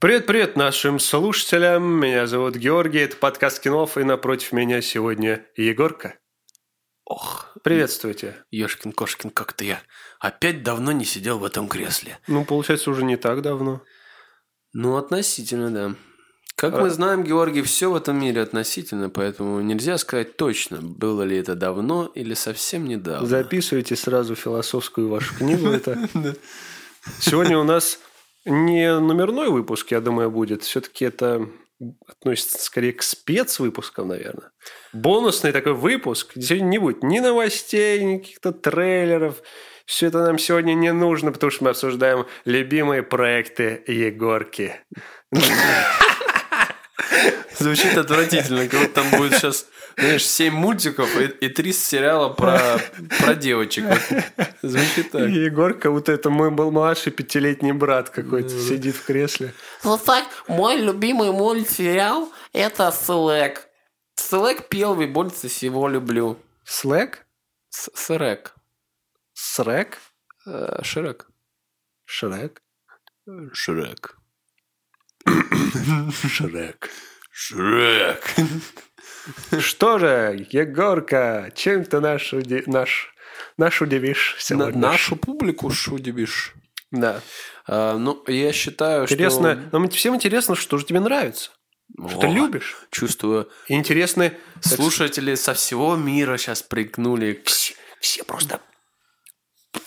[0.00, 2.00] Привет-привет нашим слушателям.
[2.00, 6.14] Меня зовут Георгий, это подкаст Кинов, и напротив меня сегодня Егорка.
[7.04, 8.36] Ох, Приветствуйте.
[8.50, 9.82] Ёшкин Кошкин, как-то я
[10.18, 12.18] опять давно не сидел в этом кресле.
[12.28, 13.82] Ну, получается, уже не так давно.
[14.72, 15.94] Ну, относительно, да.
[16.56, 21.24] Как А- мы знаем, Георгий, все в этом мире относительно, поэтому нельзя сказать точно, было
[21.24, 23.26] ли это давно или совсем недавно.
[23.28, 25.68] Записывайте сразу философскую вашу книгу.
[25.68, 26.08] Это.
[27.20, 27.98] Сегодня у нас
[28.44, 30.62] не номерной выпуск, я думаю, будет.
[30.62, 31.48] Все-таки это
[32.06, 34.50] относится скорее к спецвыпускам, наверное.
[34.92, 36.32] Бонусный такой выпуск.
[36.34, 39.42] Сегодня не будет ни новостей, ни каких-то трейлеров.
[39.86, 44.74] Все это нам сегодня не нужно, потому что мы обсуждаем любимые проекты Егорки.
[47.60, 52.80] Звучит отвратительно, как будто там будет сейчас, знаешь, 7 мультиков и, и 3 сериала про,
[53.18, 53.84] про девочек.
[53.84, 54.46] Вот.
[54.62, 55.28] Звучит так.
[55.28, 59.52] Егорка, вот это мой был младший пятилетний брат какой-то, сидит в кресле.
[59.84, 63.66] Ну так, мой любимый мультсериал– это Слэк.
[64.14, 66.38] Слэк первый больше всего люблю.
[66.64, 67.26] Слэк?
[67.68, 68.54] С- Срек.
[69.34, 69.98] Срек?
[70.46, 71.26] Э, Шрек.
[72.06, 72.62] Шрек?
[73.52, 74.16] Шрек.
[76.28, 76.90] Шрек.
[77.30, 78.22] Шрек.
[79.60, 83.14] Что же, Егорка, чем ты наш, уди- наш,
[83.56, 84.80] наш удивишь На- сегодня?
[84.80, 86.54] нашу публику шудибишь.
[86.90, 87.20] Да.
[87.66, 89.78] А, ну, я считаю, Интересно, что...
[89.78, 91.50] нам всем интересно, что же тебе нравится.
[92.08, 92.76] Что ты любишь.
[92.90, 97.46] Чувствую, И интересно, слушатели со всего мира сейчас пригнули к...
[97.48, 98.60] все, все просто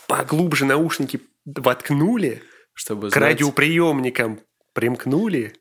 [0.07, 4.41] поглубже наушники воткнули, Чтобы к знать, радиоприемникам
[4.73, 5.55] примкнули.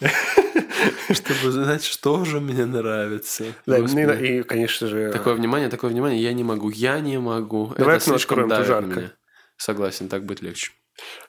[1.12, 3.44] чтобы знать, что же мне нравится.
[3.66, 7.18] Да, ну и, и, конечно же, Такое внимание, такое внимание, я не могу, я не
[7.18, 7.74] могу.
[7.76, 9.12] Давай Это слишком давит меня.
[9.56, 10.72] Согласен, так будет легче.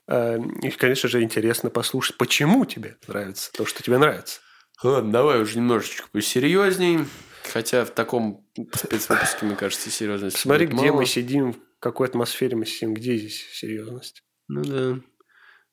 [0.08, 4.42] э, и, конечно же, интересно послушать, почему тебе нравится то, что тебе нравится.
[4.84, 7.06] Ладно, давай уже немножечко посерьезней.
[7.52, 11.00] Хотя в таком спецвыпуске, мне кажется, серьезности Смотри, будет где мало.
[11.02, 14.24] мы сидим, в какой атмосфере мы сидим, где здесь серьезность.
[14.48, 15.00] Ну да.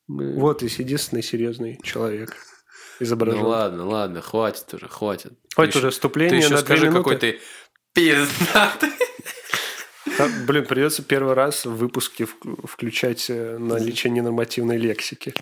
[0.06, 2.35] Мы- Вот и единственный серьезный человек
[3.01, 3.41] изображен.
[3.41, 5.33] Ну ладно, ладно, хватит уже, хватит.
[5.55, 6.99] Хватит Ты уже вступление Ты на скажи, минуты.
[6.99, 7.41] какой ты
[7.93, 8.91] пиздатый.
[10.19, 15.35] А, блин, придется первый раз в выпуске вк- включать э, наличие ненормативной лексики.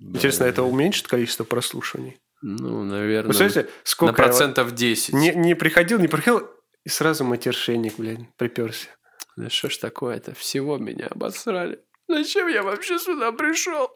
[0.00, 2.18] Интересно, это уменьшит количество прослушиваний?
[2.40, 4.14] Ну, наверное, Представляете, на сколько...
[4.14, 5.14] процентов 10.
[5.14, 6.48] Не, не приходил, не приходил,
[6.84, 8.88] и сразу матершинник, блин, приперся.
[9.36, 10.34] Да что ж такое-то?
[10.34, 11.80] Всего меня обосрали.
[12.08, 13.90] Зачем я вообще сюда пришел?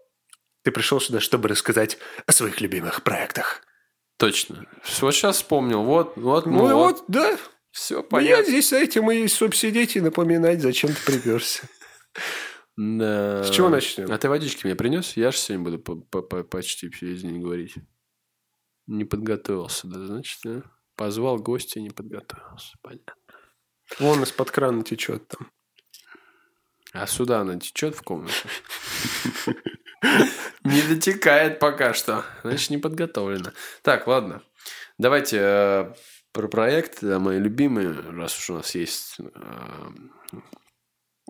[0.66, 1.96] Ты пришел сюда, чтобы рассказать
[2.26, 3.62] о своих любимых проектах.
[4.16, 4.66] Точно.
[5.00, 5.84] Вот сейчас вспомнил.
[5.84, 7.38] Вот, вот, Ну, и ну, вот, да.
[7.70, 8.46] Все Я понятно.
[8.46, 11.68] здесь этим и чтобы сидеть и напоминать, зачем ты приперся.
[12.76, 13.44] Да.
[13.44, 14.10] С чего начнем?
[14.10, 15.16] А ты водички мне принес?
[15.16, 17.74] Я же сегодня буду по- по- по- почти весь день говорить.
[18.88, 20.62] Не подготовился, да, значит, а?
[20.96, 22.74] Позвал гостя, не подготовился.
[22.82, 23.14] Понятно.
[24.00, 25.48] Вон из-под крана течет там.
[26.92, 28.32] А сюда она течет в комнату?
[30.64, 32.24] Не дотекает пока что.
[32.42, 33.52] Значит, не подготовлено.
[33.82, 34.42] Так, ладно.
[34.98, 35.94] Давайте э,
[36.32, 39.30] про проект, да, мои любимые, раз уж у нас есть э,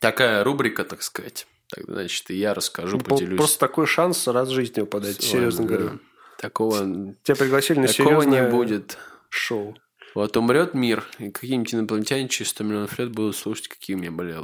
[0.00, 1.46] такая рубрика, так сказать.
[1.68, 3.38] Так, значит, и я расскажу, Ну, поделюсь.
[3.38, 5.90] Просто такой шанс раз в жизни выпадать, серьезно Ладно, говорю.
[5.94, 5.98] да.
[6.38, 6.78] Такого,
[7.24, 8.98] Тебя пригласили на такого серьезное не будет.
[9.30, 9.76] шоу.
[10.14, 14.10] Вот умрет мир, и какие-нибудь инопланетяне через 100 миллионов лет будут слушать, какие у меня
[14.12, 14.36] были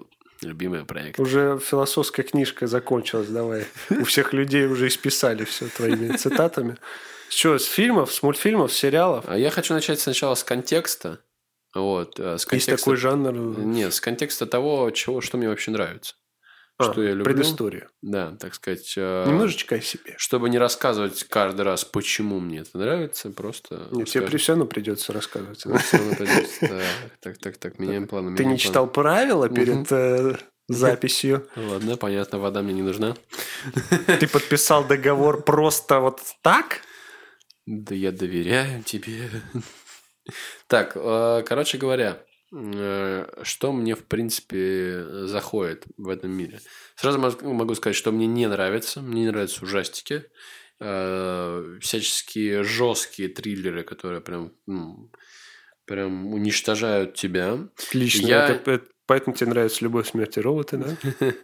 [0.42, 1.22] любимые проекты.
[1.22, 3.66] Уже философская книжка закончилась, давай.
[3.90, 6.76] У всех людей уже исписали все твоими цитатами.
[7.28, 9.24] Чего, с фильмов, с мультфильмов, с сериалов?
[9.26, 11.20] А я хочу начать сначала с контекста.
[11.74, 12.76] Вот, э, с Есть контекста...
[12.76, 13.58] такой жанр.
[13.58, 16.14] Нет, с контекста того, чего, что мне вообще нравится.
[16.82, 17.24] А, что я люблю.
[17.24, 17.88] Предыстория.
[18.02, 18.92] Да, так сказать.
[18.96, 20.14] э, Немножечко о себе.
[20.18, 23.88] Чтобы не рассказывать каждый раз, почему мне это нравится, просто...
[23.90, 25.64] Нет, тебе при- все равно придется рассказывать.
[25.64, 25.80] Равно
[26.60, 26.80] Так,
[27.20, 28.36] так, так, так, меняем планы.
[28.36, 30.36] Ты не читал правила перед э,
[30.68, 31.46] записью?
[31.56, 33.16] Ладно, понятно, вода мне не нужна.
[34.20, 36.80] Ты подписал договор просто вот так?
[37.66, 39.30] Да я доверяю тебе.
[40.68, 42.22] Так, э, короче говоря,
[42.52, 46.60] что мне, в принципе, заходит в этом мире?
[46.96, 49.00] Сразу мог- могу сказать, что мне не нравится.
[49.00, 50.24] Мне не нравятся ужастики.
[50.84, 55.10] э, Всяческие жесткие триллеры, которые прям, ну,
[55.84, 57.68] прям уничтожают тебя.
[57.88, 58.26] Отлично.
[58.26, 60.96] Я- Это- это- поэтому тебе нравится «Любовь, смерть и роботы», да?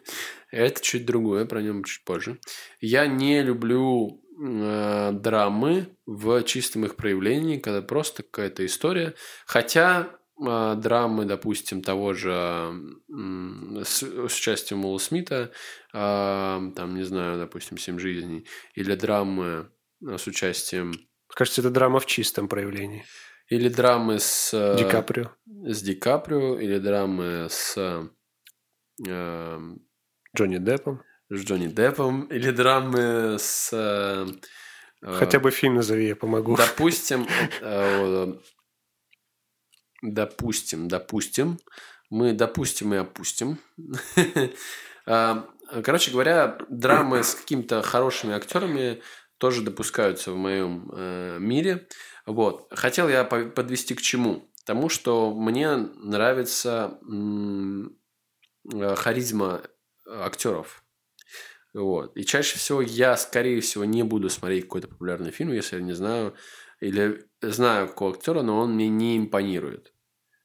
[0.51, 2.39] Это чуть другое, про нем чуть позже.
[2.81, 9.15] Я не люблю э, драмы в чистом их проявлении, когда просто какая-то история.
[9.47, 12.73] Хотя драмы, допустим, того же
[13.85, 15.50] с, с участием Уилла Смита,
[15.93, 19.70] а, там, не знаю, допустим, «Семь жизней», или драмы
[20.06, 20.93] а, с участием...
[21.29, 23.05] Кажется, это драма в чистом проявлении.
[23.49, 24.50] Или драмы с...
[24.52, 25.31] э, Ди Каприо.
[25.46, 27.76] С Ди Каприо, или драмы с...
[29.06, 29.58] э,
[30.37, 31.02] Джонни Деппом.
[31.31, 33.70] с Джонни Деппом, или драмы с...
[33.73, 34.26] э,
[35.02, 36.56] э, Хотя бы фильм назови, я помогу.
[36.56, 37.26] Допустим,
[37.61, 38.35] э,
[40.03, 41.59] допустим, допустим,
[42.11, 43.59] мы допустим и опустим.
[45.11, 45.49] А,
[45.85, 49.03] Короче говоря, драмы с какими-то хорошими актерами
[49.39, 51.87] тоже допускаются в моем э, мире.
[52.27, 52.69] Вот.
[52.71, 54.50] Хотел я по- подвести к чему?
[54.65, 56.99] Тому, что мне нравится
[58.73, 59.62] э, харизма
[60.06, 60.85] актеров.
[61.75, 62.17] Вот.
[62.17, 65.93] И чаще всего я, скорее всего, не буду смотреть какой-то популярный фильм, если я не
[65.93, 66.35] знаю
[66.81, 69.93] или знаю какого актера, но он мне не импонирует.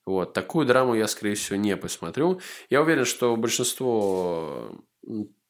[0.06, 0.34] Вот.
[0.34, 2.42] Такую драму я, скорее всего, не посмотрю.
[2.70, 4.78] Я уверен, что большинство,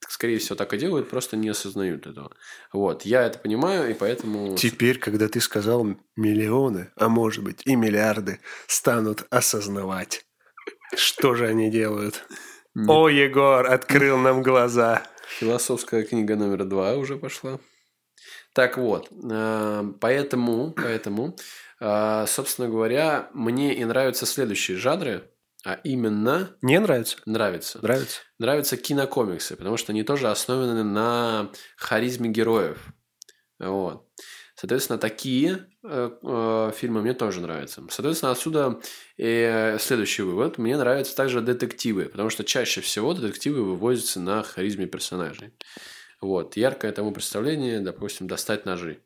[0.07, 2.31] скорее всего, так и делают, просто не осознают этого.
[2.71, 3.03] Вот.
[3.03, 4.55] Я это понимаю, и поэтому...
[4.55, 10.25] Теперь, когда ты сказал миллионы, а может быть и миллиарды, станут осознавать,
[10.95, 12.23] что же они делают.
[12.87, 15.03] О, Егор открыл нам глаза.
[15.39, 17.59] Философская книга номер два уже пошла.
[18.53, 21.35] Так вот, э, поэтому, поэтому,
[21.79, 25.29] э, собственно говоря, мне и нравятся следующие жанры,
[25.65, 27.17] а именно Не нравится?
[27.25, 27.79] нравится.
[27.81, 28.19] Нравится.
[28.37, 32.93] Нравятся кинокомиксы, потому что они тоже основаны на харизме героев.
[33.59, 34.05] Вот.
[34.55, 37.83] Соответственно, такие э, э, фильмы мне тоже нравятся.
[37.89, 38.79] Соответственно, отсюда
[39.17, 40.57] и следующий вывод.
[40.57, 45.53] Мне нравятся также детективы, потому что чаще всего детективы вывозятся на харизме персонажей.
[46.23, 46.55] Вот.
[46.55, 48.99] Яркое тому представление, допустим, «Достать ножи».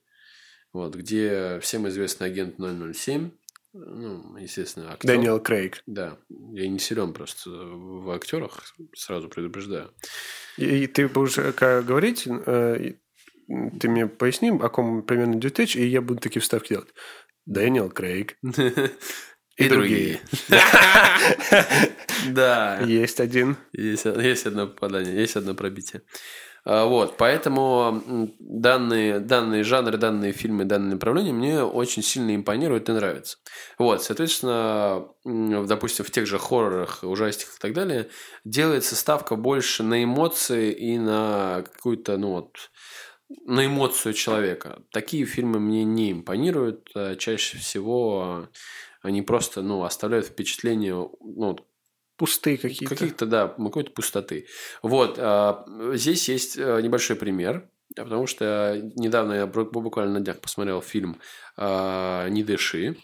[0.74, 3.32] Вот, где всем известный агент 007,
[3.74, 5.08] ну, естественно, актер.
[5.08, 5.82] Дэниел Крейг.
[5.88, 9.92] Да, я не силен просто в актерах, сразу предупреждаю.
[10.58, 12.94] И и ты будешь э, как говорить, э,
[13.80, 16.90] ты мне поясни, о ком примерно идет речь, и я буду такие вставки делать.
[17.46, 18.38] Дэниел Крейг.
[19.58, 20.20] И другие.
[22.30, 23.58] Да, Есть один.
[23.74, 24.06] есть
[24.46, 26.02] одно попадание, есть одно пробитие.
[26.70, 28.04] А, Вот, поэтому
[28.40, 33.38] данные, данные жанры, данные фильмы, данные направления мне очень сильно импонируют и нравятся.
[33.80, 38.10] Вот, соответственно, допустим, в тех же хоррорах, ужастиках и так далее,
[38.44, 42.70] делается ставка больше на эмоции и на какую-то, ну вот,
[43.46, 44.82] на эмоцию человека.
[44.92, 46.90] Такие фильмы мне не импонируют.
[46.96, 48.50] а Чаще всего
[49.02, 51.58] они просто, ну, оставляют впечатление, ну,
[52.18, 52.96] Пустые какие-то.
[52.96, 54.48] каких-то, да, какой-то пустоты.
[54.82, 60.40] Вот, а, здесь есть а, небольшой пример, потому что недавно я бу- буквально на днях
[60.40, 61.20] посмотрел фильм
[61.56, 62.98] а, «Не дыши».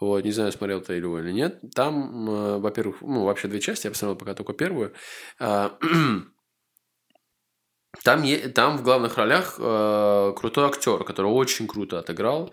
[0.00, 1.62] Вот, не знаю, смотрел ты его или нет.
[1.74, 4.92] Там, во-первых, ну, вообще две части, я посмотрел пока только первую.
[5.38, 5.78] А,
[8.02, 8.24] Там,
[8.54, 12.52] там в главных ролях э, крутой актер, который очень круто отыграл.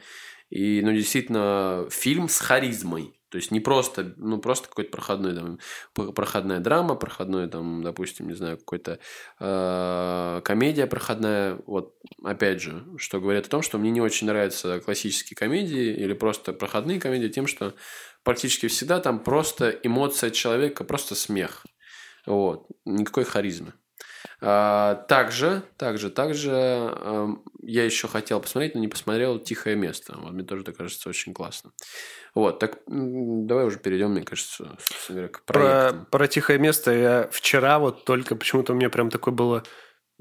[0.49, 3.20] И, ну, действительно, фильм с харизмой.
[3.31, 5.60] То есть, не просто, ну, просто какой-то проходной, там,
[6.13, 9.00] проходная драма, проходной, там, допустим, не знаю, какой-то
[9.39, 11.57] э, комедия проходная.
[11.66, 16.13] Вот, опять же, что говорит о том, что мне не очень нравятся классические комедии или
[16.13, 17.74] просто проходные комедии тем, что
[18.24, 21.66] практически всегда там просто эмоция человека, просто смех.
[22.25, 22.68] Вот.
[22.86, 23.74] Никакой харизмы.
[24.43, 30.18] А, также, также, также эм, я еще хотел посмотреть, но не посмотрел «Тихое место».
[30.18, 31.71] Вот мне тоже это кажется очень классно.
[32.33, 34.77] Вот, так давай уже перейдем, мне кажется,
[35.07, 36.06] говоря, к Про, проектам.
[36.09, 39.63] про тихое место я вчера вот только почему-то у меня прям такое было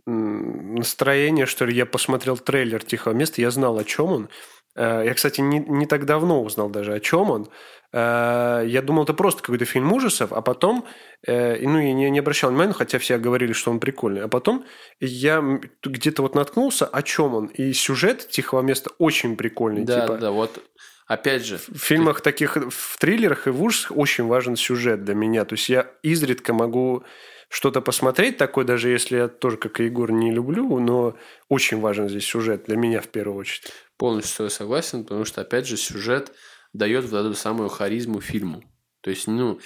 [0.06, 4.28] настроение, что ли, я посмотрел трейлер «Тихого места», я знал, о чем он.
[4.75, 7.49] Э, Я, кстати, не, не так давно узнал даже, о чем он.
[7.92, 10.85] Э, Я думал, это просто какой-то фильм ужасов, а потом,
[11.26, 14.23] э, ну, я не, не обращал внимания, хотя все говорили, что он прикольный.
[14.23, 14.64] А потом
[15.00, 15.42] я
[15.82, 17.47] где-то вот наткнулся, о чем он.
[17.47, 19.85] И сюжет «Тихого места» очень прикольный.
[19.85, 20.62] Да, типа, да, вот
[21.06, 25.44] опять же, в фильмах таких, в триллерах и в ужасах очень важен сюжет для меня.
[25.44, 27.02] То есть я изредка могу
[27.49, 31.16] что-то посмотреть такое, даже если я тоже, как и Егор, не люблю, но
[31.49, 33.73] очень важен здесь сюжет для меня в первую очередь.
[33.97, 36.32] полностью согласен, потому что, опять же, сюжет
[36.73, 38.62] дает вот эту самую харизму фильму.
[39.00, 39.61] То есть, ну,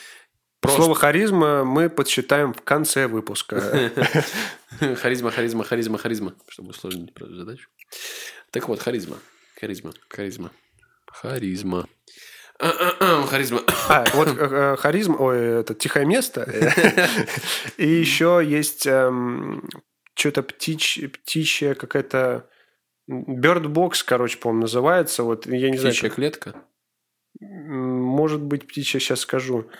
[0.60, 0.82] просто...
[0.82, 3.60] Слово харизма мы подсчитаем в конце выпуска.
[4.96, 6.34] Харизма, харизма, харизма, харизма.
[6.48, 7.68] Чтобы усложнить задачу.
[8.50, 9.18] Так вот, харизма.
[9.60, 10.50] Харизма, харизма.
[11.06, 11.86] Харизма.
[12.58, 13.62] Харизма.
[13.88, 16.48] А, вот э, э, харизма, ой, это тихое место.
[17.76, 18.82] И еще есть
[20.14, 22.48] что-то птичья какая-то...
[23.06, 25.24] Bird Box, короче, по-моему, называется.
[25.24, 26.64] Вот я не знаю, Птичья клетка.
[27.40, 29.70] Может быть, птичья, сейчас скажу,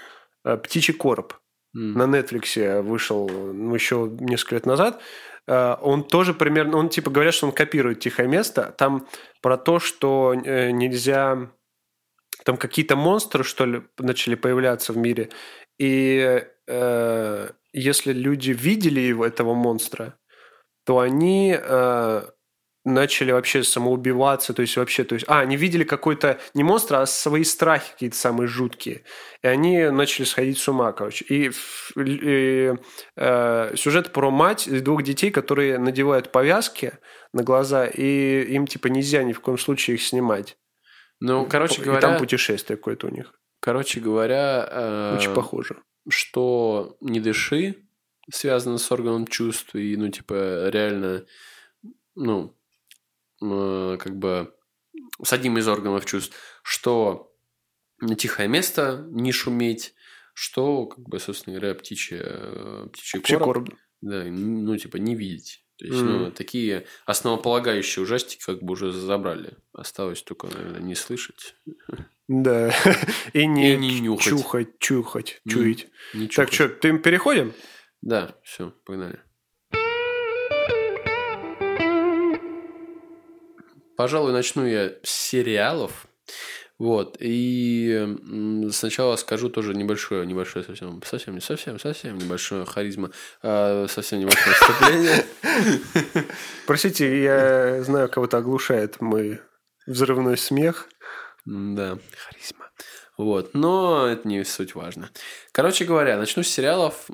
[0.44, 1.34] э, «Птичий короб».
[1.76, 1.94] М.
[1.94, 5.00] на Netflix вышел ну, еще несколько лет назад.
[5.46, 8.75] Э, Он тоже примерно, он типа говорят, что он копирует «Тихое место».
[8.78, 9.06] Там
[9.42, 11.50] про то, что э, нельзя...
[12.44, 15.30] Там какие-то монстры, что ли, начали появляться в мире.
[15.78, 20.18] И э, если люди видели его, этого монстра,
[20.84, 22.23] то они э,
[22.84, 27.06] начали вообще самоубиваться, то есть вообще, то есть, а, они видели какой-то, не монстр, а
[27.06, 29.04] свои страхи какие-то самые жуткие.
[29.42, 31.24] И они начали сходить с ума, короче.
[31.24, 31.50] И,
[31.96, 32.74] и,
[33.16, 36.92] э, сюжет про мать двух детей, которые надевают повязки
[37.32, 40.56] на глаза, и им, типа, нельзя ни в коем случае их снимать.
[41.20, 43.32] Ну, короче и говоря, там путешествие какое-то у них.
[43.60, 45.76] короче говоря, э, Очень похоже.
[46.08, 47.76] что не дыши
[48.30, 51.24] связано с органом чувств и, ну, типа, реально,
[52.14, 52.63] ну, э,
[53.40, 54.54] как бы
[55.22, 57.32] с одним из органов чувств, что
[58.18, 59.94] тихое место не шуметь,
[60.34, 63.78] что, как бы, собственно говоря, птичье, э, птичий Вообще короб, короб.
[64.00, 65.64] да, ну, типа, не видеть.
[65.76, 66.18] То есть, Мгм.
[66.24, 69.56] ну, такие основополагающие ужастики как бы уже забрали.
[69.72, 71.56] Осталось только, наверное, не слышать.
[72.28, 72.72] Да.
[73.32, 74.24] И не, И не нюхать.
[74.28, 75.88] чухать, чухать, чуять.
[76.14, 76.52] Не Так, чухать.
[76.54, 77.52] что, ты переходим?
[78.02, 79.20] Да, все, погнали.
[83.96, 86.06] Пожалуй, начну я с сериалов.
[86.78, 87.16] Вот.
[87.20, 88.16] И
[88.72, 93.10] сначала скажу тоже небольшое, небольшое совсем, совсем, не совсем, совсем небольшое харизма,
[93.42, 95.24] а, совсем небольшое вступление.
[96.66, 99.40] Простите, я знаю, кого-то оглушает мой
[99.86, 100.88] взрывной смех.
[101.44, 102.70] Да, харизма.
[103.16, 105.09] Вот, но это не суть важно.
[105.52, 107.09] Короче говоря, начну с сериалов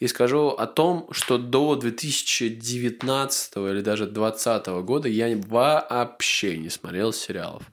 [0.00, 7.12] и скажу о том, что до 2019 или даже 2020 года я вообще не смотрел
[7.12, 7.64] сериалов.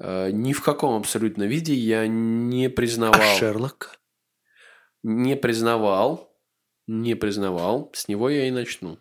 [0.00, 3.98] Э, Ни в каком абсолютно виде я не признавал А Шерлок?
[5.02, 6.34] не признавал,
[6.86, 8.98] не признавал, с него я и начну.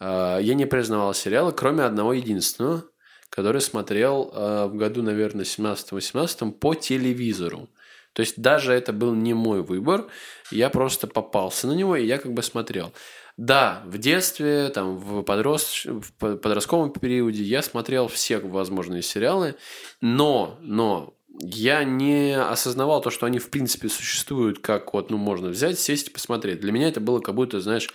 [0.00, 2.84] А, Я не признавал сериалы, кроме одного единственного,
[3.30, 7.68] который смотрел а, в году, наверное, 17-18 по телевизору.
[8.12, 10.06] То есть даже это был не мой выбор,
[10.50, 12.92] я просто попался на него, и я как бы смотрел.
[13.36, 15.84] Да, в детстве, там, в, подрост...
[15.84, 19.54] в по- подростковом периоде я смотрел все возможные сериалы,
[20.00, 25.50] но, но я не осознавал то, что они в принципе существуют, как вот, ну, можно
[25.50, 26.58] взять, сесть и посмотреть.
[26.58, 27.88] Для меня это было как будто, знаешь,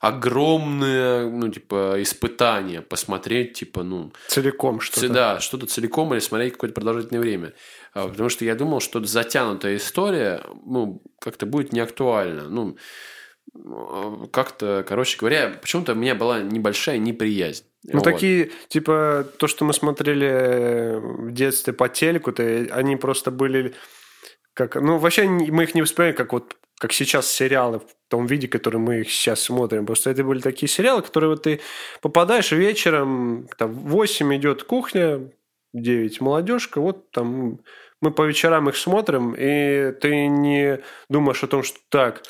[0.00, 5.08] огромное, ну, типа, испытание посмотреть, типа, ну, Целиком что-то.
[5.08, 7.52] Да, что-то целиком или смотреть какое-то продолжительное время.
[7.94, 12.48] А, Потому что я думал, что затянутая история, ну, как-то будет неактуальна.
[12.48, 12.76] Ну,
[13.54, 17.64] э, как-то, короче говоря, почему-то у меня была небольшая неприязнь.
[17.84, 18.04] Ну, Вот.
[18.04, 23.74] такие, типа, то, что мы смотрели в детстве по телеку, то они просто были
[24.54, 24.74] как...
[24.74, 28.78] Ну, вообще мы их не воспринимаем как вот как сейчас сериалы в том виде, который
[28.78, 29.84] мы их сейчас смотрим.
[29.84, 31.60] Просто это были такие сериалы, которые вот ты
[32.00, 35.30] попадаешь вечером, там, в 8 идет кухня,
[35.72, 37.60] 9 молодежка, вот там
[38.00, 42.22] мы по вечерам их смотрим, и ты не думаешь о том, что так,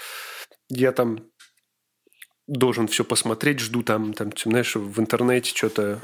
[0.70, 1.20] я там
[2.46, 6.00] должен все посмотреть, жду там, там, знаешь, в интернете что-то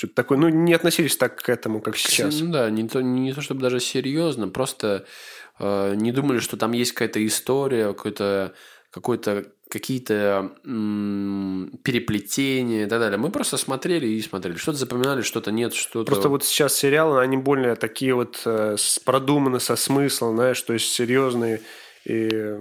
[0.00, 0.38] что-то такое.
[0.38, 2.40] Ну, не относились так к этому, как сейчас.
[2.40, 5.04] Ну да, не то, не то чтобы даже серьезно, просто
[5.60, 8.54] не думали, что там есть какая-то история, какой-то
[8.90, 13.18] какой-то какие-то м, переплетения и так далее.
[13.18, 14.56] Мы просто смотрели и смотрели.
[14.56, 16.06] Что-то запоминали, что-то нет, что-то...
[16.06, 20.90] Просто вот сейчас сериалы, они более такие вот э, продуманы, со смыслом, знаешь, то есть
[20.92, 21.60] серьезные.
[22.04, 22.58] И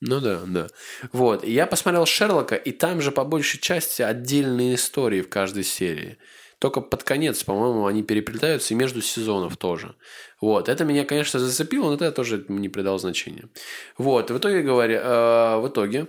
[0.00, 0.66] Ну да, да.
[1.12, 1.42] Вот.
[1.44, 6.18] Я посмотрел Шерлока, и там же по большей части отдельные истории в каждой серии.
[6.58, 9.94] Только под конец, по-моему, они переплетаются, и между сезонов тоже.
[10.40, 10.68] Вот.
[10.68, 13.48] Это меня, конечно, зацепило, но это тоже не придал значения.
[13.96, 14.30] Вот.
[14.30, 16.08] В итоге, говоря, э, в итоге,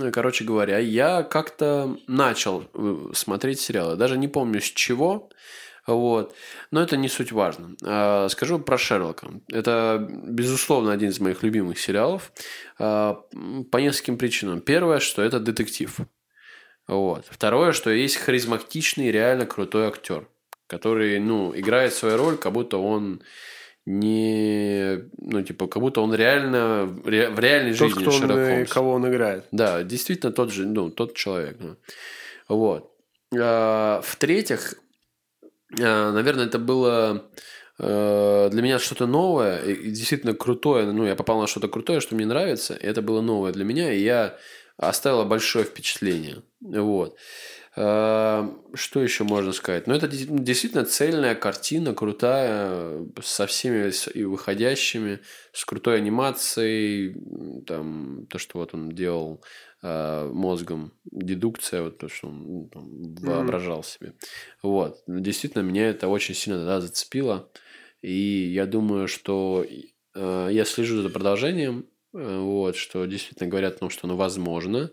[0.00, 3.96] э, короче говоря, я как-то начал э, смотреть сериалы.
[3.96, 5.30] Даже не помню с чего.
[5.86, 6.34] Вот.
[6.70, 7.76] Но это не суть важно.
[7.84, 9.28] А, Скажу про Шерлока.
[9.52, 12.32] Это, безусловно, один из моих любимых сериалов.
[12.80, 14.60] м, По нескольким причинам.
[14.60, 15.94] Первое, что это детектив.
[16.86, 17.24] Вот.
[17.30, 20.28] Второе, что есть харизматичный, реально крутой актер,
[20.66, 23.22] который, ну, играет свою роль, как будто он
[23.86, 28.20] не, ну, типа, как будто он реально в ре- в реальной тот, жизни кто он,
[28.20, 28.72] Шерлок э, Холмс.
[28.72, 29.44] кого он играет.
[29.52, 31.56] Да, действительно тот же, ну, тот человек.
[31.60, 31.76] ну.
[32.48, 32.92] Вот.
[33.38, 34.74] А, В-третьих,
[35.80, 37.30] а, наверное, это было
[37.78, 40.90] э, для меня что-то новое и действительно крутое.
[40.90, 42.74] Ну, я попал на что-то крутое, что мне нравится.
[42.74, 44.36] И это было новое для меня, и я
[44.76, 46.42] оставило большое впечатление.
[46.60, 47.16] Вот.
[47.76, 49.86] Э, Что еще можно сказать?
[49.86, 55.20] Ну, это действительно цельная картина, крутая, со всеми и выходящими,
[55.52, 57.16] с крутой анимацией,
[57.66, 59.42] там, то, что вот он делал
[59.82, 64.14] э, мозгом, дедукция, вот то, что он ну, там, воображал себе.
[64.62, 65.02] Вот.
[65.06, 67.50] Ну, Действительно, меня это очень сильно тогда зацепило.
[68.02, 69.64] И я думаю, что
[70.14, 74.92] э, я слежу за продолжением, вот, что действительно говорят о том, что оно возможно.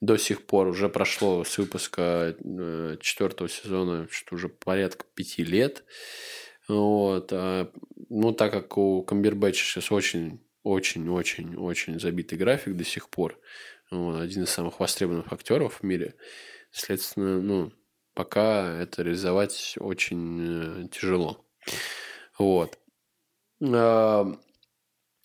[0.00, 5.84] До сих пор уже прошло с выпуска э, четвертого сезона, что уже порядка пяти лет.
[6.68, 7.30] Вот.
[7.32, 7.70] а,
[8.08, 13.38] ну, так как у Камбербэтча сейчас очень, очень, очень, очень забитый график до сих пор.
[13.90, 16.14] Он один из самых востребованных актеров в мире.
[16.70, 17.72] Следственно, ну,
[18.14, 21.44] пока это реализовать очень э, тяжело.
[22.38, 22.78] Вот.
[23.62, 24.38] А,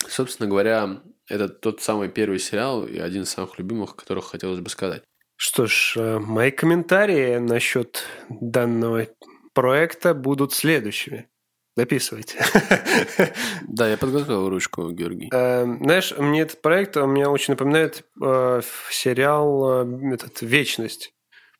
[0.05, 4.59] Собственно говоря, это тот самый первый сериал и один из самых любимых, о которых хотелось
[4.59, 5.03] бы сказать.
[5.35, 9.07] Что ж, э, мои комментарии насчет данного
[9.53, 11.29] проекта будут следующими.
[11.75, 12.39] Записывайте.
[13.67, 15.29] Да, я подготовил ручку, Георгий.
[15.31, 21.13] Э, Знаешь, мне этот проект он меня очень напоминает э, сериал этот «Вечность».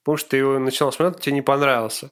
[0.04, 2.12] Потому что ты его начинал смотреть, тебе не понравился.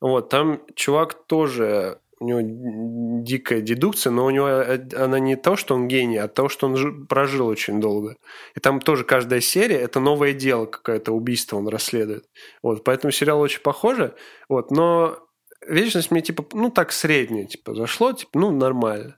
[0.00, 5.56] Вот, там чувак тоже, у него дикая дедукция, но у него э, она не то,
[5.56, 8.16] что он гений, а то, что он жи- прожил очень долго.
[8.54, 12.24] И там тоже каждая серия– это новое дело, какое-то убийство он расследует.
[12.62, 14.14] Вот, поэтому сериал очень похоже.
[14.48, 15.18] Вот, но
[15.66, 19.16] «Вечность» мне, типа, ну, так среднее, типа, зашло, типа, ну, нормально.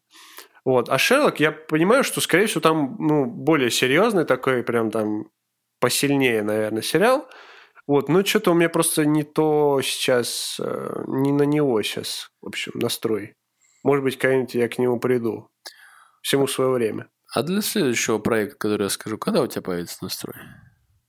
[0.65, 0.89] Вот.
[0.89, 5.25] А Шерлок, я понимаю, что, скорее всего, там ну, более серьезный такой, прям там
[5.81, 7.29] посильнее, наверное, сериал.
[7.87, 12.47] Вот, ну что-то у меня просто не то сейчас, э, не на него сейчас, в
[12.47, 13.35] общем, настрой.
[13.83, 15.49] Может быть, когда-нибудь я к нему приду.
[16.23, 17.09] Всему свое время.
[17.35, 20.37] А для следующего проекта, который я скажу, когда у тебя появится настрой?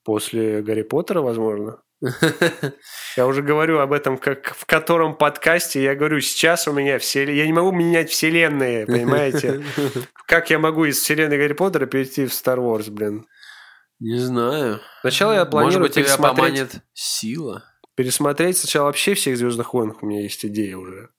[0.04, 1.82] После Гарри Поттера, возможно.
[3.16, 7.24] Я уже говорю об этом, как в котором подкасте я говорю, сейчас у меня все...
[7.34, 9.64] Я не могу менять вселенные, понимаете?
[10.28, 13.26] Как я могу из вселенной Гарри Поттера перейти в Star Wars, блин?
[14.04, 14.82] Не знаю.
[15.00, 17.64] Сначала я Может планирую быть, тебя пересмотреть, поманит сила?
[17.96, 21.10] пересмотреть сначала вообще всех Звездных войн, у меня есть идея уже.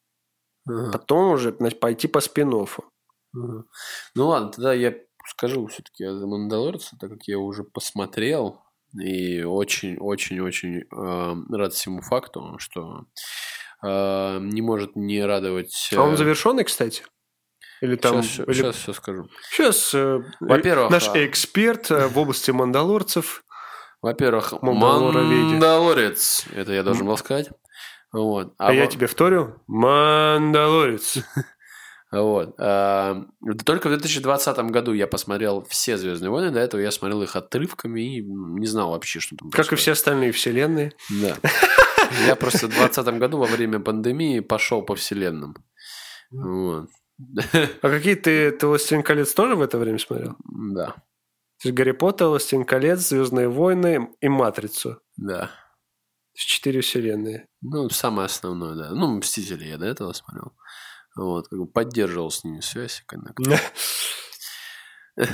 [0.69, 3.65] Ага, Потом уже значит, пойти по спин ага.
[4.15, 4.95] Ну ладно, тогда я
[5.27, 8.61] скажу все-таки о Mandalorian, так как я уже посмотрел
[8.93, 13.07] и очень-очень-очень э, рад всему факту, что
[13.83, 15.91] э, не может не радовать...
[15.97, 17.03] А он э, завершенный, кстати?
[17.81, 18.23] Или там...
[18.23, 19.29] Сейчас, или- сейчас все скажу.
[19.51, 23.43] Сейчас, э, Во-первых, наш а- эксперт э, в области мандалорцев.
[24.03, 24.53] Во-первых.
[24.63, 26.45] Мандалорец.
[26.55, 27.51] Это я должен был сказать.
[28.13, 28.55] Вот.
[28.59, 29.57] А, я во- тебе вторю.
[29.67, 31.19] Мандалорец.
[32.13, 32.55] Вот.
[32.61, 33.25] А,
[33.65, 36.53] Только в 2020 году я посмотрел все Звездные войны.
[36.53, 39.81] До этого я смотрел их отрывками и не знал вообще, что там Как и происходит.
[39.81, 40.93] все остальные вселенные.
[41.11, 41.37] Да.
[42.29, 45.57] Я просто в 2020 году во время пандемии пошел по вселенным.
[46.31, 46.87] Вот.
[47.83, 50.37] А какие ты, ты «Властелин колец» тоже в это время смотрел?
[50.45, 50.87] Да.
[51.63, 55.01] То есть Гарри Поттер, «Властелин колец», «Звездные войны» и «Матрицу».
[55.17, 55.51] Да.
[56.35, 57.49] Четыре вселенные.
[57.61, 58.91] Ну, самое основное, да.
[58.91, 60.53] Ну, «Мстители» я до этого смотрел.
[61.17, 63.05] Вот, как бы поддерживал с ними связь.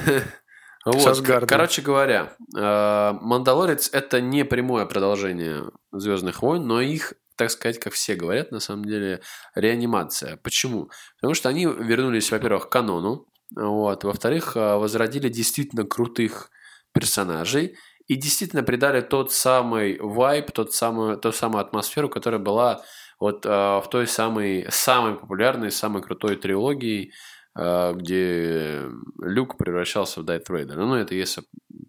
[0.82, 1.20] Вот.
[1.46, 7.94] Короче говоря, э, Мандалорец это не прямое продолжение Звездных войн, но их, так сказать, как
[7.94, 9.22] все говорят, на самом деле,
[9.54, 10.36] реанимация.
[10.36, 10.90] Почему?
[11.16, 13.26] Потому что они вернулись, во-первых, к канону,
[13.56, 16.50] вот, во-вторых, э, возродили действительно крутых
[16.92, 17.76] персонажей
[18.08, 22.82] и действительно придали тот самый вайб, тот самый, ту самую атмосферу, которая была
[23.18, 27.12] вот э, в той самой, самой популярной, самой крутой трилогии,
[27.58, 28.82] э, где
[29.18, 30.84] Люк превращался в Дарт Вейдера.
[30.84, 31.42] Ну, это если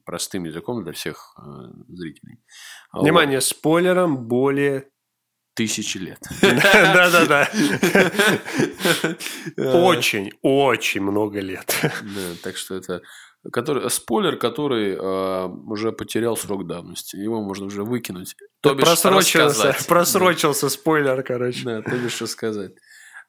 [0.06, 1.42] простым языком для всех э,
[1.90, 2.40] зрителей.
[2.92, 3.04] А вот.
[3.04, 4.88] Внимание, спойлером более...
[5.54, 6.20] Тысячи лет.
[6.42, 7.50] Да-да-да.
[9.58, 11.76] Очень, очень много лет.
[11.82, 13.02] Да, так что это
[13.52, 17.16] который, спойлер, который э, уже потерял срок давности.
[17.16, 18.36] Его можно уже выкинуть.
[18.62, 19.88] То бишь Просрочился, рассказать.
[19.88, 21.64] просрочился спойлер, короче.
[21.64, 22.74] Да, то бишь что сказать.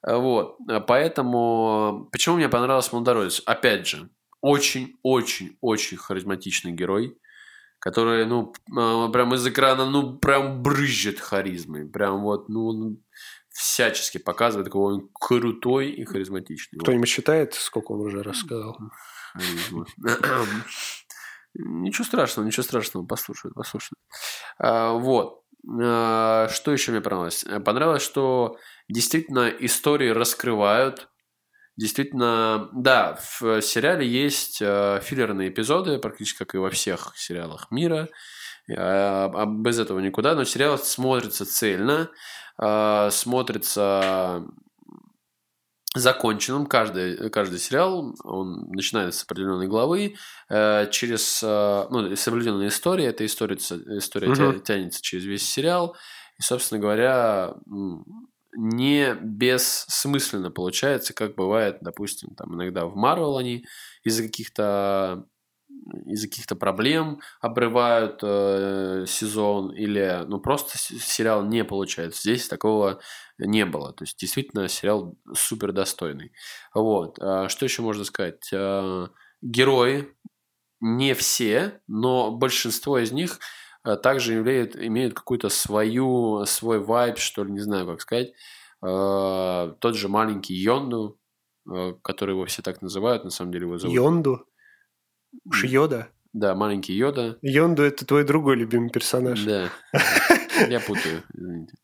[0.02, 0.56] А, Вот.
[0.68, 2.08] А Поэтому...
[2.12, 3.42] Почему мне понравился Мандалорец?
[3.46, 4.10] Опять же,
[4.42, 7.16] очень-очень-очень харизматичный герой,
[7.82, 11.84] который, ну, а, прям из экрана, ну, прям брызжет харизмой.
[11.84, 12.98] Прям вот, ну, он
[13.48, 16.78] всячески показывает, какой он крутой и харизматичный.
[16.78, 18.78] Кто-нибудь считает, сколько он уже рассказал?
[21.54, 23.98] Ничего страшного, ничего страшного, послушают, послушают.
[24.58, 25.42] А, Вот.
[25.68, 27.44] А, Что еще мне понравилось?
[27.64, 28.56] Понравилось, что
[28.88, 31.08] действительно истории раскрывают.
[31.76, 38.08] Действительно, да, в сериале есть э, филлерные эпизоды, практически как и во всех сериалах мира.
[38.76, 40.34] А, без этого никуда.
[40.34, 42.10] Но сериал смотрится цельно,
[42.58, 44.44] а, смотрится
[45.94, 46.66] законченным.
[46.66, 50.16] Каждый, каждый сериал, он начинается с определенной главы,
[50.48, 53.08] э, через, э, ну, с определенной историей.
[53.08, 54.62] Эта история, история Мгм.
[54.62, 55.96] тянется через весь сериал.
[56.38, 57.54] И, собственно говоря,
[58.56, 63.64] не бессмысленно получается, как бывает, допустим, там иногда в Марвел они
[64.04, 65.26] из-за каких-то
[66.06, 72.20] из-за каких-то проблем обрывают э, сезон или ну просто сериал не получается.
[72.22, 73.00] Здесь такого
[73.38, 73.92] не было.
[73.92, 76.32] То есть действительно сериал супер достойный.
[76.74, 77.18] Вот.
[77.20, 78.48] А Что еще можно сказать?
[78.52, 79.08] А,
[79.40, 80.08] Герои
[80.80, 83.38] не все, но большинство из них
[83.84, 88.32] также имеют, имеют какую-то свою, свой вайб, что ли, не знаю, как сказать.
[88.84, 91.18] А, Тот же маленький Йонду,
[91.68, 93.94] а, который его все так называют, на самом деле его зовут.
[93.94, 94.46] Йонду?
[95.46, 96.08] Уж Йода?
[96.32, 97.38] Да, маленький Йода.
[97.42, 99.42] Йонду– это твой другой любимый персонаж.
[99.44, 99.70] Да,
[100.68, 101.74] я путаю, извините.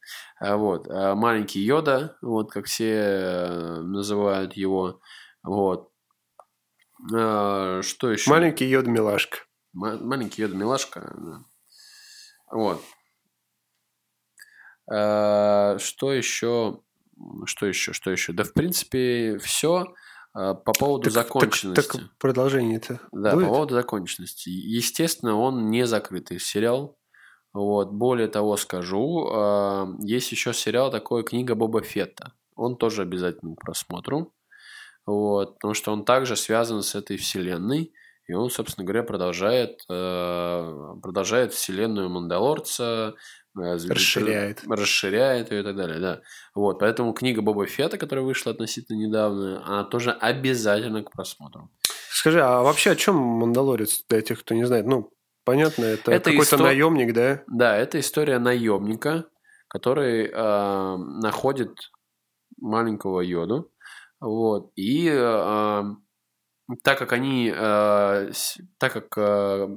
[0.41, 5.01] А Вот, маленький Йода, вот как все э, называют его,
[5.43, 5.91] вот.
[7.09, 8.31] Что еще?
[8.31, 9.39] Маленький Йода милашка.
[9.73, 11.45] Ма- маленький Йода милашка.
[12.51, 12.83] Вот.
[14.91, 16.81] А, Что еще?
[17.47, 17.93] Что еще?
[17.93, 18.33] Что еще?
[18.33, 19.87] Да, в принципе, все
[20.33, 21.99] по поводу Так- так- законченности.
[21.99, 23.47] Так, продолжение-то Да, будет?
[23.49, 24.51] по поводу законченности.
[24.51, 26.97] Естественно, он не закрытый сериал.
[27.53, 27.91] Вот.
[27.93, 32.35] Более того скажу, а, есть еще сериал такой «Книга Боба Фетта».
[32.55, 34.33] Он тоже обязательно к просмотру.
[35.07, 37.93] Вот, потому что он также связан с этой вселенной.
[38.29, 43.15] И он, собственно говоря, продолжает, э, продолжает вселенную Мандалорца.
[43.59, 44.63] э, Расширяет.
[44.69, 46.21] Расширяет ее и так далее, да.
[46.55, 51.71] Вот, поэтому книга Боба Фетта, которая вышла относительно недавно, она тоже обязательно к просмотру.
[52.11, 54.87] Скажи, а вообще о чем Мандалорец для тех, кто не знает?
[54.87, 55.11] Ну,
[55.45, 57.43] понятно, это, Это какой-то исто- наемник, да?
[57.49, 59.25] Да, это история наемника,
[59.69, 61.75] который э, находит
[62.61, 63.71] маленького Йоду.
[64.21, 64.71] Вот.
[64.77, 65.83] И э,
[66.85, 68.31] так как они, э,
[68.79, 69.69] так как э,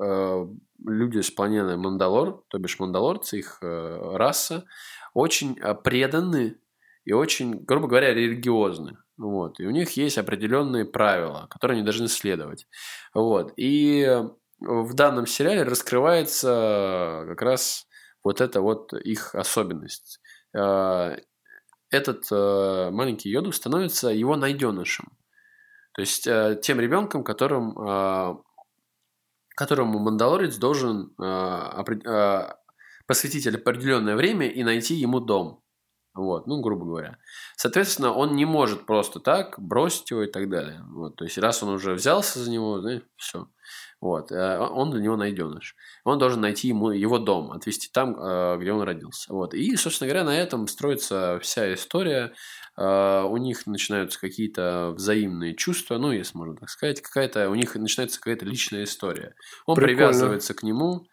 [0.00, 0.46] э,
[0.86, 4.64] люди с планеты Мандалор, то бишь мандалорцы, их э, раса,
[5.14, 6.58] очень э, преданы
[7.04, 8.98] и очень, грубо говоря, религиозны.
[9.16, 9.60] Вот.
[9.60, 12.66] И у них есть определенные правила, которые они должны следовать.
[13.14, 13.52] Вот.
[13.56, 14.06] И
[14.60, 17.86] в данном сериале раскрывается как раз
[18.24, 20.20] вот эта вот их особенность.
[20.54, 21.16] Э,
[21.90, 25.06] Этот э, маленький Йоду становится его найденышем.
[25.96, 28.36] То есть э, тем ребенком, которым, э,
[29.56, 32.52] которому Мандалорец должен э, опре- э,
[33.06, 35.62] посвятить определенное время и найти ему дом.
[36.14, 37.18] Вот, ну, грубо говоря.
[37.56, 40.82] Соответственно, он не может просто так бросить его и так далее.
[40.90, 43.48] Вот, то есть, раз он уже взялся за него, да, все.
[44.00, 45.76] Вот, э, он для него найденыш.
[46.04, 49.32] Он должен найти ему его дом, отвезти там, э, где он родился.
[49.32, 49.54] Вот.
[49.54, 52.34] И, собственно говоря, на этом строится вся история.
[52.78, 57.74] Э, У них начинаются какие-то взаимные чувства, ну, если можно так сказать, какая-то у них
[57.74, 59.34] начинается какая-то личная история.
[59.66, 59.96] Он Прикольно.
[59.96, 61.06] привязывается к нему.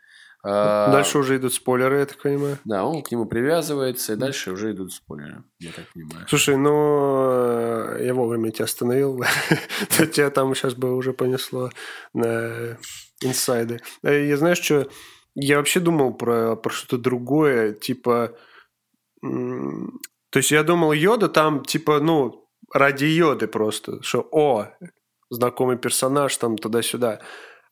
[0.43, 2.57] э, Дальше уже идут спойлеры, я так понимаю.
[2.65, 6.25] Да, он к нему привязывается, и дальше уже идут спойлеры, я так понимаю.
[6.27, 9.23] Слушай, ну, я вовремя тебя остановил.
[9.89, 11.69] Тебя там сейчас бы уже понесло
[12.13, 12.77] на
[13.21, 13.79] инсайды.
[14.01, 14.89] Я знаешь, что...
[15.35, 18.37] Я вообще думал про, про что-то другое, типа...
[20.33, 24.65] То есть я думал, Йода там, типа, ну, ради Йоды просто, что, о,
[25.29, 27.19] знакомый персонаж, там, туда-сюда.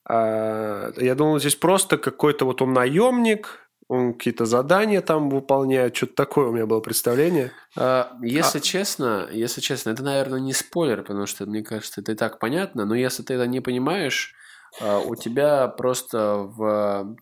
[0.08, 6.13] А, я думал, здесь просто какой-то вот он наемник, он какие-то задания там выполняет, что-то
[6.13, 7.52] такое у меня было представление.
[7.76, 12.15] А, Если честно, если честно, это, наверное, не спойлер, потому что, мне кажется, это и
[12.15, 14.40] так понятно, но если ты это не понимаешь, а,
[14.79, 17.15] у тебя просто в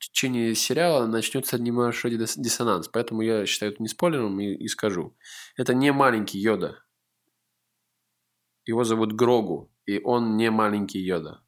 [0.00, 2.88] течение сериала начнется небольшой дис- диссонанс.
[2.88, 5.16] Поэтому я считаю это не спойлером и, и скажу.
[5.56, 6.78] Это не маленький Йода.
[8.64, 11.42] Его зовут Грогу, и он не маленький Йода.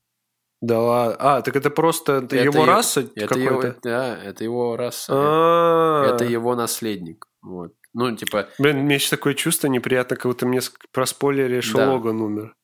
[0.61, 1.17] Да ладно.
[1.19, 5.13] А, так это просто это его е- раса Это его, да, это его раса.
[5.15, 7.29] А, Это его наследник.
[7.43, 7.75] Вот.
[7.93, 10.61] Ну, типа, Блин, у меня сейчас такое чувство неприятно, как будто мне
[10.93, 11.93] проспойлеришь, Да.
[11.93, 12.57] Логан умер.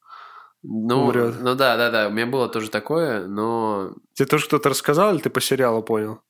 [0.63, 1.41] Ну, Умрет.
[1.41, 5.23] ну да, да, да, у меня было тоже такое, но Тебе тоже кто-то рассказал, или
[5.23, 6.21] ты по сериалу понял?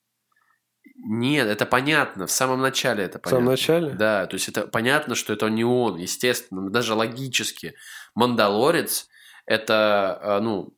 [1.03, 2.27] Нет, это понятно.
[2.27, 3.39] В самом начале это В понятно.
[3.39, 3.91] самом начале?
[3.95, 7.75] Да, то есть это понятно, что это не он, естественно, даже логически.
[8.15, 9.09] Мандалорец
[9.47, 10.77] это, а, ну,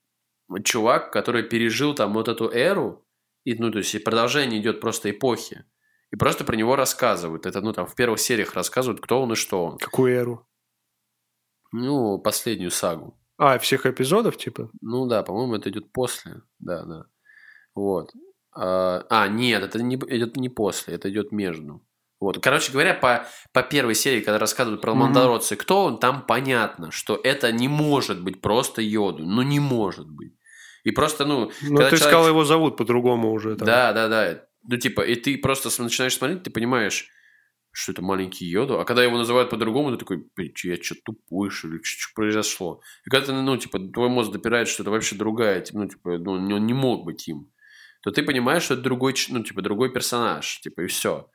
[0.64, 3.04] чувак, который пережил там вот эту эру,
[3.44, 5.64] и, ну, то есть и продолжение идет просто эпохи.
[6.10, 7.46] И просто про него рассказывают.
[7.46, 9.78] Это, ну, там, в первых сериях рассказывают, кто он и что он.
[9.78, 10.46] Какую эру?
[11.72, 13.18] Ну, последнюю сагу.
[13.44, 14.70] А, всех эпизодов, типа?
[14.80, 16.42] Ну да, по-моему, это идет после.
[16.60, 17.06] Да, да.
[17.74, 18.12] Вот.
[18.54, 21.84] А, а, нет, это не, идет не после, это идет между.
[22.20, 22.38] Вот.
[22.40, 27.20] Короче говоря, по, по первой серии, когда рассказывают про Мандалорца, кто он, там понятно, что
[27.20, 29.24] это не может быть просто Йоду.
[29.26, 30.34] Ну, не может быть.
[30.84, 31.50] И просто, ну...
[31.62, 31.98] Ну, ты человек...
[31.98, 33.56] сказал, его зовут по-другому уже.
[33.56, 33.66] Там.
[33.66, 34.44] Да, да, да.
[34.68, 37.08] Ну, типа, и ты просто начинаешь смотреть, ты понимаешь,
[37.72, 38.78] что это маленький Йоду.
[38.78, 41.80] А когда его называют по-другому, ты такой, я что, тупой, что ли?
[41.82, 42.80] Что произошло?
[43.06, 46.32] И когда ты, ну, типа, твой мозг допирает, что это вообще другая, ну, типа, ну,
[46.32, 47.50] он не мог быть им,
[48.02, 51.30] то ты понимаешь, что это другой, ну, типа, другой персонаж, типа, и все.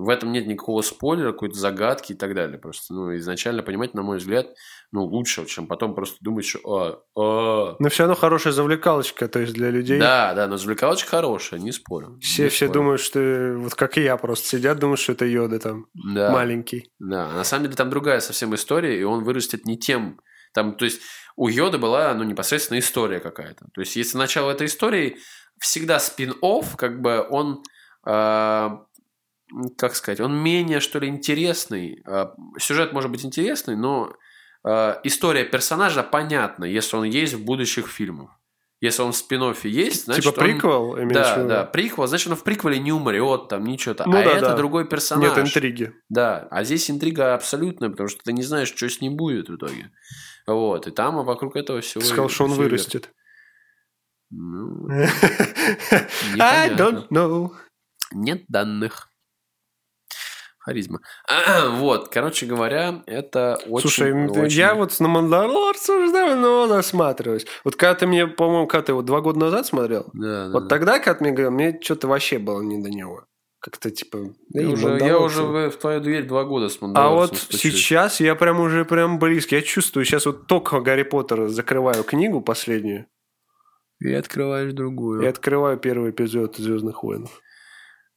[0.00, 2.58] В этом нет никакого спойлера, какой-то загадки и так далее.
[2.58, 4.48] Просто, ну, изначально понимать, на мой взгляд,
[4.92, 6.60] ну, лучше, чем потом просто думать, что...
[6.64, 7.76] А, а.
[7.78, 10.00] Но все равно хорошая завлекалочка, то есть для людей.
[10.00, 12.18] Да, да, но завлекалочка хорошая, не спорю.
[12.20, 12.80] Все, не все спорю.
[12.80, 13.56] думают, что...
[13.58, 16.32] Вот как и я просто сидят, думают, что это Йода там да.
[16.32, 16.90] маленький.
[16.98, 20.20] Да, на самом деле там другая совсем история, и он вырастет не тем...
[20.52, 21.00] Там, то есть
[21.36, 23.66] у Йода была, ну, непосредственно история какая-то.
[23.72, 25.18] То есть если начало этой истории,
[25.60, 27.62] всегда спин-офф, как бы он...
[28.06, 28.70] Э,
[29.76, 32.02] как сказать, он менее, что ли, интересный.
[32.06, 34.12] А, сюжет может быть интересный, но
[34.64, 38.30] а, история персонажа понятна, если он есть в будущих фильмах.
[38.80, 40.92] Если он в спин есть, значит Типа приквел?
[40.92, 41.08] Он...
[41.08, 42.06] Да, да, приквел.
[42.06, 44.04] Значит, он в приквеле не умрет, там, ничего-то.
[44.06, 44.56] Ну, а да, это да.
[44.56, 45.36] другой персонаж.
[45.36, 45.92] Нет интриги.
[46.08, 49.56] Да, а здесь интрига абсолютная, потому что ты не знаешь, что с ним будет в
[49.56, 49.90] итоге.
[50.46, 52.00] Вот, и там вокруг этого всего...
[52.00, 53.10] Ты сказал, что он вырастет.
[54.30, 54.88] Ну,
[56.38, 57.50] I don't know.
[58.12, 59.09] Нет данных.
[60.70, 61.00] Харизма.
[61.70, 63.88] Вот, короче говоря, это очень...
[63.88, 64.56] Слушай, очень...
[64.56, 67.46] я вот на Мандалорца уже давно насматриваюсь.
[67.64, 70.68] Вот когда ты мне, по-моему, когда ты его два года назад смотрел, да, вот да,
[70.68, 73.24] тогда, когда ты мне говорил, мне что-то вообще было не до него.
[73.58, 74.18] Как-то типа...
[74.50, 77.60] Я, уже, я уже в, в твою дверь два года с А вот стучусь.
[77.60, 79.56] сейчас я прям уже прям близко.
[79.56, 83.06] Я чувствую, сейчас вот только Гарри Поттера закрываю книгу последнюю.
[83.98, 85.22] И открываешь другую.
[85.22, 87.28] И открываю первый эпизод Звездных войн.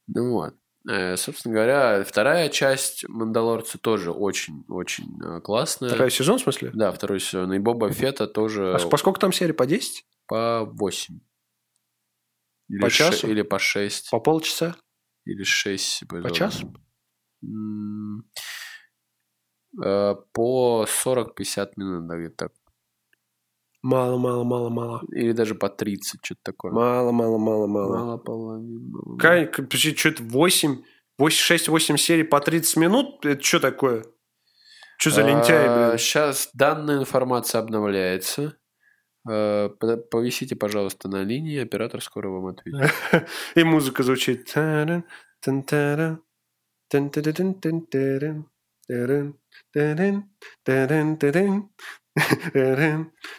[0.06, 0.54] Ну вот.
[0.88, 5.88] Э, собственно говоря, вторая часть Мандалорца тоже очень-очень э, классная.
[5.88, 6.70] Второй сезон, в смысле?
[6.74, 7.52] Да, второй сезон.
[7.54, 8.74] И Боба Фета тоже...
[8.74, 9.52] А по сколько там серий?
[9.52, 10.04] По 10?
[10.26, 11.20] По 8.
[12.68, 13.26] Или по часу?
[13.26, 13.28] Ш...
[13.28, 14.10] Или по 6.
[14.10, 14.76] По полчаса?
[15.24, 16.04] Или 6.
[16.08, 16.74] По часу?
[19.82, 22.52] Э, по 40-50 минут, да, где-то так.
[23.84, 25.02] Мало, мало, мало, мало.
[25.12, 26.72] Или даже по 30, что-то такое.
[26.72, 27.98] Мало, мало, мало, мало.
[27.98, 29.18] Мало половины.
[29.18, 30.82] Как, что-то 8,
[31.20, 33.26] 6-8 серий по 30 минут?
[33.26, 34.06] Это что такое?
[34.96, 35.98] Что за лентяй, блин?
[35.98, 38.56] Сейчас данная информация обновляется.
[39.28, 42.90] А, повисите, пожалуйста, на линии, оператор скоро вам ответит.
[43.54, 44.50] И музыка звучит.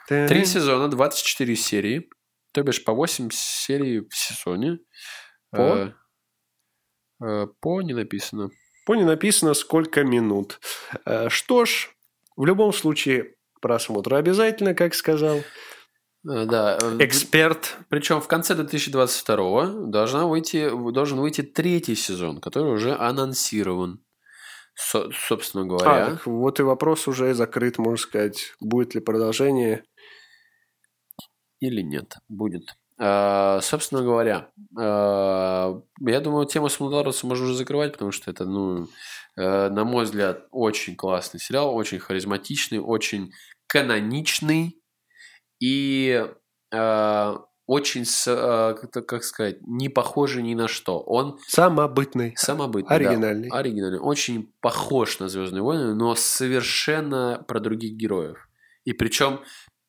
[0.08, 2.10] Три сезона, 24 серии.
[2.54, 4.80] То бишь по 8 серий в сезоне.
[5.52, 5.60] По?
[5.62, 5.92] Э,
[7.24, 8.50] э, по не написано.
[8.86, 10.60] По не написано, сколько минут.
[11.06, 11.90] Э, что ж,
[12.36, 15.42] в любом случае, просмотр обязательно, как сказал.
[16.24, 16.80] Да.
[17.00, 17.78] Эксперт.
[17.90, 24.04] Причем в конце 2022 должна выйти, должен выйти третий сезон, который уже анонсирован.
[24.76, 26.06] Со- собственно говоря.
[26.06, 28.54] А, так вот и вопрос уже закрыт, можно сказать.
[28.60, 29.84] Будет ли продолжение?
[31.60, 32.16] Или нет?
[32.28, 32.76] Будет.
[32.98, 38.46] А, собственно говоря, а, я думаю, тему с Мандалорцем можно уже закрывать, потому что это,
[38.46, 38.88] ну,
[39.38, 43.32] а, на мой взгляд, очень классный сериал, очень харизматичный, очень
[43.68, 44.82] каноничный
[45.60, 46.26] и
[46.74, 48.76] а, очень, э,
[49.08, 51.00] как сказать, не похожий ни на что.
[51.00, 57.94] Он самобытный, самобытный, оригинальный, да, оригинальный, очень похож на Звездные войны, но совершенно про других
[57.94, 58.48] героев.
[58.84, 59.40] И причем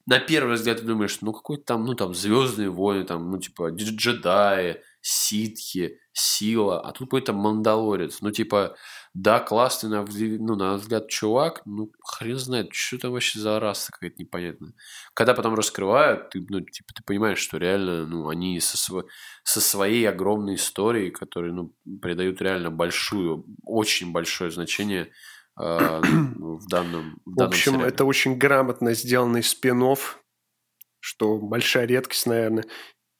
[0.07, 3.71] на первый взгляд ты думаешь, ну какой там, ну там Звездные войны, там, ну типа
[3.71, 8.21] джедаи, ситхи, сила, а тут какой-то мандалорец.
[8.21, 8.77] Ну типа
[9.19, 13.91] да, классный, на, ну, на взгляд, чувак, ну, хрен знает, что там вообще за раса
[13.91, 14.75] какая-то непонятная.
[15.15, 19.07] Когда потом раскрывают, ты, ну, типа, ты понимаешь, что реально, ну, они со, сво...
[19.43, 25.11] со своей огромной историей, которые, ну, придают реально большую, очень большое значение
[25.59, 27.89] э, в данном В, данном общем, сериале.
[27.89, 29.97] это очень грамотно сделанный спин
[31.01, 32.65] что большая редкость, наверное.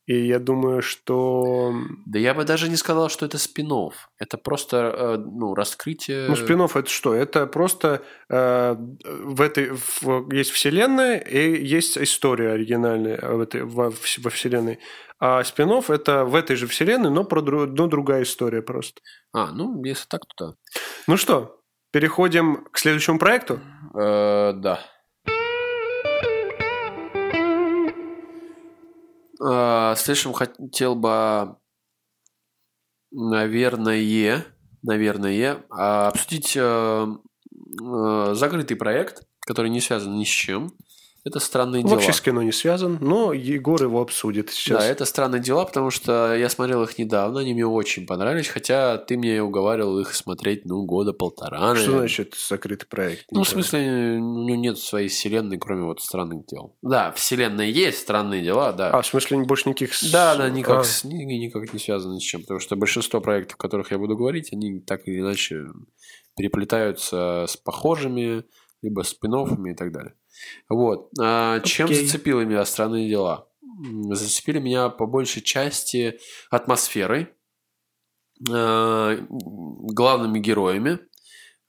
[0.07, 1.75] И я думаю, что...
[2.07, 3.93] Да я бы даже не сказал, что это спин -офф.
[4.19, 6.29] Это просто э, ну, раскрытие...
[6.29, 7.13] Ну, спин это что?
[7.13, 8.77] Это просто э,
[9.25, 9.71] в этой...
[9.73, 14.79] В, есть вселенная и есть история оригинальная в этой, во, во вселенной.
[15.19, 19.01] А спин это в этой же вселенной, но, про, но другая история просто.
[19.33, 20.55] А, ну, если так, то да.
[21.09, 23.61] Ну что, переходим к следующему проекту?
[23.95, 24.81] Э, да.
[29.39, 31.57] Следующим хотел бы,
[33.11, 33.97] наверное,
[34.83, 35.33] наверное,
[36.09, 37.07] обсудить э,
[37.83, 40.73] э, закрытый проект, который не связан ни с чем.
[41.27, 41.95] Это странные дела.
[41.95, 44.79] Вообще с кино не связан, но Егор его обсудит сейчас.
[44.79, 48.97] Да, это странные дела, потому что я смотрел их недавно, они мне очень понравились, хотя
[48.97, 51.57] ты мне уговаривал их смотреть, ну, года полтора.
[51.57, 51.99] Что наверное.
[51.99, 53.25] значит закрытый проект?
[53.33, 53.81] Ну, в смысле,
[54.21, 56.77] у него нет своей вселенной, кроме вот странных дел.
[56.81, 58.91] Да, вселенная есть, странные дела, да.
[58.91, 59.95] А, в смысле, больше никаких...
[60.13, 62.43] Да, да, никак, А, с- ни- ни- никак не связаны с чем.
[62.43, 65.65] Потому что большинство проектов, о которых я буду говорить, они так или иначе
[66.37, 68.45] переплетаются с похожими,
[68.83, 70.15] либо спин и так далее.
[70.69, 71.11] Вот.
[71.21, 73.49] А чем зацепило меня странные дела?
[74.11, 76.19] Зацепили меня по большей части
[76.51, 77.29] атмосферой,
[78.49, 80.99] э, главными героями,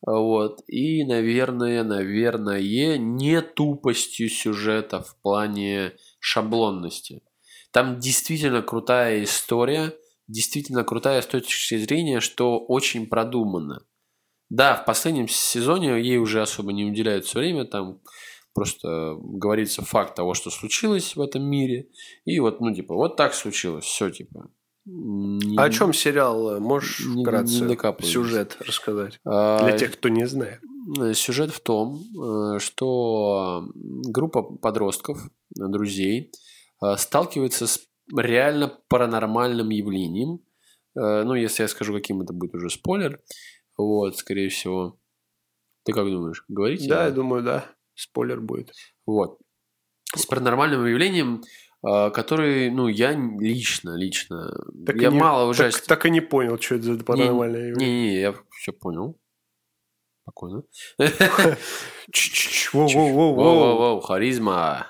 [0.05, 7.23] вот, и, наверное, наверное, не тупостью сюжета в плане шаблонности.
[7.71, 9.93] Там действительно крутая история,
[10.27, 13.85] действительно крутая с точки зрения, что очень продумано.
[14.49, 17.99] Да, в последнем сезоне ей уже особо не уделяют все время, там
[18.57, 21.89] просто говорится факт того, что случилось в этом мире,
[22.25, 24.49] и вот, ну, типа, вот так случилось, все, типа.
[25.57, 26.59] А о чем сериал?
[26.59, 29.19] Можешь Не- вкратце не сюжет рассказать?
[29.25, 30.59] А, Для тех, кто не знает.
[30.99, 35.29] Э, Сюжет в том, э, что группа подростков, э,
[35.67, 36.31] друзей,
[36.97, 37.81] сталкивается с
[38.15, 40.39] реально паранормальным явлением.
[40.95, 43.19] Ну, если я скажу, каким это будет уже спойлер,
[43.77, 44.99] вот, скорее всего.
[45.83, 46.87] Ты как думаешь, говорить?
[46.87, 47.65] Да, я думаю, да.
[47.97, 48.73] Спойлер будет.
[49.05, 49.39] Вот.
[50.15, 51.41] С паранормальным явлением,
[51.85, 54.51] э, который, ну, я лично, лично,
[54.85, 55.85] Так я не- мало так, ужастик.
[55.87, 58.01] так и не понял, что это за паранормальное явление.
[58.11, 59.19] Не-не, я все понял.
[60.23, 60.63] Спокойно.
[62.73, 64.87] Воу-воу-воу, харизма.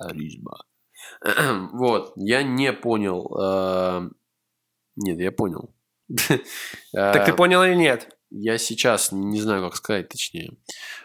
[0.00, 0.64] Харизма.
[1.72, 3.30] Вот, я не понял.
[3.40, 4.08] э,
[4.96, 5.74] Нет, я понял.
[6.92, 8.13] Так ты Э, понял или нет?
[8.36, 10.54] Я сейчас не знаю, как сказать точнее.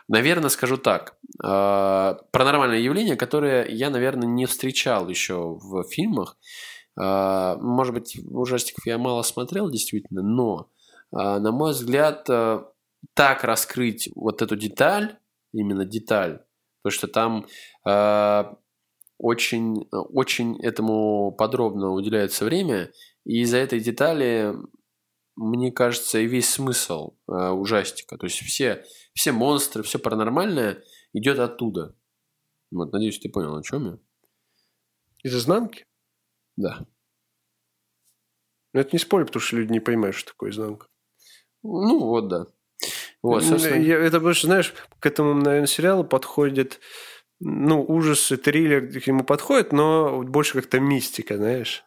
[0.07, 1.15] Наверное, скажу так.
[1.43, 6.37] Э, Паранормальное явление, которое я, наверное, не встречал еще в фильмах.
[6.99, 10.71] Э, Может быть, ужастиков я мало смотрел, действительно, но,
[11.11, 12.27] э, на мой взгляд,
[13.13, 15.19] так раскрыть вот эту деталь,
[15.53, 16.41] именно деталь,
[16.81, 17.45] потому что там
[19.17, 22.91] очень, очень этому подробно уделяется время,
[23.25, 24.53] и из-за этой детали
[25.39, 28.17] мне кажется, и весь смысл э, ужастика.
[28.17, 31.95] То есть все, все монстры, все паранормальное идет оттуда.
[32.71, 33.97] Вот, надеюсь, ты понял, о чем я.
[35.23, 35.85] Из изнанки?
[36.57, 36.85] Да.
[38.73, 40.87] Ну, это не спойлер, потому что люди не понимают, что такое изнанка.
[41.63, 42.45] Ну, вот, да.
[43.21, 46.79] Вот, собственно, Я- это больше, знаешь, к этому, наверное, сериалу подходит,
[47.39, 51.85] ну, ужас и триллер к нему подходит, но больше как-то мистика, знаешь,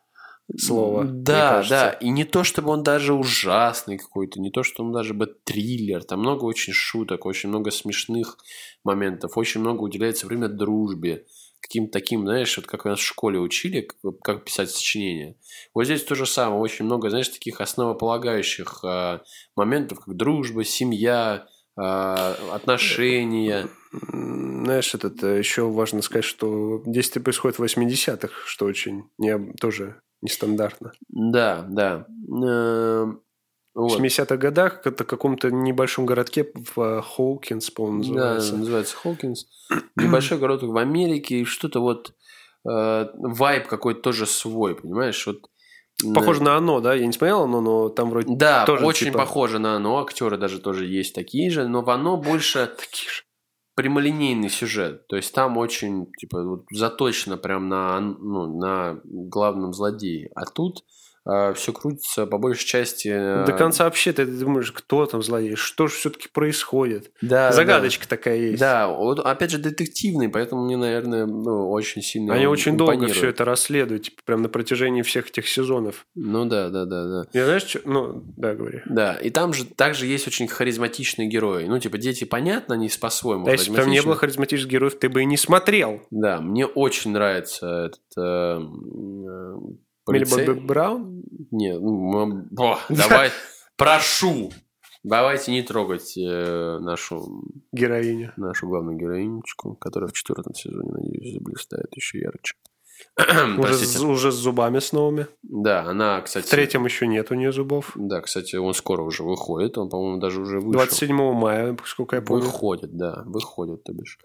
[0.59, 1.05] слово.
[1.05, 1.91] Да, да.
[1.91, 6.05] И не то, чтобы он даже ужасный какой-то, не то, что он даже бы триллер.
[6.05, 8.39] Там много очень шуток, очень много смешных
[8.85, 11.27] моментов, очень много уделяется время дружбе.
[11.61, 13.89] Каким-то таким, знаешь, вот как нас в школе учили,
[14.25, 15.37] как, писать сочинения.
[15.75, 16.61] Вот здесь то же самое.
[16.61, 19.21] Очень много, знаешь, таких основополагающих э,
[19.55, 23.69] моментов, как дружба, семья, э, отношения.
[23.93, 30.03] Знаешь, этот, э, еще важно сказать, что действие происходит в 80-х, что очень не, тоже
[30.23, 30.93] нестандартно.
[31.09, 32.07] Да, да.
[32.29, 33.21] Эм,
[33.75, 34.01] В вот.
[34.01, 38.53] 70-х годах это в каком-то небольшом городке в э, Хоукинс, по-моему, называется.
[38.53, 39.47] Да, называется Хокинс.
[39.97, 42.13] Небольшой городок в Америке, и что-то вот
[42.69, 45.27] э, вайб какой-то тоже свой, понимаешь?
[45.27, 45.49] Вот,
[46.05, 46.95] м, Похоже на оно, да?
[46.95, 49.99] Я не смотрел оно, но там вроде Да, тоже очень типа- похоже на оно.
[50.01, 53.23] Актеры даже тоже есть такие же, но в оно больше такие же.
[53.75, 55.07] Прямолинейный сюжет.
[55.09, 60.31] То есть там очень, типа, вот заточено прям на, ну, на главном злодее.
[60.35, 60.85] А тут
[61.25, 63.09] все крутится по большей части...
[63.09, 67.13] э, До конца вообще ты думаешь, кто там злодей, что же все-таки происходит.
[67.21, 68.61] да, да, Загадочка такая есть.
[68.61, 73.07] Да, вот, опять же, детективный, поэтому мне, наверное, ну, очень сильно Они он очень долго
[73.09, 76.07] все это расследуют, типа, прям на протяжении всех этих сезонов.
[76.15, 77.25] Ну да, да, да, да.
[77.33, 77.81] Я знаешь, что...
[77.85, 78.83] Ну, да, говори.
[78.87, 81.67] Да, и там же также есть очень харизматичные герои.
[81.67, 84.21] Ну, типа, дети, понятно, они по-своему А если бы там не было харизматичны.
[84.21, 86.03] харизматичных героев, ты бы и не смотрел.
[86.11, 88.63] Да, мне очень нравится этот...
[90.09, 90.47] Милли полицей.
[90.47, 91.23] Бобби Браун?
[91.51, 93.31] Не, ну, о, давай,
[93.77, 94.51] прошу,
[95.03, 98.33] давайте не трогать э, нашу, Героиня.
[98.37, 102.55] нашу главную героинечку, которая в четвертом сезоне, надеюсь, заблистает еще ярче.
[103.19, 103.99] Уже Простите.
[103.99, 105.27] с, уже с зубами с новыми.
[105.43, 106.47] Да, она, кстати...
[106.47, 107.93] В третьем еще нет у нее зубов.
[107.97, 110.73] Да, кстати, он скоро уже выходит, он, по-моему, даже уже вышел.
[110.73, 112.45] 27 мая, сколько я помню.
[112.45, 114.19] Выходит, да, выходит, то бишь.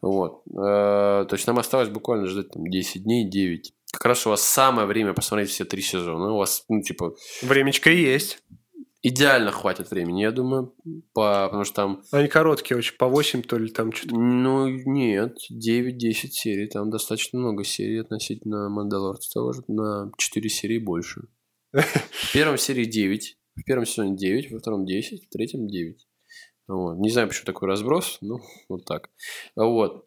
[0.00, 0.42] Вот.
[0.50, 3.74] Э, То есть нам осталось буквально ждать там 10 дней, 9.
[3.92, 6.32] Как раз у вас самое время посмотреть все три сезона.
[6.32, 8.42] У вас, ну, типа, Времечко есть.
[9.02, 10.74] идеально хватит времени, я думаю,
[11.12, 14.16] по, потому что там, Они короткие очень, по 8 то ли там что-то.
[14.16, 20.78] ну, нет, 9-10 серий, там достаточно много серий относительно Мандалорца того же, на 4 серии
[20.78, 21.22] больше.
[21.72, 26.06] В первом серии 9, в первом сезоне 9, во втором 10, в третьем 9.
[26.68, 26.98] Вот.
[26.98, 29.10] Не знаю, почему такой разброс, ну, вот так.
[29.54, 30.06] Вот.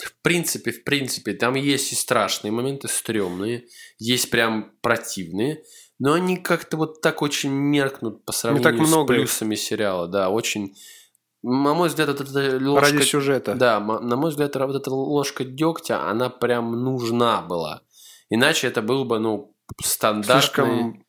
[0.00, 3.66] В принципе, в принципе, там есть и страшные моменты, стрёмные,
[3.98, 5.62] есть прям противные,
[5.98, 9.22] но они как-то вот так очень меркнут по сравнению так много с их.
[9.22, 10.74] плюсами сериала, да, очень...
[11.44, 12.92] На мой взгляд, вот эта ложка...
[12.92, 13.54] Ради сюжета.
[13.54, 17.82] Да, на мой взгляд, вот эта ложка дегтя, она прям нужна была.
[18.30, 20.40] Иначе это был бы, ну, стандартный...
[20.40, 21.04] Слишком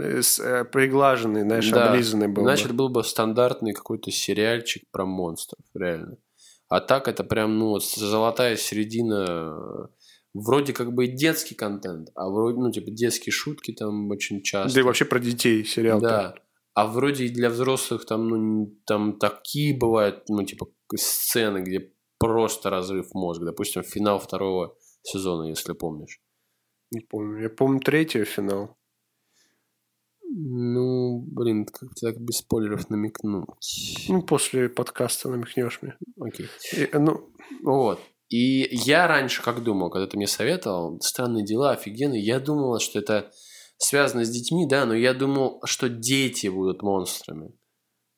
[0.00, 1.90] э, с- э, приглаженный, знаешь, Да.
[1.90, 2.42] облизанный был.
[2.42, 2.48] бы.
[2.48, 6.16] Иначе это был бы стандартный какой-то сериальчик про монстров, реально.
[6.68, 9.56] А так это прям, ну, вот золотая середина.
[9.56, 9.86] э,
[10.34, 14.74] Вроде как бы и детский контент, а вроде, ну, типа, детские шутки там очень часто.
[14.74, 16.00] Да и вообще про детей сериал.
[16.00, 16.34] Да.
[16.74, 22.68] А вроде и для взрослых там, ну, там такие бывают, ну, типа, сцены, где просто
[22.68, 23.46] разрыв мозга.
[23.46, 26.20] Допустим, финал второго сезона, если помнишь.
[26.90, 27.42] Не помню.
[27.42, 28.76] Я помню третий финал.
[30.36, 34.06] Ну, блин, как тебе так без спойлеров намекнуть?
[34.08, 35.96] Ну, после подкаста намекнешь мне.
[36.20, 36.48] Окей.
[36.72, 37.30] И, ну,
[37.62, 38.00] Вот.
[38.30, 42.98] И я раньше как думал, когда ты мне советовал, странные дела, офигенные, я думал, что
[42.98, 43.30] это
[43.76, 47.52] связано с детьми, да, но я думал, что дети будут монстрами.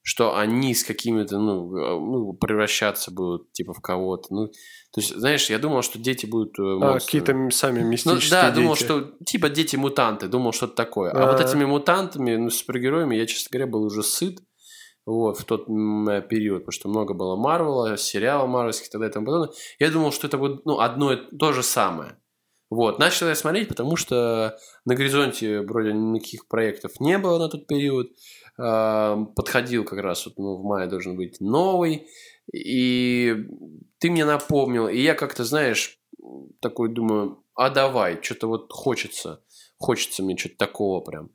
[0.08, 4.28] Что они с какими-то, ну, э, ну, превращаться будут, типа, в кого-то.
[4.30, 8.30] Ну, то есть, знаешь, я думал, что дети будут э, а, какие-то сами Ну, мистические
[8.30, 8.84] да, думал, дети.
[8.84, 11.10] что типа дети-мутанты, думал, что-то такое.
[11.10, 11.32] А, А.
[11.32, 14.38] вот этими мутантами, ну, супергероями, я, честно говоря, был уже сыт
[15.06, 19.10] вот, в тот э, период, потому что много было Марвела, сериалов марвельских и так далее
[19.10, 19.50] и тому подобное.
[19.80, 22.16] Я думал, что это будет ну, одно и то же самое.
[22.68, 27.68] Вот, начал я смотреть, потому что на горизонте вроде никаких проектов не было на тот
[27.68, 28.08] период.
[28.58, 32.06] А, Подходил как раз, вот, ну, в мае должен быть новый.
[32.52, 33.34] И
[33.98, 35.98] ты мне напомнил, и я как-то, знаешь,
[36.60, 39.42] такой думаю, а давай, что-то вот хочется,
[39.78, 41.30] хочется мне что-то такого прям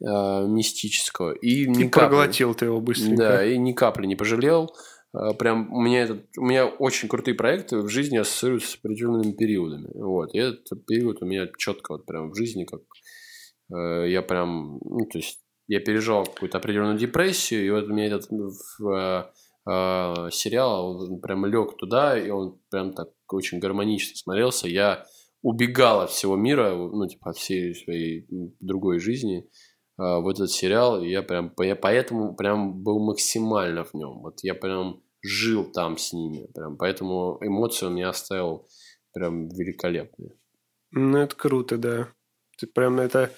[0.00, 1.32] э, мистического.
[1.32, 3.16] И, И ни капли- проглотил ты его быстренько.
[3.16, 4.74] Да, и ни капли не пожалел.
[5.12, 9.32] А, Прям у меня, этот, у меня очень крутые проекты в жизни ассоциируются с определенными
[9.32, 9.90] периодами.
[9.94, 10.34] Вот.
[10.34, 12.80] И этот период у меня четко вот прям в жизни как
[13.74, 15.40] э, я прям, ну, то есть
[15.70, 19.24] я переживал какую-то определенную депрессию, и вот у меня этот в, э,
[19.70, 24.66] э, сериал он прям лег туда, и он прям так очень гармонично смотрелся.
[24.66, 25.06] Я
[25.42, 28.26] убегал от всего мира, ну, типа, от всей своей
[28.58, 33.94] другой жизни э, в этот сериал, и я прям, я поэтому прям был максимально в
[33.94, 34.22] нем.
[34.22, 38.66] Вот я прям жил там с ними, прям, поэтому эмоции он мне оставил
[39.12, 40.32] прям великолепные.
[40.90, 42.08] Ну, это круто, да.
[42.60, 43.30] Ты прям это...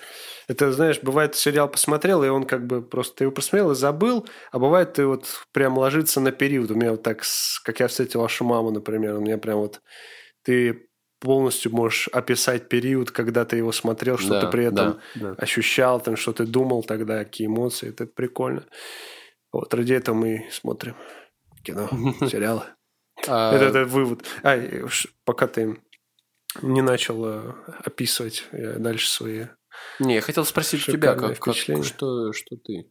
[0.48, 3.16] Это, знаешь, бывает, сериал посмотрел, и он как бы просто...
[3.16, 6.70] Ты его посмотрел и забыл, а бывает, ты вот прям ложится на период.
[6.70, 7.22] У меня вот так,
[7.64, 9.80] как я встретил вашу маму, например, у меня прям вот...
[10.42, 10.88] Ты
[11.20, 15.34] полностью можешь описать период, когда ты его смотрел, что Да, ты при этом да, да.
[15.38, 17.88] ощущал, там, что ты думал тогда, какие эмоции.
[17.90, 18.66] Это прикольно.
[19.52, 20.96] Вот, ради этого мы смотрим
[21.62, 21.88] кино,
[22.28, 22.62] сериалы.
[23.28, 24.24] А, Это, вывод.
[24.42, 24.58] А,
[24.88, 25.78] ш- пока ты
[26.60, 27.52] не начал э,
[27.84, 29.46] описывать э, дальше свои...
[29.98, 32.90] Не, я хотел спросить у тебя, как, как- что, что ты?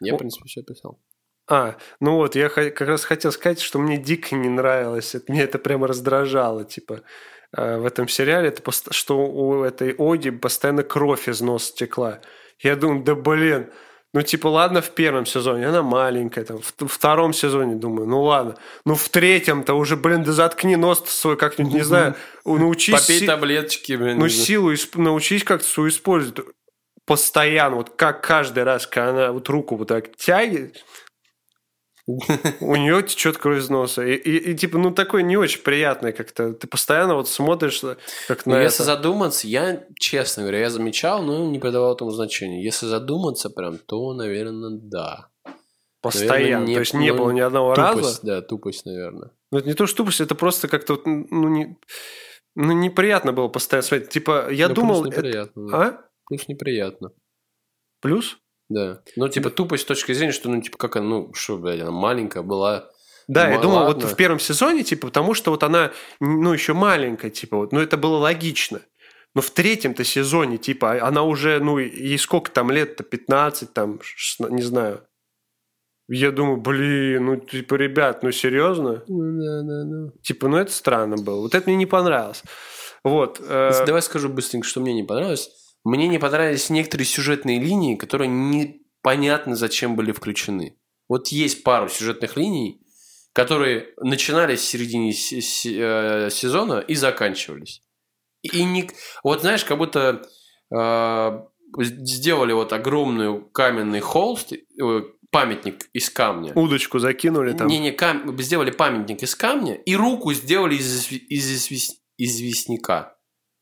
[0.00, 1.00] Я, в принципе, все описал.
[1.48, 5.14] А, ну вот, я как раз хотел сказать, что мне дико не нравилось.
[5.14, 7.02] Это, мне это прямо раздражало, типа,
[7.56, 12.20] э, в этом сериале, это что у этой Оди постоянно кровь из носа текла.
[12.58, 13.70] Я думаю, да блин,
[14.16, 18.56] ну типа ладно в первом сезоне, она маленькая, там, в втором сезоне думаю, ну ладно,
[18.86, 22.14] ну в третьем-то уже, блин, да заткни нос свой как-нибудь, не знаю,
[22.46, 22.98] научись...
[22.98, 24.18] Попей си- таблеточки, блин.
[24.18, 26.46] Ну, силу исп- научись как-то свою использовать.
[27.04, 30.82] Постоянно, вот как каждый раз, когда она вот руку вот так тягивает,
[32.06, 34.02] у нее течет кровь из носа.
[34.06, 36.52] И, и- и, типа, ну, такое не очень приятное как-то.
[36.54, 37.96] Ты постоянно вот смотришь э,
[38.28, 38.94] как Ну, на если это.
[38.96, 42.62] задуматься, я, честно говоря, я замечал, но не придавал этому значения.
[42.62, 45.28] Если задуматься прям, то, наверное, да.
[46.00, 46.34] Постоянно.
[46.38, 48.20] наверное, не- То есть не ну, было ни одного Тупость, раза.
[48.22, 49.30] да, тупость, наверное.
[49.50, 51.76] Ну, это не то, что тупость, это просто как-то вот, ну, не,
[52.54, 54.10] ну, неприятно было постоянно смотреть.
[54.10, 55.02] Типа, я Ну, думал...
[55.02, 55.68] Плюс это- неприятно.
[55.68, 55.76] да.
[55.82, 56.04] А?
[56.28, 57.10] Плюс неприятно.
[58.00, 58.38] Плюс?
[58.68, 59.00] Да.
[59.16, 61.90] Ну, типа, тупость с точки зрения, что, ну, типа, как она, ну, что, блядь, она
[61.92, 62.88] маленькая была.
[63.28, 64.02] Да, я Ну, думал, ладно.
[64.02, 67.80] вот в первом сезоне, типа, потому что вот она, ну, еще маленькая, типа, вот, ну,
[67.80, 68.80] это было логично.
[69.34, 74.00] Но в третьем-то сезоне, типа, а- она уже, ну, ей сколько там лет-то, 15, там,
[74.02, 75.02] 16, не знаю.
[76.08, 79.02] Я думаю, блин, ну, типа, ребят, ну, серьезно?
[79.08, 80.12] Ну, да, да, да.
[80.22, 81.40] Типа, ну, это странно было.
[81.40, 82.42] Вот это мне не понравилось.
[83.02, 83.40] Вот.
[83.44, 85.50] э, Давай скажу быстренько, что мне не понравилось.
[85.86, 90.76] Мне не понравились некоторые сюжетные линии, которые непонятно зачем были включены.
[91.08, 92.80] Вот есть пару сюжетных линий,
[93.32, 97.82] которые начинались в середине се- се- э, сезона и заканчивались.
[98.42, 98.90] И не...
[99.22, 100.22] Вот знаешь, как будто
[100.74, 101.40] э,
[101.84, 104.58] сделали вот огромный каменный холст, э,
[105.30, 106.52] памятник из камня.
[106.56, 107.68] удочку закинули там.
[107.68, 113.15] Не, не, кам- сделали памятник из камня и руку сделали из, изви- из извест- известняка.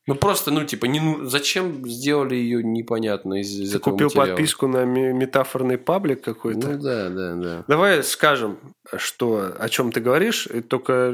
[0.07, 4.07] Ну просто, ну типа, не, ну, зачем сделали ее непонятно из, из Ты этого купил
[4.07, 4.27] материала?
[4.27, 6.69] подписку на метафорный паблик какой-то.
[6.69, 7.65] Ну да, да, да.
[7.67, 8.59] Давай скажем,
[8.97, 11.11] что, о чем ты говоришь, и только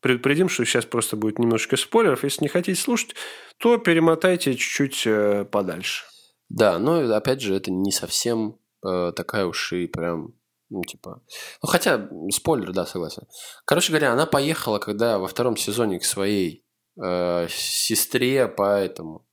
[0.00, 2.24] предупредим, что сейчас просто будет немножечко спойлеров.
[2.24, 3.14] Если не хотите слушать,
[3.58, 6.04] то перемотайте чуть-чуть э, подальше.
[6.48, 10.34] Да, но опять же, это не совсем э, такая уж и прям,
[10.68, 11.22] ну типа...
[11.62, 13.22] Ну хотя, спойлер, да, согласен.
[13.64, 16.66] Короче говоря, она поехала, когда во втором сезоне к своей
[17.02, 19.26] э, сестре по этому,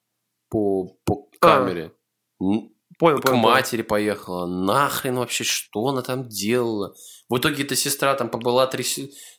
[0.50, 1.92] по, по камере.
[2.42, 3.54] Н- Понял, к понял, понял.
[3.54, 4.48] матери поехала.
[4.48, 6.96] Нахрен вообще, что она там делала?
[7.30, 8.84] В итоге эта сестра там побыла три,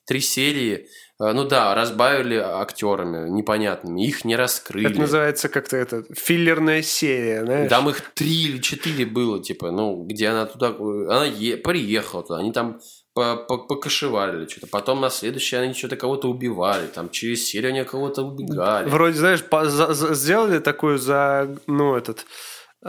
[0.07, 0.87] три серии.
[1.21, 4.07] Э, Ну да, разбавили актерами непонятными.
[4.07, 4.89] Их не раскрыли.
[4.91, 7.69] Это называется как-то это филлерная серия, знаешь?
[7.69, 10.69] Там их три или четыре было, типа, ну, где она туда...
[10.69, 12.79] Она е- приехала туда, они там
[13.19, 14.67] по- по- покашеварили что-то.
[14.67, 16.87] Потом на следующий они что-то кого-то убивали.
[16.87, 18.89] Там через серию они кого-то убегали.
[18.89, 19.45] Вроде, знаешь,
[20.17, 22.27] сделали такую за, ну, этот,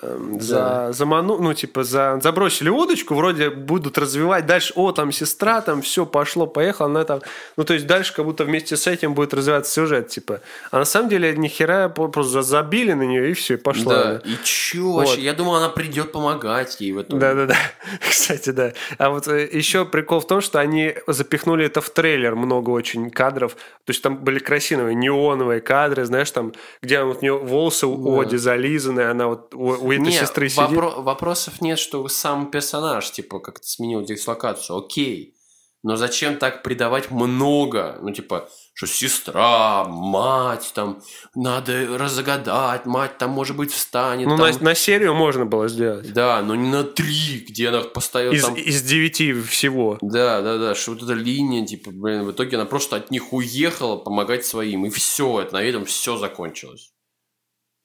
[0.01, 5.61] эм, за, заману, ну, типа, за, забросили удочку, вроде будут развивать дальше, о, там сестра,
[5.61, 7.21] там все пошло, поехало, она там,
[7.57, 10.41] ну, то есть дальше как будто вместе с этим будет развиваться сюжет, типа.
[10.71, 13.93] А на самом деле ни хера, просто забили на нее и все, и пошла.
[13.93, 14.21] Да, она.
[14.25, 15.07] и чё Вот.
[15.07, 15.21] вообще?
[15.21, 17.19] Я думал, она придет помогать ей в этом.
[17.19, 17.57] Да-да-да,
[18.09, 18.73] кстати, да.
[18.97, 23.09] А вот э, еще прикол в том, что они запихнули это в трейлер, много очень
[23.09, 23.53] кадров.
[23.53, 28.19] То есть там были красивые неоновые кадры, знаешь, там, где вот у нее волосы у
[28.19, 30.69] Оди зализаны, она вот у, этой Не, сестры сидит.
[30.69, 34.77] вопро- вопросов нет, что сам персонаж, типа, как-то сменил дислокацию.
[34.77, 35.35] Окей.
[35.81, 37.97] Но зачем так придавать много?
[38.01, 41.01] Ну, типа, что сестра, мать, там,
[41.35, 44.27] надо разгадать, мать там, может быть, встанет.
[44.27, 44.51] Ну, там.
[44.51, 46.11] на, на серию можно было сделать.
[46.11, 48.55] Да, но не на три, где она постоянно Из, там...
[48.55, 49.97] из девяти всего.
[50.01, 53.31] Да, да, да, что вот эта линия, типа, блин, в итоге она просто от них
[53.31, 56.91] уехала помогать своим, и все, это на этом все закончилось.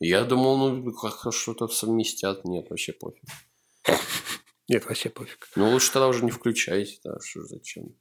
[0.06, 3.24] Я думал, ну, как что-то совместят, нет, вообще пофиг.
[4.68, 5.48] Нет, вообще пофиг.
[5.56, 7.94] Ну, лучше тогда уже не включайте, да, что зачем.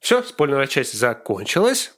[0.00, 1.94] все, спойлерная часть закончилась.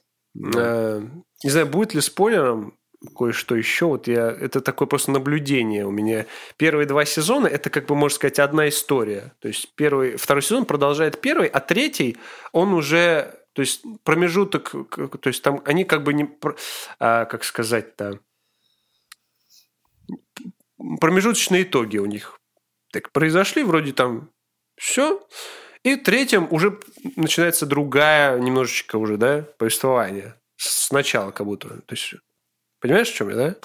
[0.55, 1.01] Э,
[1.43, 2.77] Не знаю, будет ли спойлером
[3.15, 3.85] кое-что еще.
[3.85, 6.25] Вот я, это такое просто наблюдение у меня.
[6.57, 9.33] Первые два сезона это как бы можно сказать одна история.
[9.39, 12.17] То есть первый, второй сезон продолжает первый, а третий
[12.51, 16.29] он уже, то есть промежуток, то есть там они как бы не,
[16.99, 18.19] а, как сказать-то,
[20.99, 22.39] промежуточные итоги у них.
[22.91, 24.29] Так произошли вроде там
[24.75, 25.27] все.
[25.81, 26.79] И в третьем уже
[27.15, 30.35] начинается другая немножечко уже, да, повествование.
[30.57, 31.69] Сначала как будто.
[31.69, 32.13] То есть,
[32.79, 33.55] понимаешь, в чем я, да?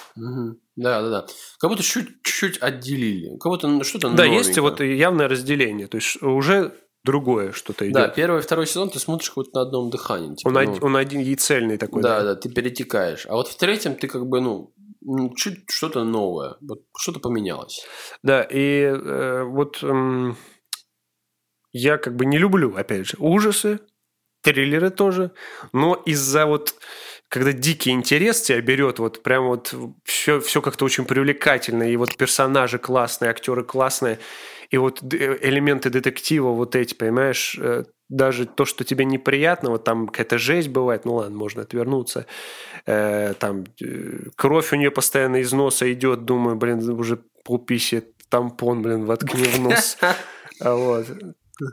[0.75, 1.27] Да, да, да.
[1.59, 3.37] Как будто чуть- чуть-чуть отделили.
[3.37, 4.61] Как будто ну, что-то Да, есть новенькое.
[4.63, 5.85] вот явное разделение.
[5.85, 6.73] То есть, уже
[7.03, 7.93] другое что-то идет.
[7.93, 10.35] Да, первый и второй сезон ты смотришь будто на одном дыхании.
[10.35, 12.01] типа, он, ну, один, он один и цельный такой.
[12.01, 13.25] да, да, ты перетекаешь.
[13.27, 14.73] А вот в третьем ты как бы, ну,
[15.35, 16.55] чуть что-то новое.
[16.61, 17.85] Вот что-то поменялось.
[18.23, 20.37] Да, и э, вот эм,
[21.71, 23.79] я как бы не люблю, опять же, ужасы,
[24.41, 25.31] триллеры тоже,
[25.71, 26.75] но из-за вот
[27.33, 29.73] когда дикий интерес тебя берет, вот прям вот
[30.03, 34.19] все, все как-то очень привлекательно, и вот персонажи классные, актеры классные,
[34.69, 39.83] и вот д- элементы детектива вот эти, понимаешь, э, даже то, что тебе неприятно, вот
[39.83, 42.27] там какая-то жесть бывает, ну ладно, можно отвернуться,
[42.85, 48.83] Э, там э, кровь у нее постоянно из носа идет, думаю, блин, уже полписи тампон,
[48.83, 49.97] блин, воткни в нос.
[50.59, 51.07] Вот.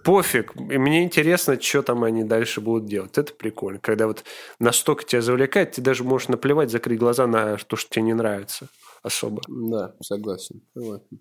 [0.05, 0.55] Пофиг.
[0.57, 3.17] И мне интересно, что там они дальше будут делать.
[3.17, 3.79] Это прикольно.
[3.81, 4.25] Когда вот
[4.59, 8.69] настолько тебя завлекает, ты даже можешь наплевать, закрыть глаза на то, что тебе не нравится
[9.03, 9.41] особо.
[9.49, 10.63] Да, согласен.
[10.75, 11.21] согласен.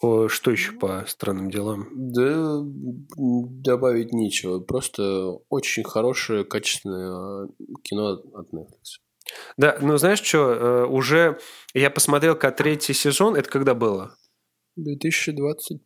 [0.00, 1.88] О, что еще по странным делам?
[1.92, 2.62] Да,
[3.16, 4.60] добавить нечего.
[4.60, 5.02] Просто
[5.50, 7.48] очень хорошее, качественное э,
[7.82, 9.00] кино от Netflix.
[9.58, 11.38] Да, ну знаешь что, уже
[11.74, 14.16] я посмотрел, как третий сезон, это когда было?
[14.76, 15.82] 2020.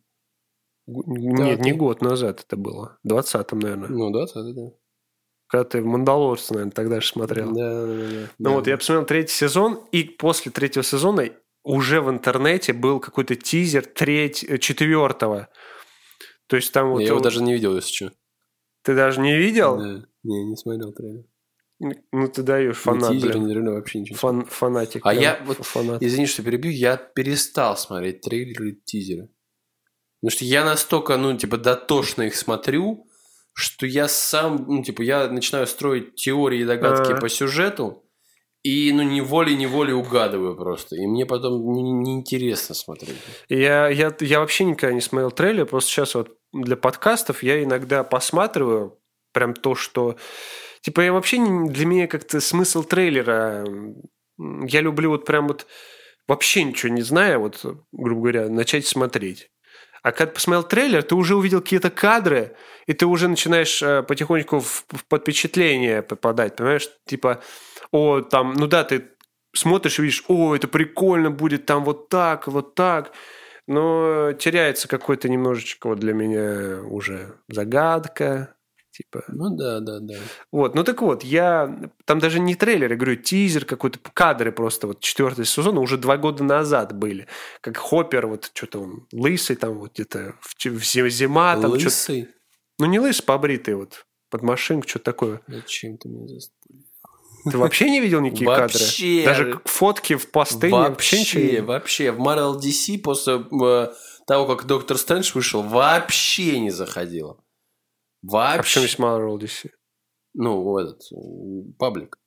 [0.87, 2.97] Нет, не год назад это было.
[3.03, 3.89] В 20-м, наверное.
[3.89, 4.51] Ну да, да, да.
[4.53, 4.71] да.
[5.47, 7.53] Когда ты «Мандалорца», наверное, тогда же смотрел.
[7.53, 8.29] Да, да, да, да.
[8.39, 11.29] Ну вот, я посмотрел третий сезон, и после третьего сезона
[11.63, 14.43] уже в интернете был какой-то тизер треть...
[14.43, 15.49] э, четвертого.
[16.47, 16.99] То есть там вот...
[16.99, 18.11] Я его даже не видел, если что.
[18.83, 19.77] Ты даже не видел?
[19.77, 20.05] Да.
[20.23, 21.25] Не, не смотрел трейлер.
[21.79, 23.43] Ну, ты даешь фанат, тизер, блин.
[23.43, 24.17] ни трейлер, вообще ничего.
[24.17, 25.05] Фан- фанатик.
[25.05, 26.01] А я вот, фанат.
[26.01, 29.29] извини, что перебью, я перестал смотреть трейлеры и тизеры.
[30.25, 33.05] Потому что я настолько, ну, типа, дотошно их смотрю,
[33.53, 37.17] что я сам, ну, типа, я начинаю строить теории и догадки А.
[37.17, 38.09] по сюжету,
[38.63, 40.95] и, ну, не волей-неволей угадываю просто.
[40.95, 43.17] И мне потом не- неинтересно смотреть.
[43.49, 48.03] Я, я, я вообще никогда не смотрел трейлер, просто сейчас вот для подкастов я иногда
[48.03, 48.97] посматриваю
[49.31, 50.15] прям то, что...
[50.81, 53.63] Типа я вообще не, для меня как-то смысл трейлера...
[54.39, 55.67] Я люблю вот прям вот
[56.27, 59.51] вообще ничего не зная, вот, грубо говоря, начать смотреть.
[60.05, 64.03] А когда ты посмотрел трейлер, ты уже увидел какие-то кадры, и ты уже начинаешь э,
[64.03, 66.87] потихоньку в, в под впечатление попадать, понимаешь?
[67.07, 67.41] Типа,
[67.91, 69.09] о, там, ну да, ты
[69.55, 73.13] смотришь и видишь, о, это прикольно будет, там вот так, вот так.
[73.65, 78.55] Но теряется какой-то немножечко вот для меня уже загадка,
[78.95, 79.23] типа.
[79.27, 80.15] Ну, да, да, да.
[80.51, 81.91] Вот, ну так вот, я...
[82.05, 86.17] Там даже не трейлер, я говорю, тизер какой-то, кадры просто вот четвертый сезон уже два
[86.17, 87.27] года назад были.
[87.61, 91.85] Как Хоппер, вот что-то он лысый там вот где-то в, зима там что-то...
[91.85, 92.27] Лысый?
[92.79, 95.41] Ну не лысый, побритый вот под машинку, что-то такое.
[95.47, 96.85] Зачем ты меня заставил?
[97.51, 99.23] Ты вообще не видел никакие Вообще.
[99.23, 99.23] кадры?
[99.23, 101.65] Даже фотки в пустыне вообще, ничего не Вообще, видел?
[101.67, 102.11] вообще.
[102.11, 103.93] В Marvel DC после э,
[104.25, 107.37] того, как Доктор Стрэндж вышел, вообще не заходило.
[108.33, 108.79] А почему Вообще.
[108.79, 109.69] здесь Marvel DC?
[110.33, 112.17] Ну, этот, э, паблик.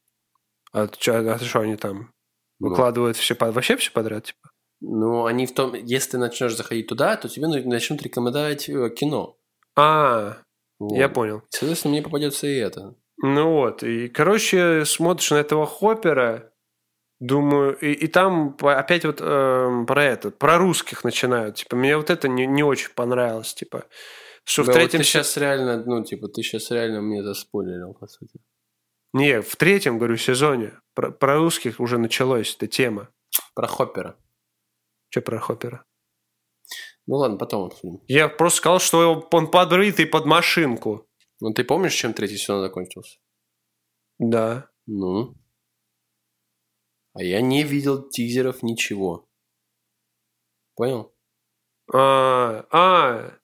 [0.72, 2.12] А, чё- а что они там?
[2.60, 2.68] Ну.
[2.70, 4.24] Выкладывают все, под- вообще все подряд?
[4.24, 4.50] Типа?
[4.80, 5.74] Ну, они в том...
[5.74, 9.36] Если ты начнешь заходить туда, то тебе ну- начнут рекомендовать э, кино.
[9.76, 10.38] А,
[10.78, 10.96] Вот.
[10.96, 11.42] я понял.
[11.50, 12.94] Соответственно, мне попадется и это.
[13.20, 16.52] Ну вот, и, короче, смотришь на этого Хоппера,
[17.18, 21.56] думаю, и, и там опять вот эм, про это, про русских начинают.
[21.56, 23.86] Типа, мне вот это не, не очень понравилось, типа,
[24.48, 25.00] что Да, в вот третьем...
[25.00, 28.40] ты се- сейчас реально, ну, типа, ты сейчас реально мне заспойлерил, по сути.
[29.12, 33.12] Не, в третьем, говорю, сезоне про, про русских уже началась эта тема.
[33.54, 34.16] Про Хоппера.
[35.10, 35.84] Что про Хоппера?
[37.06, 38.02] Ну ладно, потом обсудим.
[38.06, 41.06] Я просто сказал, что он подрытый под машинку.
[41.40, 43.18] Ну, ты помнишь, чем третий сезон закончился?
[44.18, 44.70] Да.
[44.86, 45.34] Ну?
[47.14, 49.28] А я не видел тизеров, ничего.
[50.74, 51.14] Понял?
[51.92, 53.38] А, а.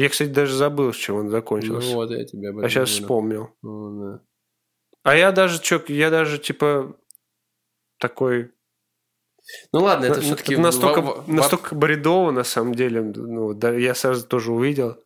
[0.00, 1.90] Я, кстати, даже забыл, с чем он закончился.
[1.90, 3.02] Ну вот, я тебе об этом а сейчас говорю.
[3.02, 3.56] вспомнил.
[3.60, 4.24] Ну, да.
[5.02, 6.96] А я даже, чё, я даже, типа,
[7.98, 8.50] такой...
[9.74, 10.56] Ну ладно, это на- все-таки...
[10.56, 13.02] настолько, настолько бредово, на самом деле.
[13.02, 14.96] Ну, да, я сразу тоже увидел.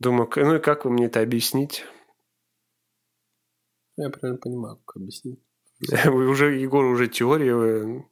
[0.00, 1.84] Думаю, ну и как вы мне это объясните?
[3.96, 5.38] Я правильно понимаю, как объяснить.
[6.06, 7.50] Уже, Егор, уже теории.
[7.50, 8.04] вы-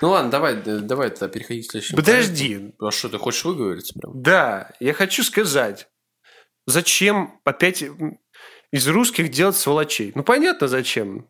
[0.00, 1.96] Ну ладно, давай, давай тогда переходи к следующему.
[1.96, 2.56] Подожди.
[2.56, 2.86] проекту.
[2.86, 4.22] А что, ты хочешь выговориться прям?
[4.22, 5.88] Да, я хочу сказать,
[6.66, 7.84] зачем опять
[8.72, 10.12] из русских делать сволочей?
[10.14, 11.28] Ну, понятно, зачем.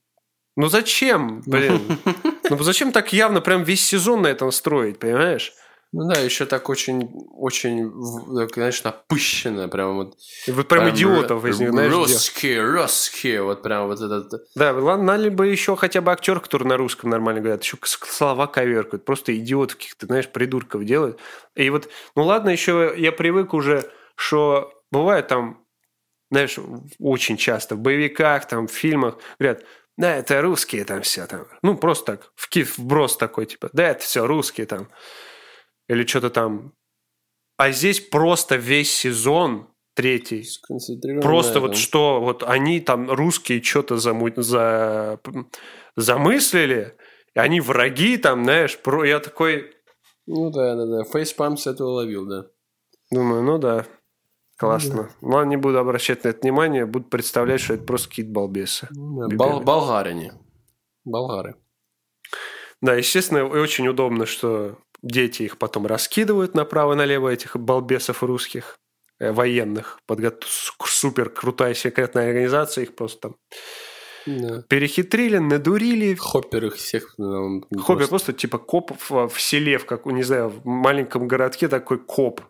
[0.57, 1.81] Ну, зачем, блин?
[2.51, 5.53] Ну, зачем так явно прям весь сезон на этом строить, понимаешь?
[5.93, 7.91] Ну да, еще так очень, очень,
[8.55, 10.17] знаешь, напыщенно, прям вот.
[10.47, 11.93] И вот прям идиотов из них, знаешь.
[11.93, 14.47] Русские, русские, вот прям вот этот...
[14.55, 19.05] Да, ладно, либо еще хотя бы актер, который на русском нормально говорят, еще слова коверкают,
[19.05, 21.19] просто идиотов каких-то, знаешь, придурков делают.
[21.57, 25.65] И вот, ну ладно, еще я привык уже, что бывает там,
[26.31, 26.57] знаешь,
[27.01, 29.65] очень часто в боевиках, там, в фильмах говорят,
[29.97, 31.47] да, это русские там все там.
[31.63, 34.89] Ну, просто так, в киф, вброс такой, типа, да, это все русские там.
[35.91, 36.73] Или что-то там.
[37.57, 40.47] А здесь просто весь сезон третий
[41.21, 44.31] Просто вот что, вот они там русские что-то заму...
[44.37, 45.19] за...
[45.97, 46.97] замыслили,
[47.35, 49.05] и они враги там, знаешь, про...
[49.05, 49.75] я такой
[50.27, 51.05] Ну да, да, да.
[51.05, 52.47] Фейспам с этого ловил, да.
[53.11, 53.85] думаю, ну да,
[54.57, 55.11] классно.
[55.21, 58.87] Ладно, не буду обращать на это внимание, буду представлять, что это просто какие-то балбесы.
[58.93, 59.37] Ну, да.
[59.37, 60.35] Бол- болгарине.
[61.05, 61.57] Болгары.
[62.81, 68.79] Да, естественно, очень удобно, что дети их потом раскидывают направо и налево, этих балбесов русских,
[69.19, 70.37] э, военных, подго...
[70.85, 73.37] супер крутая секретная организация, их просто там
[74.27, 74.63] Да.
[74.69, 77.15] перехитрили, надурили, Хоппер их всех...
[77.19, 81.27] ну, Хобби просто- просто типа коп в, в селе, в как, не знаю, в маленьком
[81.29, 82.43] городке такой коп.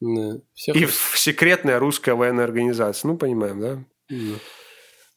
[0.00, 0.38] Да.
[0.54, 3.08] Всех И их- в секретная русская военная организация.
[3.08, 3.84] Ну, понимаем, да?
[4.08, 4.34] Да.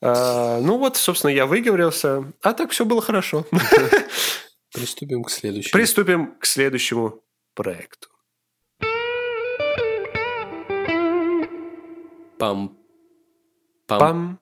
[0.02, 2.32] А, ну вот, собственно, я выговорился.
[2.44, 3.46] А так все было хорошо.
[4.76, 5.72] Приступим к следующему.
[5.72, 7.24] Приступим к следующему
[7.54, 8.10] проекту.
[12.38, 12.78] Пам.
[13.88, 14.00] Пам.
[14.00, 14.40] Пам.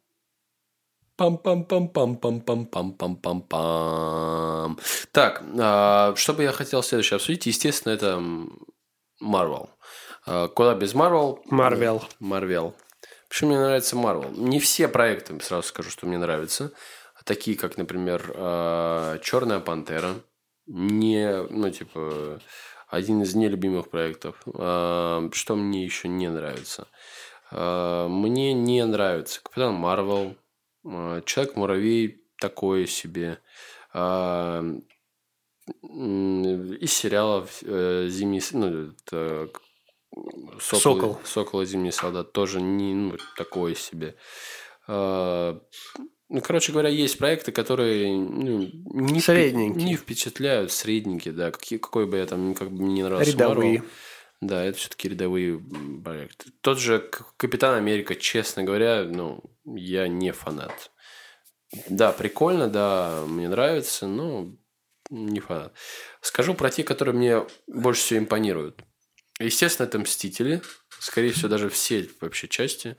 [1.15, 4.79] пам пам пам пам пам пам пам пам пам пам
[5.11, 7.45] Так, а, что бы я хотел следующее обсудить?
[7.45, 8.19] Естественно, это
[9.19, 9.69] Марвел.
[10.25, 11.43] Куда без Марвел?
[11.45, 12.03] Марвел.
[12.19, 12.75] Марвел.
[13.29, 14.31] Почему мне нравится Марвел?
[14.31, 16.71] Не все проекты, сразу скажу, что мне нравятся.
[17.25, 18.21] Такие, как, например,
[19.21, 20.15] Черная пантера.
[20.65, 22.39] Не, ну, типа,
[22.93, 24.41] один из нелюбимых проектов.
[24.53, 26.87] А, что мне еще не нравится?
[27.51, 30.37] А, мне не нравится Капитан Марвел.
[30.83, 33.39] Человек-муравей такое себе.
[33.93, 34.81] Из
[36.91, 39.49] сериалов э, «Зимний...» ну, это
[40.59, 41.19] Сокол, Сокол.
[41.23, 44.17] Сокол и Зимний солдат тоже не ну, такое себе.
[46.33, 49.83] Ну, короче говоря, есть проекты, которые ну, не, средненькие.
[49.85, 51.51] не впечатляют, средненькие, да.
[51.51, 53.83] Какие, какой бы я там как бы не нравился Рядовые.
[54.41, 55.63] Да, это все-таки рядовые
[56.03, 56.49] проекты.
[56.61, 57.07] Тот же
[57.37, 60.91] Капитан Америка, честно говоря, ну, я не фанат.
[61.87, 64.55] Да, прикольно, да, мне нравится, но
[65.11, 65.75] не фанат.
[66.19, 68.81] Скажу про те, которые мне больше всего импонируют.
[69.37, 70.63] Естественно, это «Мстители».
[70.97, 72.97] Скорее всего, даже все вообще части.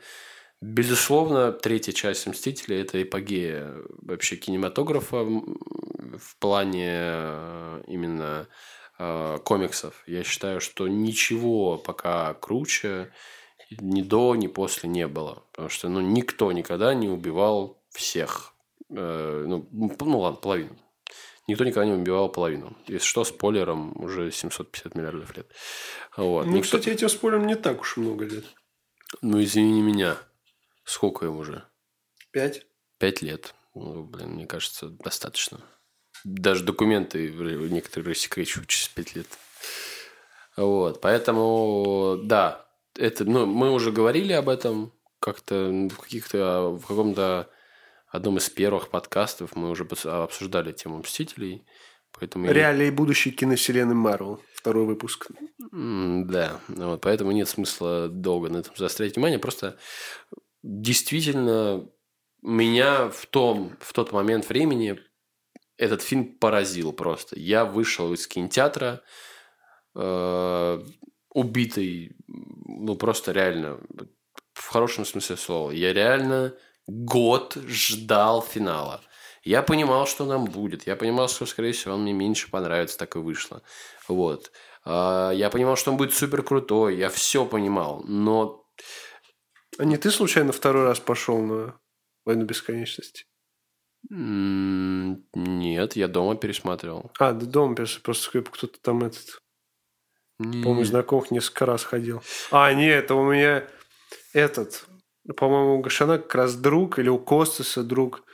[0.60, 8.48] Безусловно, третья часть «Мстителей»– это эпогея вообще кинематографа в плане э, именно
[8.98, 10.02] э, комиксов.
[10.06, 13.12] Я считаю, что ничего пока круче
[13.80, 15.44] ни до, ни после не было.
[15.52, 18.54] Потому что ну, никто никогда не убивал всех.
[18.90, 20.76] Э, ну, ну, ладно, половину.
[21.46, 22.76] Никто никогда не убивал половину.
[22.86, 25.50] Если что, спойлером уже 750 миллиардов лет.
[26.16, 26.46] Вот.
[26.46, 26.78] Ну, Никто...
[26.78, 28.44] кстати, этим спойлером не так уж много лет.
[29.20, 30.16] Ну, извини меня.
[30.84, 31.64] Сколько им уже?
[32.30, 32.66] Пять.
[32.98, 33.54] Пять лет.
[33.74, 35.60] Ну, блин, мне кажется, достаточно.
[36.24, 39.26] Даже документы некоторые рассекречивают через пять лет.
[40.56, 42.66] Вот, поэтому, да,
[42.96, 47.50] это, ну, мы уже говорили об этом как-то в каких-то, в каком-то
[48.08, 51.66] одном из первых подкастов мы уже обсуждали тему «Мстителей».
[52.12, 52.92] Поэтому Реалии я...
[52.92, 54.40] будущей киновселенной Марвел.
[54.54, 55.26] Второй выпуск.
[55.72, 59.40] Да, вот, поэтому нет смысла долго на этом заострять внимание.
[59.40, 59.76] Просто
[60.64, 61.86] действительно
[62.42, 64.98] меня в, том, в тот момент времени
[65.76, 67.38] этот фильм поразил просто.
[67.38, 69.02] Я вышел из кинотеатра
[69.94, 70.84] э,
[71.28, 73.78] убитый, ну просто реально,
[74.54, 75.70] в хорошем смысле слова.
[75.70, 76.54] Я реально
[76.86, 79.02] год ждал финала.
[79.42, 80.86] Я понимал, что нам будет.
[80.86, 83.62] Я понимал, что, скорее всего, он мне меньше понравится, так и вышло.
[84.08, 84.50] Вот.
[84.86, 86.96] А, я понимал, что он будет супер крутой.
[86.96, 88.02] Я все понимал.
[88.06, 88.63] Но
[89.78, 91.78] а не ты случайно второй раз пошел на
[92.24, 93.26] «Войну бесконечности»?
[94.10, 97.10] Нет, я дома пересматривал.
[97.18, 98.04] А, да дома пересматривал.
[98.04, 99.40] Просто кто-то там этот...
[100.38, 100.62] Не...
[100.62, 102.22] По-моему, знакомых несколько раз ходил.
[102.50, 103.66] А, нет, это у меня
[104.32, 104.86] этот...
[105.36, 108.24] По-моему, у Гашана как раз друг, или у Костаса друг.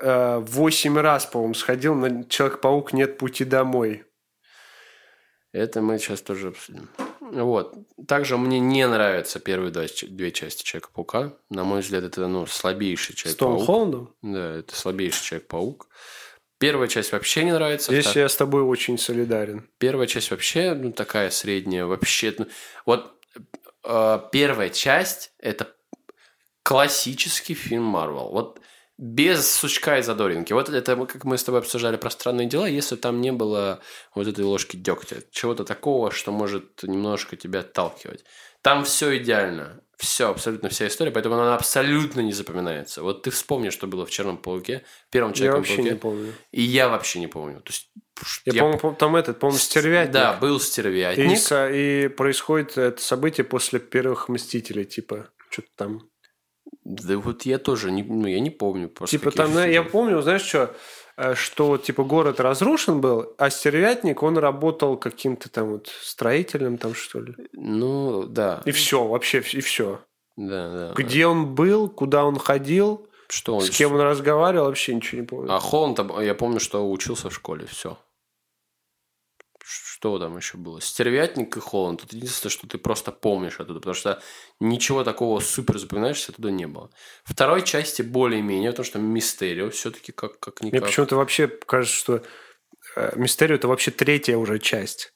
[0.00, 2.92] Э, восемь раз, по-моему, сходил на «Человек-паук.
[2.92, 4.04] Нет пути домой».
[5.52, 6.88] Это мы сейчас тоже обсудим.
[7.32, 7.74] Вот.
[8.06, 11.34] Также мне не нравятся первые два, две части Человека-паука.
[11.50, 13.62] На мой взгляд, это ну, слабейший Человек-паук.
[13.62, 14.14] С Холландом?
[14.22, 15.88] Да, это слабейший Человек-паук.
[16.58, 17.92] Первая часть вообще не нравится.
[17.92, 18.22] Здесь втор...
[18.22, 19.68] я с тобой очень солидарен.
[19.78, 21.84] Первая часть вообще, ну, такая средняя.
[21.84, 22.46] Вообще, ну,
[22.84, 23.14] вот
[23.84, 25.72] э, первая часть– это
[26.64, 28.30] классический фильм Марвел.
[28.30, 28.60] Вот
[28.98, 30.52] без сучка и задоринки.
[30.52, 33.80] Вот это, как мы с тобой обсуждали про странные дела, если там не было
[34.14, 38.24] вот этой ложки дегтя, чего-то такого, что может немножко тебя отталкивать.
[38.60, 39.80] Там все идеально.
[39.98, 43.02] Все, абсолютно вся история, поэтому она абсолютно не запоминается.
[43.02, 46.34] Вот ты вспомни, что было в Черном пауке, первом Человеком Я вообще не помню.
[46.52, 47.60] И я вообще не помню.
[47.60, 47.90] То есть,
[48.44, 50.12] я, я помню, там этот, по-моему, стервятник.
[50.12, 51.50] Да, был стервятник.
[51.50, 56.08] И, и происходит это событие после первых Мстителей, типа, что-то там.
[56.88, 58.90] Да вот я тоже не, ну, я не помню.
[59.06, 60.74] Типа там, я, я помню, знаешь что,
[61.18, 66.94] э, что типа город разрушен был, а стервятник, он работал каким-то там вот строителем там
[66.94, 67.34] что ли.
[67.52, 68.62] Ну, да.
[68.64, 70.00] И все, вообще, и все.
[70.38, 70.92] Да, да.
[70.96, 71.30] Где да.
[71.30, 75.52] он был, куда он ходил, что он, с кем он разговаривал, вообще ничего не помню.
[75.52, 77.98] А Холланд, я помню, что учился в школе, все.
[79.98, 80.80] Что там еще было?
[80.80, 82.02] Стервятник и Холланд.
[82.02, 84.22] Тут единственное, что ты просто помнишь оттуда, потому что
[84.60, 86.92] ничего такого супер запоминаешься оттуда не было.
[87.24, 90.80] Второй части более-менее, потому что Мистерио все-таки как, как никак.
[90.80, 92.22] Мне почему-то вообще кажется, что
[92.94, 95.12] э, Мистерио это вообще третья уже часть.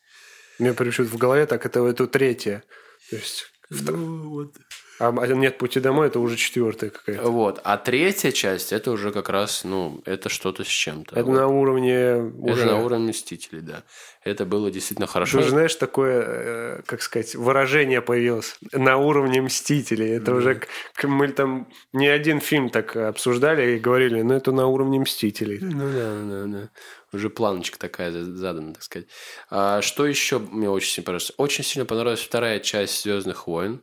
[0.58, 2.64] Мне почему-то в голове так это, это третья.
[3.08, 3.52] То есть...
[3.70, 4.56] Ну, вот.
[4.98, 7.28] А нет пути домой, это уже четвертая какая-то.
[7.28, 7.60] Вот.
[7.64, 11.16] А третья часть, это уже как раз, ну, это что-то с чем-то.
[11.16, 11.34] Это вот.
[11.34, 12.66] на уровне Это уже...
[12.66, 13.82] на уровне Мстителей, да.
[14.24, 15.38] Это было действительно хорошо.
[15.38, 20.16] Ты же знаешь, такое, э, как сказать, выражение появилось на уровне Мстителей.
[20.16, 20.36] Это mm-hmm.
[20.36, 20.60] уже...
[21.02, 25.58] Мы там не один фильм так обсуждали и говорили, ну, это на уровне Мстителей.
[25.60, 26.70] Ну, да, да, да.
[27.12, 29.08] Уже планочка такая задана, так сказать.
[29.50, 31.32] А что еще мне очень сильно понравилось?
[31.36, 33.82] Очень сильно понравилась вторая часть «Звездных войн».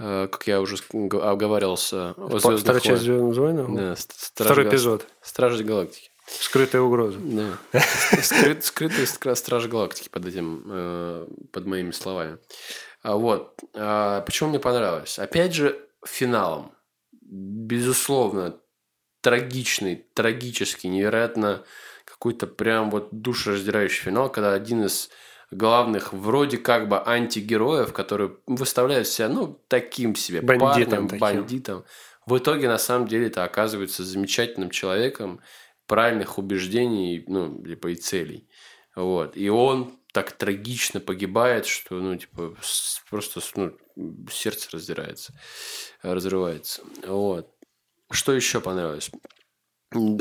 [0.00, 3.34] Э, как я уже оговаривался, о Вторая «Звездных часть войнах».
[3.34, 3.76] «Звездных войн»?
[3.76, 5.06] Да, Второй Гал- эпизод.
[5.22, 6.10] Стражи Галактики.
[6.26, 7.18] Скрытая угроза.
[7.20, 7.58] Да.
[8.22, 12.38] Скрыт- скра- Страж Галактики под этим, э, под моими словами.
[13.02, 13.58] А Вот.
[13.74, 15.18] А Почему мне понравилось?
[15.18, 16.72] Опять же, финалом.
[17.22, 18.56] Безусловно,
[19.22, 21.62] трагичный, трагический, невероятно
[22.04, 25.10] какой-то прям вот душераздирающий финал, когда один из
[25.50, 31.18] главных вроде как бы антигероев, который выставляет себя, ну, таким себе Бандитом парнем, таким.
[31.20, 31.84] бандитом,
[32.26, 35.40] в итоге на самом деле это оказывается замечательным человеком,
[35.86, 38.48] правильных убеждений, ну, типа и целей.
[38.94, 39.36] Вот.
[39.36, 42.56] И он так трагично погибает, что, ну, типа,
[43.08, 43.76] просто ну,
[44.30, 45.32] сердце раздирается,
[46.02, 46.82] разрывается.
[47.06, 47.48] Вот.
[48.10, 49.10] Что еще понравилось?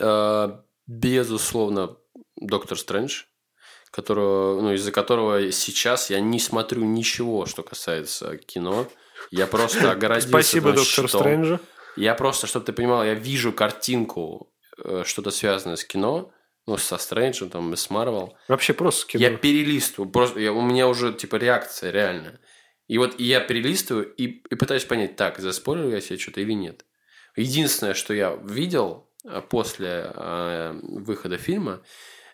[0.02, 1.98] А, Безусловно,
[2.36, 3.26] Доктор Стрэндж,
[3.92, 8.88] которого, ну, из-за которого сейчас я не смотрю ничего, что касается кино.
[9.32, 11.22] Я просто огородился Спасибо на доктору щитом.
[11.22, 11.60] Стрэнджу.
[11.96, 16.32] Я просто, чтобы ты понимал, я вижу картинку, э, что-то связанное с кино,
[16.68, 18.36] ну, со Стрэнджем, там, с Марвел.
[18.48, 19.22] Вообще просто кино.
[19.24, 22.40] Я перелистываю, просто я- у меня уже типа реакция реальная.
[22.88, 26.86] И вот я перелистываю и, и пытаюсь понять, так, заспорил я себе что-то или нет.
[27.36, 31.82] Единственное, что я видел э, после э, выхода фильма,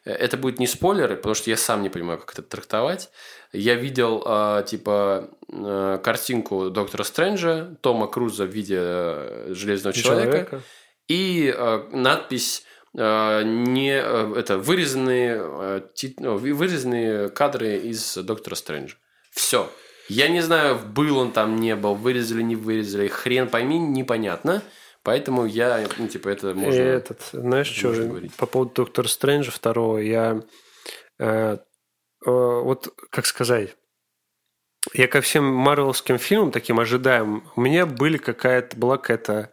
[0.05, 3.09] это будет не спойлеры, потому что я сам не понимаю, как это трактовать.
[3.51, 10.31] Я видел э, типа э, картинку доктора Стрэнджа, Тома Круза в виде э, железного человека,
[10.31, 10.61] Человека.
[11.07, 12.63] и э, надпись
[12.97, 15.81] э, не э, это вырезанные э,
[16.19, 18.95] ну, вы- вырезанные кадры из доктора Стрэнджа.
[19.31, 19.69] Все.
[20.07, 24.61] Я не знаю, был он там, не был, вырезали, не вырезали, хрен пойми, непонятно.
[25.05, 26.81] Поэтому я, ну, типа, это И можно...
[26.81, 28.33] этот, знаешь, что, можно говорить.
[28.33, 30.41] по поводу Доктора Стрэнджа второго, я
[31.19, 31.57] э, э,
[32.25, 33.77] вот, как сказать,
[34.93, 39.51] я ко всем марвелским фильмам таким ожидаем, у меня были какая-то, была какая-то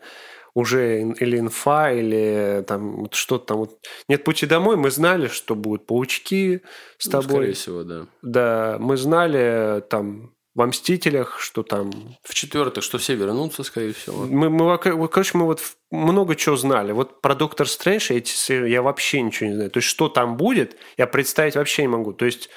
[0.54, 3.58] уже или инфа, или там вот что-то там.
[3.58, 3.78] Вот.
[4.08, 6.62] Нет пути домой, мы знали, что будут паучки
[6.96, 7.24] с Ну, тобой.
[7.36, 8.06] Скорее всего, да.
[8.22, 11.90] Да, мы знали там во «Мстителях», что там
[12.22, 14.26] В четвертых, что все вернутся, скорее всего.
[14.26, 14.78] мы, мы,
[15.08, 16.92] короче, мы вот много чего знали.
[16.92, 19.70] Вот про Доктор Стрэндж эти серии я вообще ничего не знаю.
[19.70, 22.12] То есть, что там будет, я представить вообще не могу.
[22.12, 22.50] То есть,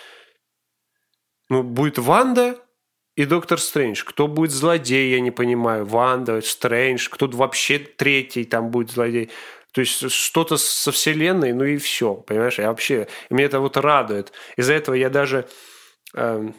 [1.49, 2.59] ну, будет Ванда
[3.15, 4.03] и Доктор Стрэндж.
[4.03, 5.85] Кто будет злодей, я не понимаю.
[5.85, 9.31] Ванда, Стрэндж, кто вообще третий там будет злодей.
[9.71, 12.59] То есть, что-то со вселенной, ну и все, понимаешь?
[12.59, 14.33] Я вообще, меня это вот радует.
[14.57, 15.47] Из-за этого я даже
[16.13, 16.55] эм,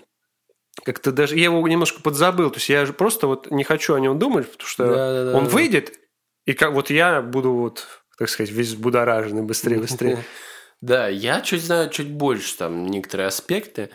[0.85, 2.51] как-то даже, я его немножко подзабыл.
[2.51, 5.39] То есть, я же просто вот не хочу о нем думать, потому что Да-да-да.
[5.39, 5.99] он выйдет,
[6.45, 7.87] и как вот я буду вот,
[8.19, 10.19] так сказать, весь будораженный быстрее, быстрее.
[10.83, 13.89] Да, я чуть знаю чуть больше там некоторые аспекты,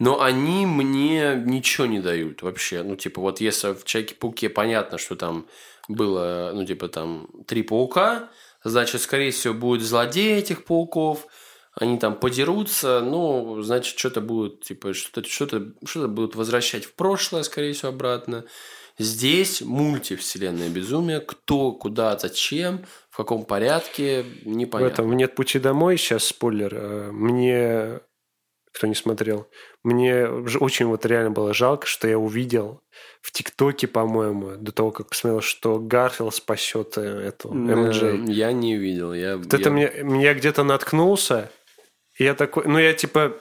[0.00, 2.82] но они мне ничего не дают вообще.
[2.82, 5.46] Ну, типа, вот если в Человеке-пауке понятно, что там
[5.88, 8.30] было, ну, типа, там три паука,
[8.64, 11.26] значит, скорее всего, будет злодей этих пауков,
[11.76, 15.48] они там подерутся, ну, значит, что-то будут, типа, что-то что
[15.84, 18.44] что будут возвращать в прошлое, скорее всего, обратно.
[18.96, 21.18] Здесь мультивселенная безумие.
[21.20, 24.92] Кто, куда, зачем, в каком порядке, В непонятно.
[24.92, 28.00] этом «Нет пути домой», сейчас спойлер, э, мне,
[28.72, 29.48] кто не смотрел,
[29.82, 32.82] мне очень вот реально было жалко, что я увидел
[33.20, 38.02] в ТикТоке, по-моему, до того, как посмотрел, что Гарфилд спасет э, эту МДЖ.
[38.04, 39.12] Э, Я не видел.
[39.12, 41.50] Я, Вот это я- мне, меня где-то наткнулся,
[42.16, 43.36] и я такой, ну я типа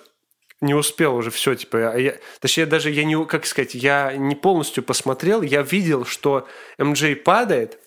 [0.61, 4.35] не успел уже все, типа, я, я- точнее даже я не, как сказать, я не
[4.35, 6.47] полностью посмотрел, я видел, что
[6.77, 7.79] МДЖ падает,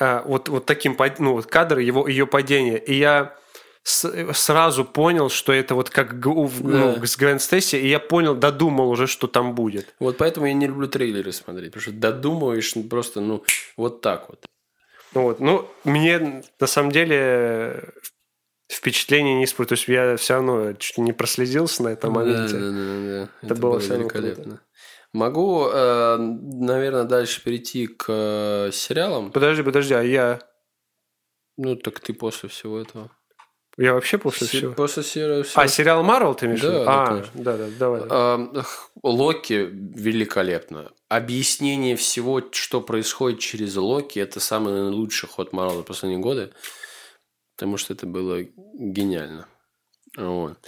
[0.00, 3.36] а, вот, вот таким, ну вот кадр его, ее падения, и я
[3.82, 6.14] с- сразу понял, что это вот как
[6.60, 7.06] ну, Да.
[7.06, 9.94] с Гвен Стейси, и я понял, додумал уже, что там будет.
[9.98, 13.44] Вот поэтому я не люблю трейлеры смотреть, потому что додумываешь просто, ну,
[13.76, 14.46] вот так вот.
[15.12, 15.40] Вот.
[15.40, 17.90] Ну, мне на самом деле
[18.74, 19.84] впечатление не испортилось.
[19.84, 22.54] То есть я все равно чуть не проследился на этом моменте.
[22.58, 23.46] Да, да, да, да.
[23.46, 24.60] Это было всё равно круто.
[25.12, 29.30] Могу, э, наверное, дальше перейти к э, сериалам.
[29.30, 30.38] Подожди, подожди, а я,
[31.58, 33.10] Ну, так ты после всего этого.
[33.76, 34.72] я вообще после Се- всего...
[34.72, 36.84] После сериала А, сериал Марвел ты имеешь в Да, виду?
[36.86, 37.42] да, А, конечно.
[37.42, 38.00] да, да, давай.
[38.08, 40.90] Эм, х- Локи великолепно.
[41.10, 46.52] Объяснение всего, что происходит через Локи, это самый лучший ход Марвел за последние годы,
[47.62, 48.40] потому что это было
[48.74, 49.46] гениально.
[50.16, 50.58] Вот.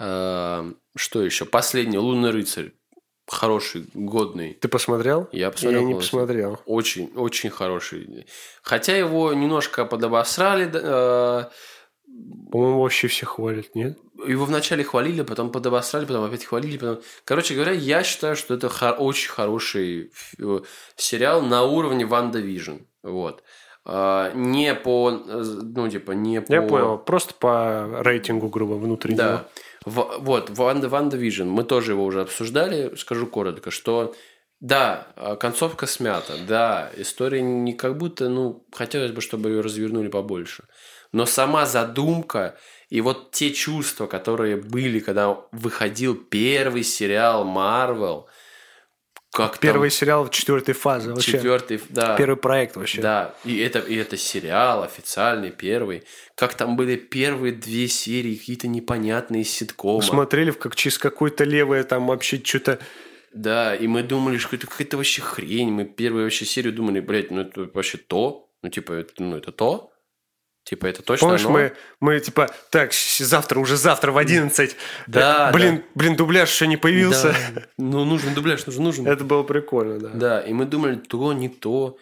[0.00, 1.44] Эм, Что еще?
[1.44, 2.72] Последний Лунный рыцарь.
[3.28, 4.54] Хороший, годный.
[4.54, 5.28] Ты посмотрел?
[5.30, 5.80] Я посмотрел.
[5.82, 6.18] Я не полностью.
[6.18, 6.60] посмотрел.
[6.66, 8.26] Очень, очень хороший.
[8.62, 11.44] Хотя его немножко подобосрали, э,
[12.50, 13.96] По-моему, вообще все хвалят, нет?
[14.26, 17.00] Его вначале хвалили, потом подобосрали, потом опять хвалили, потом...
[17.24, 20.60] Короче говоря, я считаю, что это хо- очень хороший э,
[20.96, 22.78] сериал на уровне WandaVision.
[23.04, 23.44] Вот.
[23.92, 25.10] А, не по...
[25.10, 25.42] э,
[25.76, 26.52] Ну, типа, не по...
[26.52, 26.96] Я понял.
[26.98, 29.18] Просто по рейтингу, грубо, внутреннего.
[29.22, 29.48] Да.
[29.84, 34.14] В- вот, Ванда, WandaVision, мы тоже его уже обсуждали, скажу коротко, что
[34.60, 40.08] да, а, концовка смята, да, история не как будто, ну, хотелось бы, чтобы ее развернули
[40.08, 40.64] побольше.
[41.12, 42.56] Но сама задумка
[42.90, 48.28] и вот те чувства, которые были, когда выходил первый сериал Марвел,
[49.30, 51.32] как там Первый сериал четвертой фазы вообще.
[51.32, 53.00] четвертый, да, Первый проект вообще.
[53.00, 56.02] да, и это, и это сериал официальный, первый.
[56.34, 60.02] Как там были первые две серии, какие-то непонятные ситкомы.
[60.02, 62.80] Смотрели, как через какое-то левое там вообще что-то...
[63.32, 65.70] Да, и мы думали, что это какая-то вообще хрень.
[65.70, 68.48] Мы первую вообще серию думали, блядь, ну это вообще то.
[68.62, 69.89] Ну, типа, это, ну, это то.
[70.64, 71.50] Типа, это точно Помнишь, оно?
[71.52, 74.76] мы, мы типа, так, завтра, уже завтра в 11.
[75.06, 77.34] Да, Э, блин, блин, дубляж еще не появился.
[77.54, 77.62] Да.
[77.78, 79.06] Ну, нужен дубляж, нужен, нужен.
[79.08, 80.08] Это было прикольно, да.
[80.10, 81.96] Да, и мы думали, то, не то.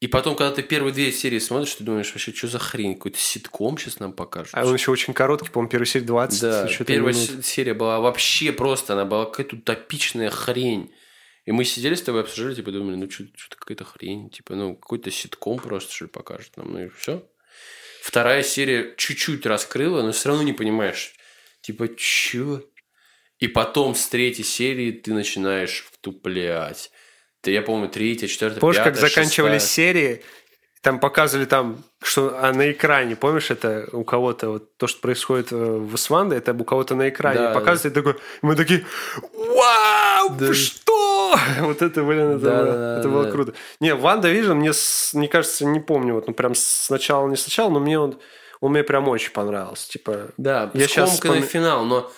[0.00, 2.94] И потом, когда ты первые две серии смотришь, ты думаешь, вообще, что за хрень?
[2.94, 4.50] Какой-то ситком сейчас нам покажут.
[4.52, 6.40] А он еще очень короткий, по-моему, первая серия 20.
[6.42, 7.26] Да, первая минут.
[7.28, 10.92] се- серия была вообще просто, она была какая-то утопичная хрень.
[11.46, 15.10] И мы сидели с тобой, обсуждали, типа, думали, ну, что-то какая-то хрень, типа, ну, какой-то
[15.10, 17.22] ситком просто, что ли, покажет нам, ну, и все.
[18.04, 21.14] Вторая серия чуть-чуть раскрыла, но все равно не понимаешь,
[21.62, 22.62] типа, чё?
[23.38, 26.90] И потом с третьей серии ты начинаешь втуплять.
[27.40, 29.94] Ты, я помню, третья, четвертая, Помнишь, как пятая, заканчивались шестая.
[29.94, 30.22] серии,
[30.84, 35.50] там показывали там, что а на экране, помнишь, это у кого-то, вот то, что происходит
[35.50, 38.84] э, в Исванде, это у кого-то на экране Да, показывают, и такой, мы такие,
[39.32, 40.52] вау, Да.
[40.54, 41.36] что?
[41.60, 43.30] Вот это, блин, это, Да, было, да, это да, было да.
[43.30, 43.54] круто.
[43.80, 44.72] Не, WandaVision, мне,
[45.14, 48.18] мне кажется, не помню, вот, ну, прям сначала, не сначала, но мне он,
[48.60, 52.12] он мне прям очень понравился, типа, Да, Я скомканный вспоми- финал, но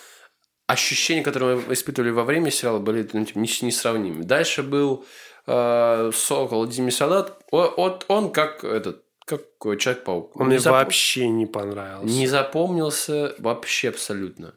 [0.67, 4.23] ощущения, которые мы испытывали во время сериала, были ну, типа, не- несравнимы.
[4.25, 5.05] Дальше был
[5.47, 7.41] э, Сокол и Зимний Солдат.
[7.51, 9.41] О- Вот он как этот, как
[9.79, 10.35] Человек-паук.
[10.35, 12.13] он Не мне запом- вообще не понравился.
[12.13, 14.53] не запомнился вообще абсолютно.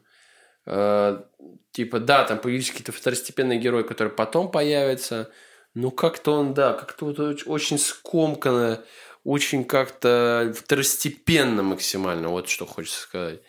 [0.65, 1.21] Э,
[1.71, 5.31] типа, да, там появились какие-то второстепенные герои, которые потом появятся.
[5.73, 8.83] Но как-то он, да, как-то вот оч- очень скомканно,
[9.23, 13.39] очень как-то второстепенно максимально, вот что хочется сказать.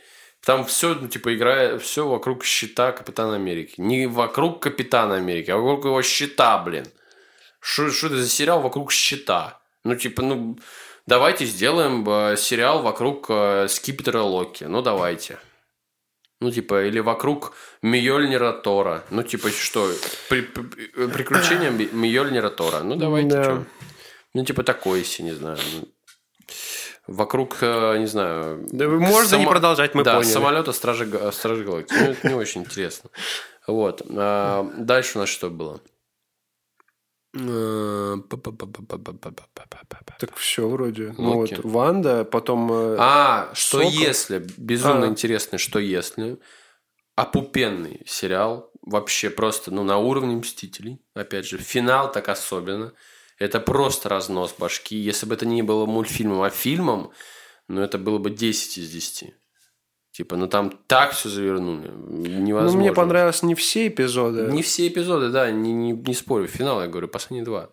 [0.44, 3.74] Там все, ну, типа, играет, все вокруг щита Капитана Америки.
[3.78, 6.86] Не вокруг Капитана Америки, а вокруг его щита, блин.
[7.62, 9.60] Что это за сериал вокруг щита?
[9.84, 10.58] Ну, типа, ну,
[11.06, 14.64] давайте сделаем э, сериал вокруг э, скипетра Локи.
[14.64, 15.38] Ну, давайте.
[16.40, 17.52] Ну, типа, или вокруг
[17.82, 19.04] Мьёльнира Тора.
[19.10, 19.90] Ну, типа, что?
[20.28, 22.80] При- при- э, приключения Мьёльнира Тора.
[22.82, 23.44] Ну, давайте, Да.
[23.44, 23.64] чё?
[24.34, 25.58] Ну, типа, такое, если не знаю.
[25.74, 25.88] Ну,
[27.08, 28.66] Вокруг, не знаю...
[28.72, 30.32] Да можно не само- продолжать, мы да, поняли.
[30.32, 31.98] самолета Стражи, Стражи Галактики.
[31.98, 33.10] Ну, это не очень интересно.
[33.66, 34.02] Вот.
[34.08, 35.80] А, Дальше у нас что было?
[40.18, 41.14] Так все вроде.
[41.16, 42.70] Ну вот Ванда, потом...
[42.70, 44.44] Э, а, что если?
[44.58, 45.08] Безумно а.
[45.08, 46.38] интересный что если.
[47.16, 48.70] Опупенный сериал.
[48.82, 51.00] Вообще просто, ну, на уровне Мстителей.
[51.14, 52.92] Опять же, финал так особенно.
[53.38, 54.96] Это просто разнос башки.
[54.96, 57.12] Если бы это не было мультфильмом, а фильмом,
[57.66, 59.34] ну, это было бы 10 из 10.
[60.12, 62.76] Типа, ну, там так все завернули, невозможно.
[62.76, 64.52] ну, мне понравились не все эпизоды.
[64.52, 66.46] Не все эпизоды, да, не, не, не спорю.
[66.48, 67.70] Финал, я говорю, последние два.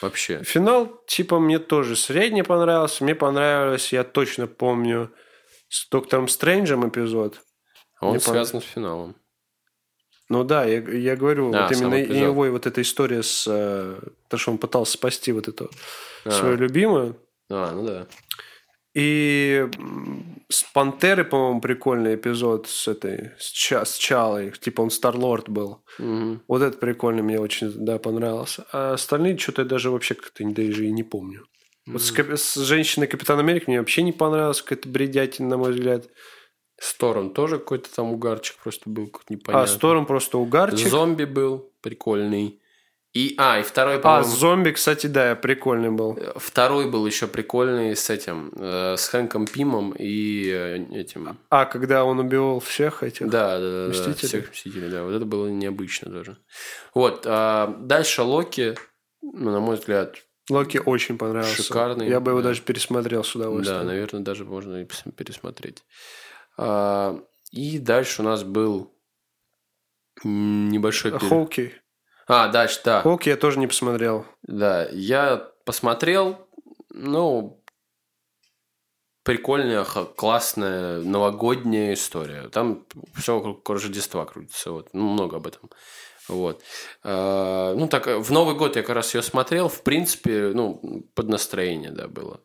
[0.00, 0.42] Вообще.
[0.44, 3.02] Финал, типа, мне тоже средне понравился.
[3.02, 5.10] Мне понравилось, я точно помню,
[5.68, 7.40] с Доктором Стрэнджем эпизод.
[8.00, 9.16] Он Мне связан с финалом.
[10.28, 12.16] Ну да, я, я говорю, А, вот именно эпизод.
[12.22, 13.44] его и вот эта история с...
[13.48, 15.68] э, То, что он пытался спасти вот эту
[16.24, 16.30] А.
[16.30, 17.16] свою любимую.
[17.50, 18.06] А, ну да.
[18.94, 19.68] И
[20.48, 24.52] с Пантеры, по-моему, прикольный эпизод с этой, с, Ча- с Чалой.
[24.52, 25.84] Типа он Старлорд был.
[25.98, 26.42] Мгм.
[26.48, 28.66] Вот это прикольно, мне очень, да, понравился.
[28.72, 31.46] А остальные что-то я даже вообще как-то даже и не помню.
[31.86, 36.08] Вот с, с женщиной Капитан Америка мне вообще не понравилось, какая-то бредятина, на мой взгляд.
[36.80, 39.64] Сторон тоже какой-то там угарчик просто был какой-то непонятный.
[39.64, 40.88] А Сторм просто угарчик.
[40.88, 42.59] Зомби был прикольный.
[43.12, 46.16] И, а, и второй, А, по-моему, зомби, кстати, да, прикольный был.
[46.36, 51.36] второй был еще прикольный с этим, э, с Хэнком Пимом и э, этим.
[51.48, 53.28] А, когда он убивал всех этих.
[53.28, 54.28] Да, да, да, да, Мстителей.
[54.28, 55.02] всех мстителей, да.
[55.02, 56.36] Вот это было необычно даже.
[56.94, 58.76] Вот, а дальше Локи,
[59.22, 60.14] ну, на мой взгляд,
[60.48, 61.64] Локи очень понравился.
[61.64, 62.50] Шикарный, Я бы его да.
[62.50, 63.86] даже пересмотрел с да, удовольствием.
[63.86, 64.84] наверное, даже можно и
[65.16, 65.82] пересмотреть.
[66.56, 68.94] А, и дальше у нас был
[70.24, 71.10] небольшой...
[71.12, 71.72] пере- Хоуки.
[72.30, 73.02] А, дальше, да.
[73.02, 74.24] Хоуки я тоже не посмотрел.
[74.42, 76.46] Да, я посмотрел,
[76.90, 77.60] ну,
[79.24, 82.48] прикольная, классная новогодняя история.
[82.48, 84.70] Там все вокруг Рождества крутится.
[84.70, 84.90] Вот.
[84.92, 85.70] Ну, много об этом.
[86.28, 86.62] Вот.
[87.02, 89.68] А, Ну, так, в Новый год я как раз ее смотрел.
[89.68, 92.40] В принципе, ну, под настроение, да, было.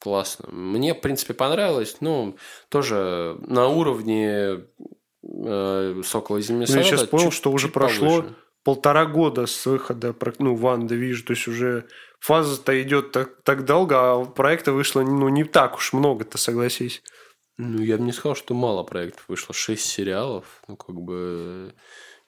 [0.00, 0.48] Классно.
[0.50, 1.96] Мне, в принципе, понравилось.
[2.00, 2.36] Ну,
[2.68, 4.64] тоже на уровне
[5.22, 8.34] э, Сокола и Зимней Ну, я сейчас понял, что уже прошло повыше.
[8.64, 11.86] Полтора года с выхода ну, WandaVision, то есть уже
[12.20, 17.02] фаза-то идет так, так долго, а проекта вышло ну, не так уж много-то, согласись.
[17.58, 19.54] Ну, я бы не сказал, что мало проектов вышло.
[19.54, 20.44] Шесть сериалов.
[20.66, 21.74] Ну, как бы...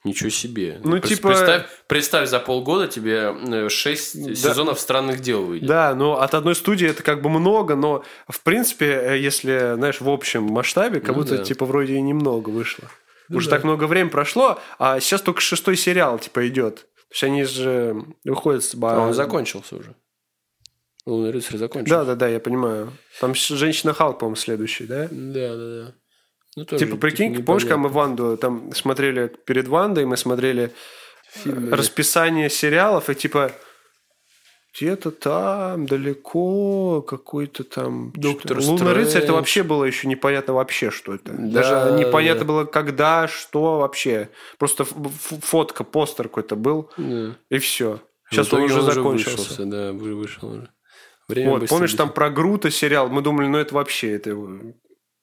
[0.03, 0.81] Ничего себе.
[0.83, 5.67] Ну, Прес- типа- Представь, представь, за полгода тебе э, шесть сезонов странных дел выйдет.
[5.67, 10.01] Да, но от одной студии это как бы много, но в принципе, э, если, знаешь,
[10.01, 11.43] в общем масштабе, как Ну будто да.
[11.45, 12.89] типа вроде и немного вышло.
[13.29, 13.55] Ну Уже да.
[13.57, 16.75] так много времени прошло, а сейчас только шестой сериал типа идет.
[17.09, 19.95] То есть они же выходят с А он закончился уже.
[21.05, 21.99] Лунный рыцарь закончился.
[21.99, 22.93] Да, да, да, я понимаю.
[23.19, 25.07] Там женщина Халк, по-моему, следующий, да?
[25.11, 25.93] Да, да, да.
[26.55, 27.45] Ну, тоже, Типа, прикинь, непонятно.
[27.45, 30.71] помнишь, когда мы Ванду там смотрели перед Вандой, мы смотрели
[31.31, 31.71] Фильмы.
[31.75, 33.51] расписание сериалов, и типа
[34.75, 38.11] где-то там, далеко, какой-то там...
[38.15, 38.71] Доктор что-то.
[38.83, 41.31] Лунный рыцарь, это вообще было еще непонятно вообще, что это.
[41.31, 42.45] Да, Даже непонятно да.
[42.47, 44.29] было, когда, что вообще.
[44.57, 47.35] Просто фотка, постер какой-то был, Да.
[47.49, 47.99] и все.
[48.29, 49.37] В Сейчас он уже закончился.
[49.37, 50.69] вышелся, да, уже вышел уже.
[51.27, 54.31] Время Вот, помнишь, там про Грута сериал, мы думали, ну это вообще, это...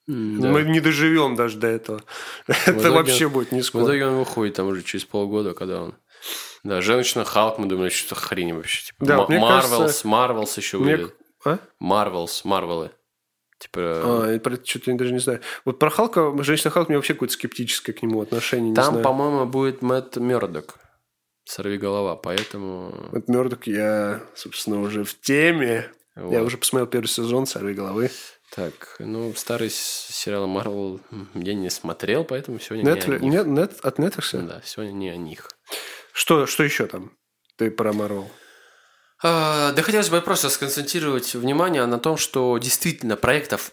[0.06, 0.48] Да.
[0.48, 2.02] Мы не доживем даже до этого.
[2.46, 3.84] Это итоге- вообще будет не В скоро.
[3.84, 5.94] итоге он выходит там уже через полгода, когда он...
[6.62, 8.86] Да, женщина Халк, мы думали, что хрень вообще.
[8.86, 11.16] Типа, Да, мне Марвелс, кажется, Марвелс еще Мне- выйдет.
[11.44, 11.58] А?
[11.78, 12.90] Марвелс, Марвелы.
[13.58, 14.24] Типа...
[14.24, 15.40] А, я про это что-то даже не знаю.
[15.64, 19.46] Вот про Халка, женщина Халк, у меня вообще какое-то скептическое к нему отношение, там, по-моему,
[19.46, 20.76] будет Мэтт Мёрдок.
[21.44, 23.08] Сорви голова, поэтому...
[23.10, 25.90] Вот Мёрдок я, собственно, уже в теме.
[26.16, 26.42] Я вот.
[26.42, 28.10] уже посмотрел первый сезон «Сорви головы».
[28.54, 31.00] Так, ну, старый сериал Марвел
[31.34, 33.32] я не смотрел, поэтому сегодня не о Netflix, них.
[33.32, 34.46] нет, нет, от Netflix?
[34.46, 35.48] Да, сегодня не о них.
[36.20, 37.12] Что, что еще там?
[37.56, 38.30] Ты про Марвел.
[39.22, 43.72] А, да хотелось бы просто сконцентрировать внимание на том, что действительно проектов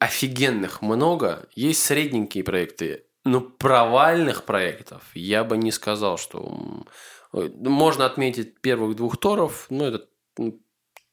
[0.00, 1.48] офигенных много.
[1.54, 6.84] Есть средненькие проекты, но провальных проектов я бы не сказал, что...
[7.32, 10.08] Можно отметить первых двух Торов, ну, это,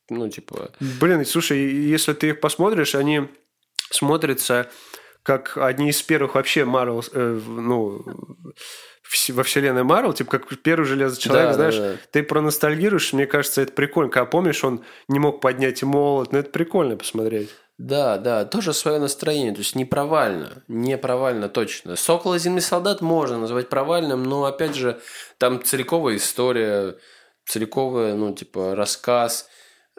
[0.10, 0.72] ну, типа...
[1.00, 3.30] Блин, слушай, если ты их посмотришь, они
[3.92, 4.72] смотрятся
[5.26, 8.06] как одни из первых вообще Марвел, э, ну,
[9.30, 11.98] во вселенной Марвел, типа как первый Железный Человек, Да, да, знаешь, да.
[12.12, 14.12] ты проностальгируешь, мне кажется, это прикольно.
[14.12, 17.50] Когда помнишь, он не мог поднять молот, ну это прикольно посмотреть.
[17.80, 21.96] Да, да, тоже свое настроение, то есть не провально, не провально точно.
[21.96, 25.02] Сокол и Зимний солдат можно назвать провальным, но опять же
[25.40, 26.98] там целиковая история,
[27.48, 29.50] целиковая, ну типа рассказ.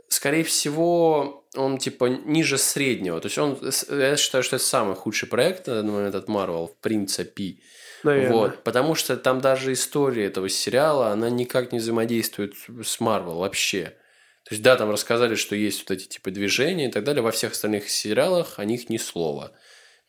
[0.09, 3.21] Скорее всего, он типа ниже среднего.
[3.21, 3.59] То есть он,
[3.91, 7.57] я считаю, что это самый худший проект на данный момент от Marvel, в принципе.
[8.03, 8.33] Наверное.
[8.33, 12.55] Вот, потому что там даже история этого сериала, она никак не взаимодействует
[12.85, 13.97] с Марвел вообще.
[14.45, 17.21] То есть, да, там рассказали, что есть вот эти типа движения и так далее.
[17.21, 19.53] Во всех остальных сериалах о них ни слова.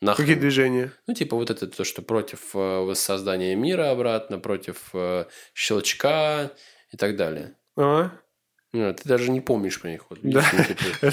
[0.00, 0.26] Нахрен.
[0.26, 0.92] Какие движения?
[1.08, 5.24] Ну, типа вот это то, что против э, воссоздания мира обратно, против э,
[5.54, 6.52] щелчка
[6.92, 7.56] и так далее.
[7.76, 8.12] А?
[8.74, 10.02] Ну, ты даже не помнишь про них.
[10.10, 10.44] Вот, Да.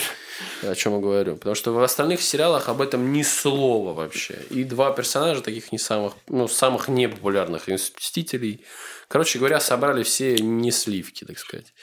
[0.64, 1.36] о чем я говорю.
[1.38, 4.40] Потому что в остальных сериалах об этом ни слова вообще.
[4.50, 8.66] И два персонажа таких не самых, ну, самых непопулярных из Мстителей.
[9.08, 11.74] Короче говоря, собрали все не сливки, так сказать.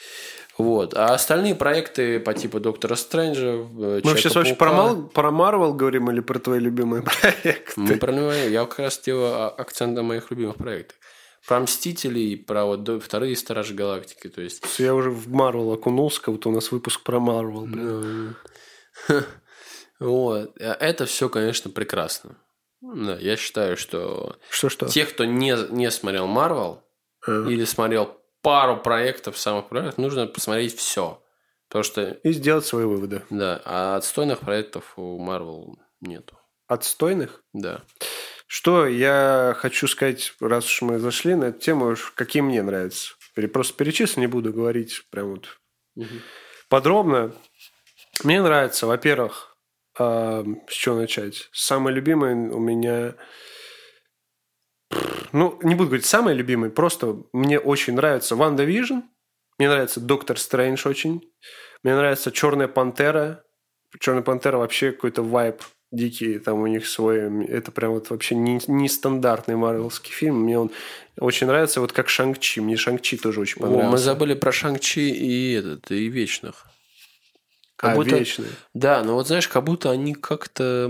[0.59, 0.93] Вот.
[0.93, 5.73] А остальные проекты по типу Доктора Стрэнджа, э, Мы сейчас вообще про, Мал- про Марвел
[5.73, 7.73] говорим или про твои любимые проекты?
[7.77, 10.97] Мы про него- я как раз делаю а- акцент на моих любимых проектах.
[11.47, 14.29] Про Мстителей, про вот вторые Стражи Галактики.
[14.29, 17.65] То есть Я уже в Марвел окунулся, как будто у нас выпуск про Марвел.
[17.65, 18.35] блин.
[19.99, 20.51] Вот.
[20.59, 22.37] А Это все, конечно, прекрасно.
[22.81, 24.87] Да, я считаю, что Что-что?
[24.87, 26.83] те, кто не, не смотрел Марвел
[27.25, 27.45] А.
[27.49, 31.21] или смотрел пару проектов самых популярных, нужно посмотреть все.
[31.69, 33.23] Потому что, И сделать свои выводы.
[33.29, 36.37] да, а отстойных проектов у Марвел нету.
[36.67, 37.41] Отстойных?
[37.53, 37.83] Да.
[38.53, 43.15] Что я хочу сказать, раз уж мы зашли на эту тему, какие мне нравятся.
[43.51, 45.59] Просто перечислю, не буду говорить прям вот
[46.69, 47.33] подробно.
[48.23, 49.57] Мне нравится, во-первых,
[49.97, 51.49] а, с чего начать?
[51.51, 53.15] Самый любимый у меня...
[55.31, 58.99] Ну, не буду говорить самый любимый, просто мне очень нравится WandaVision,
[59.57, 61.27] мне нравится Доктор Стрэндж очень,
[61.81, 63.43] мне нравится Черная Пантера.
[63.99, 65.63] Черная Пантера вообще какой-то вайб
[65.93, 70.71] дикий, там у них свой, это прям вот вообще не, нестандартный марвелский фильм, мне он
[71.19, 73.91] очень нравится, вот как Шанг-Чи, мне Шанг-Чи тоже очень О, понравился.
[73.91, 76.65] мы забыли про Шанг-Чи и этот, и Вечных.
[77.75, 78.49] Как а, будто- вечные.
[78.73, 80.85] Да, но вот знаешь, как будто они как-то...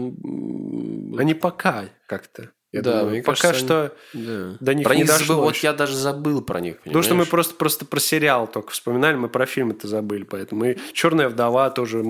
[1.18, 2.52] Они пока как-то.
[2.72, 3.10] Я Да, думаю.
[3.12, 3.96] мне пока кажется, что...
[4.14, 4.58] Да.
[4.60, 6.80] До них про не них дошло забыл, вот я даже забыл про них.
[6.82, 7.30] Потому что мы понимаешь?
[7.30, 12.04] просто, просто про сериал только вспоминали, мы про фильмы-то забыли, поэтому и «Черная вдова» тоже,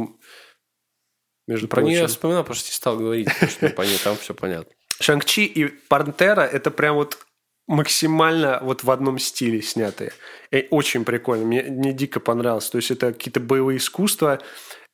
[1.48, 2.14] между Про нее я прочим.
[2.14, 4.72] вспоминал, просто не стал говорить, потому что по ней там все понятно.
[4.99, 7.18] Шанг-Чи и Пантера– это прям вот
[7.68, 10.14] максимально вот в одном стиле снятые.
[10.52, 12.70] И очень прикольно, мне, мне дико понравилось.
[12.70, 14.40] То есть это какие-то боевые искусства.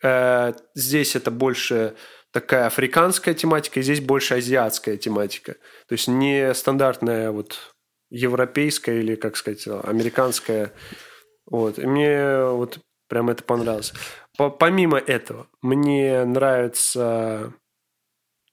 [0.03, 1.95] Э, здесь это больше
[2.31, 5.53] такая африканская тематика, и здесь больше азиатская тематика.
[5.87, 7.73] То есть не стандартная вот
[8.09, 10.71] европейская или, как сказать, американская.
[11.45, 11.79] Вот.
[11.79, 13.93] И мне вот прям это понравилось.
[14.37, 17.53] По- помимо этого, мне нравится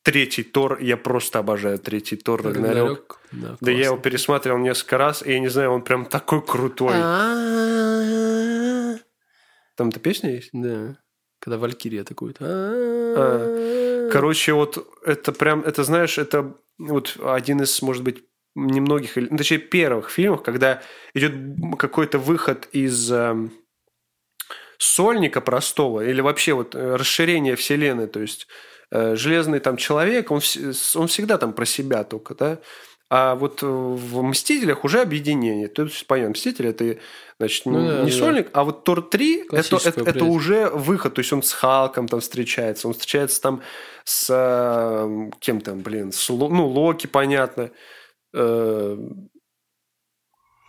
[0.02, 0.78] третий Тор.
[0.80, 3.20] Я просто обожаю третий Тор Рагнарёк.
[3.32, 6.94] Да, Да я его пересматривал несколько раз, и я не знаю, он прям такой крутой.
[9.76, 10.50] Там-то песня есть?
[10.52, 10.96] Да.
[11.38, 12.34] Когда Валькирия такой.
[14.10, 18.24] Короче, вот это прям, это знаешь, это вот один из, может быть,
[18.54, 20.80] немногих, ну, точнее, первых фильмов, когда
[21.12, 21.32] идет
[21.78, 23.52] какой-то выход из эм,
[24.78, 28.46] сольника простого или вообще вот э, расширение вселенной, то есть
[28.90, 30.40] э, железный там человек, он,
[30.94, 32.58] он всегда там про себя только, да,
[33.08, 35.68] а вот в «Мстителях» уже объединение.
[35.68, 36.98] То есть, понятно, «Мстители»– это,
[37.38, 38.16] значит, Ну не да, не да.
[38.16, 41.14] сольник, а вот «Тор 3»– это, это, это уже выход.
[41.14, 43.62] То есть, он с Халком там встречается, он встречается там
[44.02, 47.70] с э, кем там, блин, с ну, Локи, понятно.
[48.34, 48.98] Э,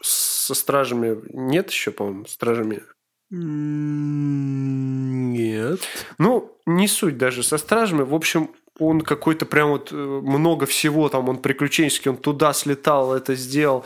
[0.04, 2.84] со стражами нет еще, по-моему, стражами.
[4.50, 5.80] Нет.
[6.18, 8.04] Ну, не суть даже со стражами.
[8.04, 13.14] В общем, он какой-то прям вот э, много всего там, он приключенческий, он туда слетал,
[13.14, 13.86] это сделал.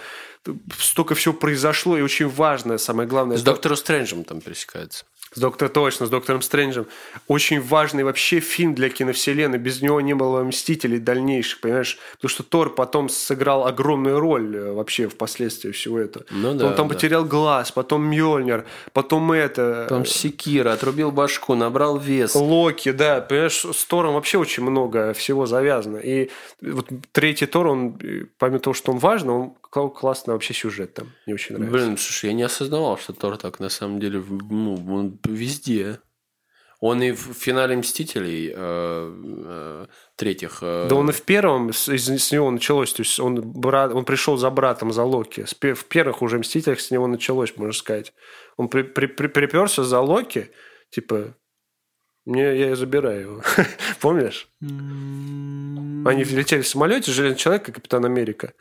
[0.77, 3.37] Столько всего произошло, и очень важное, самое главное.
[3.37, 5.05] С это- Доктором Стрэнджем там пересекается.
[5.33, 6.87] С доктор точно, с доктором Стрэнджем.
[7.27, 9.59] Очень важный вообще фильм для киновселенной.
[9.59, 11.97] Без него не было Мстителей дальнейших, понимаешь?
[12.15, 16.25] Потому что Тор потом сыграл огромную роль э, вообще впоследствии всего этого.
[16.31, 16.95] Ну да, Он там да.
[16.95, 19.85] потерял глаз, потом Мьёльнир, потом это...
[19.87, 22.35] Там Секира, отрубил башку, набрал вес.
[22.35, 25.97] Локи, да, понимаешь, с Тором вообще очень много всего завязано.
[25.97, 26.29] И
[26.61, 31.11] вот третий Тор, он, э, помимо того, что он важный, он классный вообще сюжет там.
[31.25, 31.77] Мне очень нравится.
[31.77, 35.99] Блин, слушай, я не осознавал, что Тор так на самом деле, ну, он везде.
[36.83, 39.85] Он и в финале Мстителей э, э,
[40.15, 40.59] третьих.
[40.63, 43.93] э, Да он и в первом с, из- с него началось, то есть он, брат,
[43.93, 45.45] он пришел за братом, за Локи.
[45.75, 48.13] В первых уже Мстителях с него началось, можно сказать.
[48.57, 50.49] Он при, при- при- приперся за Локи,
[50.89, 51.35] типа,
[52.25, 53.41] мне, я забираю его.
[54.01, 54.47] Помнишь?
[54.59, 58.53] Они летели в самолете, Железный человек и Капитан Америка.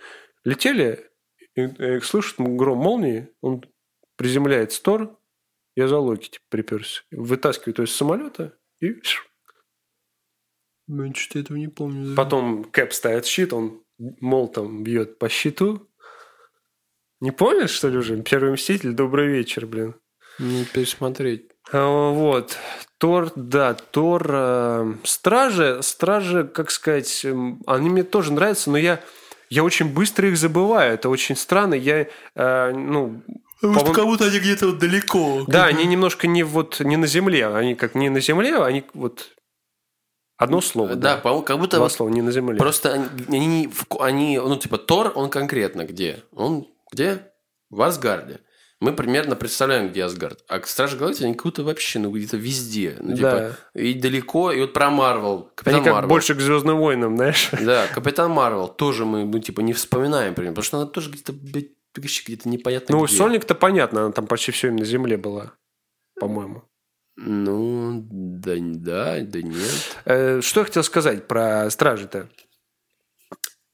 [0.45, 1.11] Летели,
[1.55, 3.65] и, и слышат гром молнии, он
[4.17, 5.19] приземляется Тор,
[5.77, 7.03] я за Локи типа, приперся.
[7.11, 9.01] Вытаскивает его из самолета и
[10.87, 12.17] Блин, что-то этого не помню.
[12.17, 15.89] Потом Кэп ставит щит, он молотом бьет по щиту.
[17.21, 18.21] Не помнишь, что ли, уже?
[18.23, 19.95] Первый Мститель, добрый вечер, блин.
[20.39, 21.51] Мне пересмотреть.
[21.71, 22.57] А, Вот.
[22.99, 24.27] Тор, да, Тор.
[24.31, 29.03] э, Стражи, Стражи, как сказать, эм, они мне тоже нравятся, но я,
[29.51, 30.95] я очень быстро их забываю.
[30.95, 31.75] Это очень странно.
[31.75, 33.23] Я, э, ну,
[33.61, 35.45] по-моему- как будто они где-то вот далеко.
[35.47, 39.33] да, они немножко не вот не на земле, они как не на земле, они вот
[40.39, 40.95] одно слово.
[40.95, 42.57] Да, по-моему, как будто Два вот слова, не на земле.
[42.57, 43.69] Просто они,
[43.99, 46.23] они, ну, типа, Тор, он конкретно где?
[46.33, 47.27] Он где?
[47.69, 48.41] В Асгарде.
[48.81, 50.43] Мы примерно представляем, где Асгард.
[50.49, 52.97] А Стражи Галактики, они как будто вообще, ну, где-то везде.
[52.99, 55.51] Ну, типа, и далеко, и вот про Марвел.
[55.55, 56.09] Капитан Они как Марвел.
[56.09, 57.51] больше к Звездным войнам, знаешь?
[57.61, 61.35] Да, Капитан Марвел тоже мы, ну, типа, не вспоминаем, примерно, потому что она тоже где-то,
[61.35, 63.15] блядь, где-то непонятно Ну, где.
[63.17, 65.53] Сольник-то понятно, она там почти все на земле была,
[66.19, 66.63] по-моему.
[67.17, 69.97] Ну, да, да, да нет.
[70.07, 72.31] Э, Что я хотел сказать про стражи-то?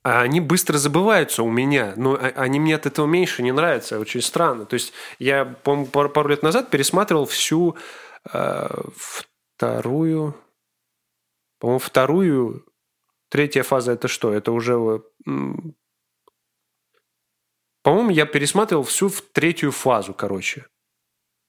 [0.07, 3.99] А Они быстро забываются у меня, но а- они мне от этого меньше не нравятся,
[3.99, 4.65] очень странно.
[4.65, 7.77] То есть я, пару, пару лет назад пересматривал всю
[8.33, 8.69] э,
[9.57, 10.37] вторую,
[11.59, 12.67] по-моему, вторую,
[13.31, 14.33] третья фаза это что?
[14.33, 15.75] Это уже, м,
[17.83, 20.67] по-моему, я пересматривал всю третью фазу, короче.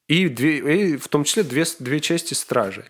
[0.07, 2.89] И, две, и в том числе две, две части стражи.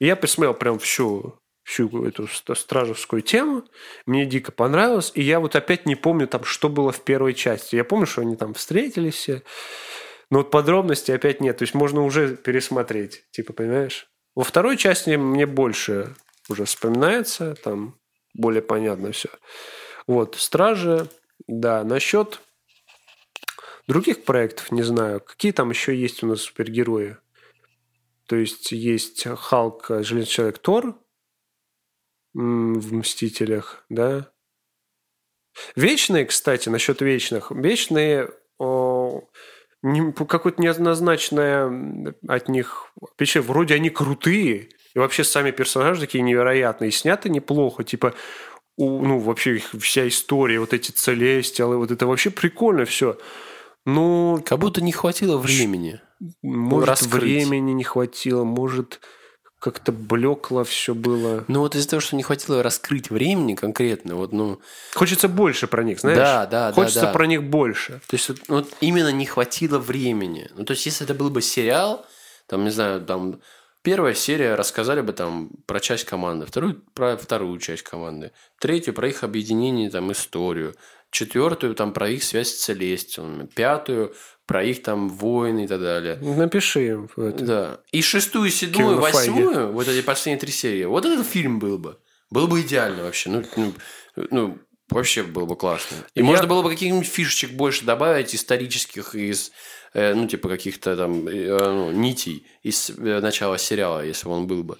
[0.00, 1.38] И я посмотрел прям всю,
[1.68, 3.62] всю эту ст- стражевскую тему.
[4.06, 5.12] Мне дико понравилось.
[5.14, 7.76] И я вот опять не помню, там, что было в первой части.
[7.76, 9.42] Я помню, что они там встретились все.
[10.30, 11.58] Но вот подробностей опять нет.
[11.58, 13.24] То есть можно уже пересмотреть.
[13.32, 14.08] Типа, понимаешь?
[14.34, 16.14] Во второй части мне больше
[16.48, 17.54] уже вспоминается.
[17.62, 17.98] Там
[18.32, 19.28] более понятно все.
[20.06, 21.06] Вот, Стражи.
[21.46, 22.40] Да, насчет
[23.86, 25.20] других проектов не знаю.
[25.20, 27.18] Какие там еще есть у нас супергерои?
[28.26, 30.98] То есть есть Халк, э, Железный человек Тор
[32.34, 34.30] в «Мстителях», да.
[35.76, 37.50] Вечные, кстати, насчет вечных.
[37.50, 39.22] Вечные о,
[39.82, 43.48] не- какое-то неоднозначное от них впечатление.
[43.48, 47.82] Вроде они крутые, и вообще сами персонажи такие невероятные, сняты неплохо.
[47.84, 48.14] Типа,
[48.76, 53.18] у- ну, вообще их вся история, вот эти целестиалы, вот это вообще прикольно все.
[53.84, 56.00] Ну, Как будто не хватило времени.
[56.42, 57.22] может, раскрыть.
[57.22, 59.00] времени не хватило, может,
[59.58, 61.44] как-то блекло все было.
[61.48, 64.60] Ну вот из-за того, что не хватило раскрыть времени конкретно, вот, ну,
[64.94, 66.18] Хочется больше про них, знаешь?
[66.18, 67.12] Да, да, да, Хочется да.
[67.12, 68.00] про них больше.
[68.06, 70.48] То есть вот, вот именно не хватило времени.
[70.54, 72.06] Ну, то есть, если это был бы сериал,
[72.46, 73.40] там, не знаю, там
[73.82, 79.08] первая серия рассказали бы там про часть команды, вторую про вторую часть команды, третью про
[79.08, 80.76] их объединение, там, историю,
[81.10, 84.14] четвертую там про их связь с Целестиалами, пятую
[84.48, 86.16] про их там войны и так далее.
[86.22, 87.44] Напиши им это.
[87.44, 87.80] Да.
[87.92, 91.98] И шестую, седьмую, восьмую, вот эти последние три серии, вот этот фильм был бы.
[92.30, 93.28] Был бы идеально вообще.
[93.28, 93.74] Ну, ну,
[94.30, 94.58] ну,
[94.88, 95.98] вообще было бы классно.
[96.14, 99.52] И Я- можно было бы каких-нибудь фишечек больше добавить исторических из,
[99.92, 104.46] э, ну, типа, каких-то там э, ну, нитей из э, начала сериала, если бы он
[104.46, 104.78] был бы.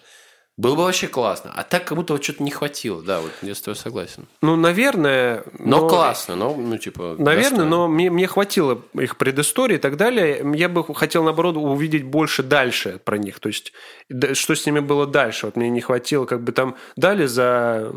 [0.59, 1.52] Было бы вообще классно.
[1.55, 3.01] А так как будто вот что-то не хватило.
[3.01, 4.26] Да, вот я с тобой согласен.
[4.43, 5.44] Ну, наверное...
[5.56, 7.14] Но, классно, но, ну, типа...
[7.16, 7.70] Наверное, достойно.
[7.70, 10.44] но мне, мне хватило их предыстории и так далее.
[10.56, 13.39] Я бы хотел, наоборот, увидеть больше дальше про них.
[13.39, 13.72] То есть,
[14.32, 15.47] что с ними было дальше.
[15.47, 17.93] Вот мне не хватило, как бы там дали за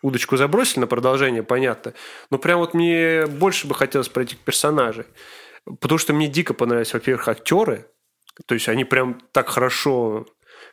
[0.00, 1.92] удочку забросили на продолжение, понятно.
[2.30, 5.04] Но прям вот мне больше бы хотелось про этих персонажей.
[5.80, 7.90] Потому что мне дико понравились, во-первых, актеры.
[8.46, 10.24] То есть, они прям так хорошо...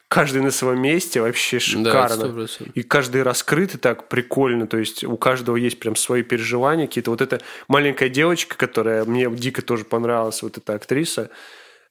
[0.08, 2.24] Каждый на своем месте, вообще Да, шикарно.
[2.24, 2.72] 100%.
[2.76, 4.68] И каждый раскрытый так прикольно.
[4.68, 7.10] То есть у каждого есть прям свои переживания какие-то.
[7.12, 11.32] Вот эта маленькая девочка, которая мне дико тоже понравилась, вот эта актриса.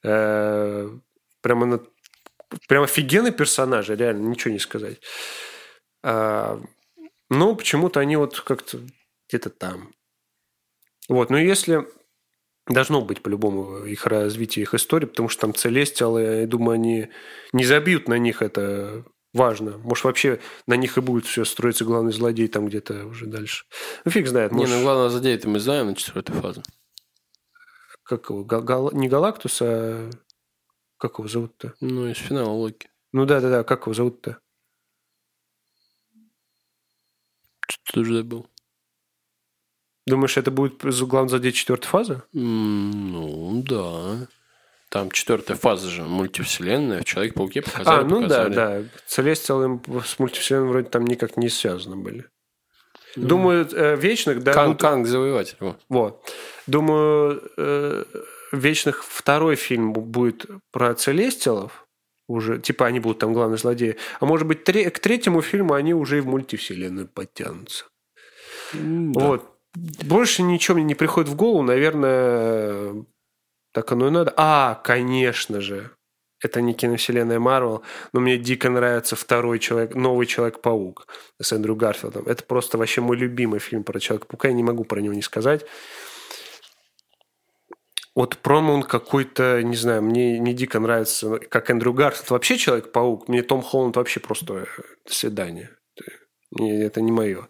[0.02, 0.90] э,
[1.42, 1.80] Прям она...
[2.68, 5.00] Прям офигенный персонаж, реально, ничего не сказать.
[6.04, 6.60] А,
[7.30, 8.78] Но почему-то они вот как-то
[9.28, 9.92] где-то там.
[11.08, 11.84] Вот, но если
[12.66, 17.08] должно быть по-любому их развитие, их истории, потому что там Целестиалы, я думаю, они
[17.52, 19.78] не забьют на них это важно.
[19.78, 23.66] Может, вообще на них и будет все строиться главный злодей там где-то уже дальше.
[24.04, 24.52] Ну, фиг знает.
[24.52, 26.62] Не, Может, ну главного злодея мы знаем на четвертой фазе.
[28.04, 30.10] как его, Гал- не Галактус, а
[30.98, 31.74] как его зовут-то?
[31.80, 32.88] Ну, из финала Локи.
[33.12, 34.38] Ну да, да, да, как его зовут-то?
[37.68, 38.48] Что ты уже забыл?
[40.06, 42.22] Думаешь, это будет главный злодей четвертой фазы?
[42.34, 44.26] М, Ну, да.
[44.90, 47.00] Там четвертая фаза же, мультивселенная.
[47.00, 48.54] В Человек-пауке показали, а, ну показали.
[48.54, 48.84] да, да.
[49.06, 52.26] Целестиалы с мультивселенной вроде там никак не связаны были.
[53.16, 54.54] Думаю, э, вечных дадут...
[54.54, 55.56] Канг, Канг завоеватель.
[55.60, 55.76] во.
[55.88, 56.32] Вот.
[56.66, 58.04] Думаю, э,
[58.52, 61.86] вечных второй фильм будет про Целестиалов.
[62.28, 63.96] Уже, типа, они будут там главные злодеи.
[64.20, 67.84] А может быть, тре- к третьему фильму они уже и в мультивселенную подтянутся.
[68.72, 69.53] Вот.
[69.74, 71.62] Больше ничего мне не приходит в голову.
[71.62, 73.04] Наверное,
[73.72, 74.32] так оно и надо.
[74.36, 75.90] А, конечно же.
[76.40, 77.82] Это не киновселенная Марвел,
[78.12, 81.06] но мне дико нравится второй человек, новый Человек-паук
[81.40, 82.26] с Эндрю Гарфилдом.
[82.26, 84.48] Это просто вообще мой любимый фильм про Человека-паука.
[84.48, 85.64] Я не могу про него не сказать.
[88.14, 92.30] Вот промо он какой-то, не знаю, мне не дико нравится, как Эндрю Гарфилд.
[92.30, 94.66] Вообще Человек-паук, мне Том Холланд вообще просто э.
[96.50, 97.48] Не, Это не мое.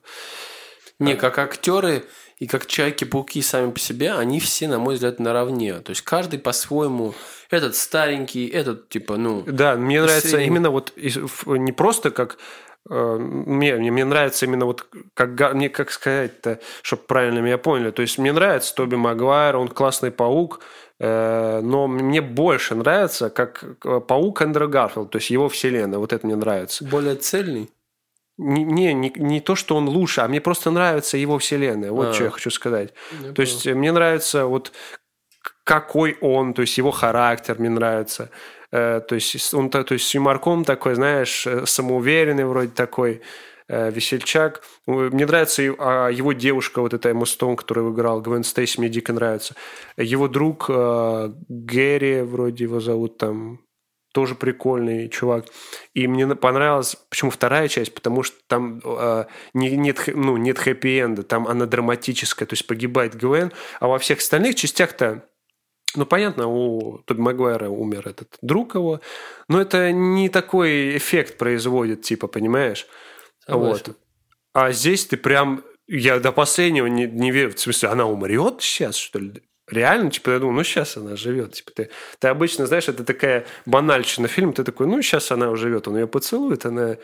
[1.01, 2.05] Не, как актеры
[2.39, 5.81] и как Человеки-пауки сами по себе, они все, на мой взгляд, наравне.
[5.81, 7.15] То есть каждый по-своему.
[7.51, 9.43] Этот старенький, этот, типа, ну...
[9.47, 10.47] Да, мне нравится среднего.
[10.47, 10.93] именно вот
[11.47, 12.39] не просто как
[12.89, 17.91] э, мне, мне, мне нравится именно вот как мне как сказать-то, чтобы правильно меня поняли.
[17.91, 20.61] То есть мне нравится Тоби Магуайр, он классный паук,
[20.99, 25.99] э, но мне больше нравится как э, паук Эндрю Гарфилд, то есть его вселенная.
[25.99, 26.85] Вот это мне нравится.
[26.85, 27.71] Более цельный.
[28.37, 31.93] Не, не, не, то, что он лучше, а мне просто нравится его вселенная.
[31.93, 32.13] Вот А.
[32.13, 32.93] что я хочу сказать.
[33.23, 34.73] Я То есть э, мне нравится вот
[35.65, 38.31] какой он, то есть его характер мне нравится.
[38.71, 43.23] Э, То есть он то есть с юморком такой, знаешь, э, самоуверенный вроде такой,
[43.69, 44.63] э, весельчак.
[44.87, 49.13] Мне нравится а его девушка, вот эта Эмма Стоун, которую играл, Гвен Стейси, мне дико
[49.13, 49.55] нравится.
[49.97, 53.64] Его друг Гэри, вроде его зовут там,
[54.15, 55.47] тоже прикольный чувак.
[55.93, 59.25] И мне понравилась, почему вторая часть, потому что там э,
[59.55, 64.19] не- нет, ну, нет хэппи-энда, там она драматическая, то есть погибает Гвен, а во всех
[64.19, 65.29] остальных частях-то
[65.97, 69.01] ну, понятно, у Тоби Магуайра умер этот друг его,
[69.49, 72.87] но это не такой эффект производит, типа, понимаешь?
[73.47, 73.83] Согласен.
[73.87, 73.97] Вот.
[74.53, 75.63] А здесь ты прям...
[75.87, 77.53] Я до последнего не, не верю.
[77.55, 79.43] В смысле, она умрет сейчас, что ли?
[79.69, 81.53] Реально, типа, я думаю, ну, сейчас она живет.
[81.53, 85.89] Типа, ты, ты обычно, знаешь, это такая банальщина фильм, ты такой, ну, сейчас она живет,
[85.89, 86.97] он ее поцелует, она...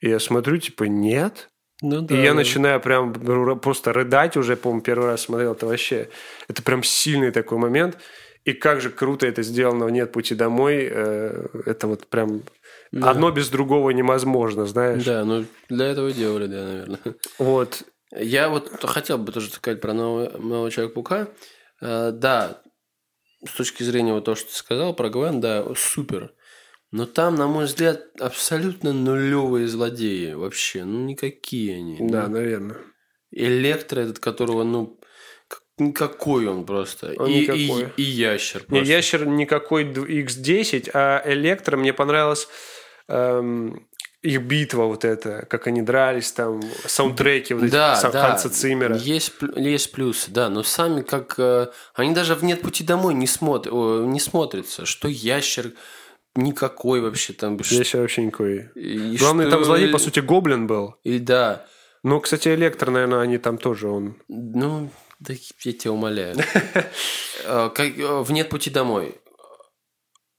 [0.00, 1.48] И я смотрю, типа, нет.
[1.80, 2.14] Ну да.
[2.14, 3.12] И я начинаю прям
[3.60, 6.08] просто рыдать уже, по-моему, первый раз смотрел, это вообще...
[6.48, 7.98] Это прям сильный такой момент.
[8.44, 10.88] И как же круто это сделано «Нет пути домой».
[10.90, 12.42] э, Это вот прям...
[12.90, 13.10] Да.
[13.10, 15.04] Одно без другого невозможно, знаешь.
[15.04, 16.98] Да, ну для этого и делали, да, наверное.
[17.38, 17.84] Вот.
[18.14, 21.28] Я вот хотел бы тоже сказать про нового, нового Человека-паука.
[21.82, 22.62] Э, Да,
[23.46, 26.32] с точки зрения вот того, что ты сказал про Гвен, да, супер.
[26.92, 30.84] Но там, на мой взгляд, абсолютно нулевые злодеи вообще.
[30.84, 31.98] Ну, никакие они.
[32.00, 32.76] Да, Ну, наверное.
[33.30, 35.00] Электро этот, которого, ну,
[35.78, 37.14] никакой он просто.
[37.18, 37.92] Он и, никакой.
[37.96, 38.92] и, и ящер Не, просто.
[38.92, 42.46] ящер никакой д- X10, а Электро мне понравилось
[43.08, 43.88] эм,
[44.22, 48.28] их битва вот эта, как они дрались там, саундтреки вот эти Да, Сан- да.
[48.28, 48.96] Ханса Циммера.
[48.96, 51.34] Есть, есть плюсы, да, но сами как...
[51.38, 54.86] э, Они даже в «Нет пути домой» не, смотр, не смотрятся.
[54.86, 55.72] Что ящер
[56.36, 57.56] никакой вообще там.
[57.56, 58.70] Ящер вообще никакой.
[58.76, 60.94] и Главный что- там злодей, по сути, Гоблин был.
[61.02, 61.66] И да,
[62.04, 64.16] Ну, кстати, Электро, наверное, они там тоже, он...
[64.28, 64.88] ну,
[65.20, 65.34] да
[65.64, 66.36] я тебя умоляю.
[67.44, 69.16] Э, э, В «Нет пути домой»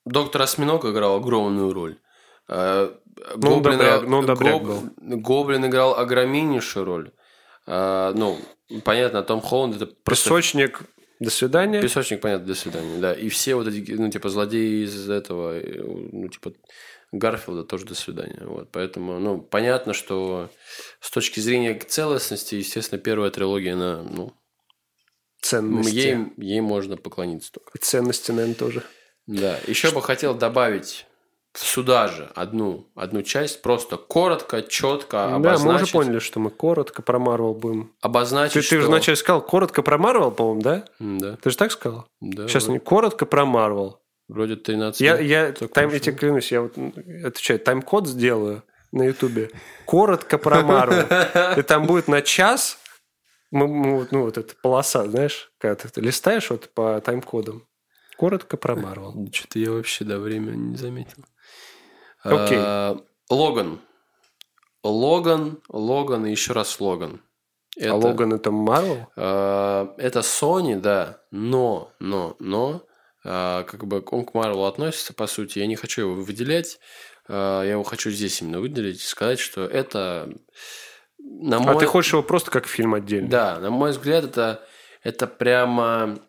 [0.06, 1.98] доктор Осьминог играл огромную роль.
[3.36, 4.90] Ну, Гоблин добряк- ну, добряк Гоб- был.
[5.18, 7.12] Гоблин играл огромнейшую роль.
[7.68, 8.38] Э, Ну,
[8.84, 10.82] понятно, Том Холланд это просто Песочник,
[11.20, 11.82] до свидания.
[11.82, 13.14] Песочник, понятно, до свидания, да.
[13.14, 15.60] И все вот эти, ну, типа, злодеи из этого,
[16.12, 16.54] ну, типа,
[17.12, 18.42] Гарфилда тоже до свидания.
[18.46, 20.50] Вот, поэтому, ну, понятно, что
[21.00, 24.34] с точки зрения целостности, естественно, первая трилогия, она, ну,
[25.42, 25.94] Ценности.
[25.96, 27.72] ей, ей можно поклониться только.
[27.76, 28.84] И ценности, наверное, тоже.
[29.28, 29.58] Да.
[29.68, 31.06] Еще бы хотел добавить
[31.56, 35.92] сюда же одну, одну часть, просто коротко, четко Да, мы уже обозначить.
[35.92, 37.92] поняли, что мы коротко про Марвел будем.
[38.02, 40.86] Обозначить, Ты, ты же что- вначале сказал коротко про Марвел, по-моему, да?
[41.00, 42.08] Да, Ты же так сказал?
[42.22, 42.48] да.
[42.48, 44.00] Сейчас вроде, не коротко про Марвел.
[44.28, 46.74] вроде 13 Я, я, тайм, я тебе клянусь, я вот
[47.24, 49.52] отвечаю, тайм-код сделаю на Ютубе.
[49.86, 51.06] Коротко про Марвел.
[51.58, 52.78] И там будет на час,
[53.52, 57.62] мы- мы ну, вот эта полоса, знаешь, когда ты листаешь вот по тайм-кодам.
[58.18, 59.30] Коротко про Марвел.
[59.34, 61.24] Что-то я вообще до времени не заметил.
[62.24, 62.58] Окей.
[62.60, 62.98] А,
[63.30, 63.80] Логан.
[64.84, 67.22] Логан, Логан и еще раз Логан.
[67.82, 69.08] А Логан это Марвел?
[69.16, 72.84] а, это Sony, да, но, но, но,
[73.24, 76.80] а, как бы он к Марвелу относится, по сути, я не хочу его выделять,
[77.28, 80.30] а, я его хочу здесь именно выделить и сказать, что это,
[81.18, 81.80] на А мой...
[81.80, 83.30] ты хочешь его просто как фильм отдельно?
[83.30, 84.64] Да, на мой взгляд, это,
[85.02, 86.20] это прямо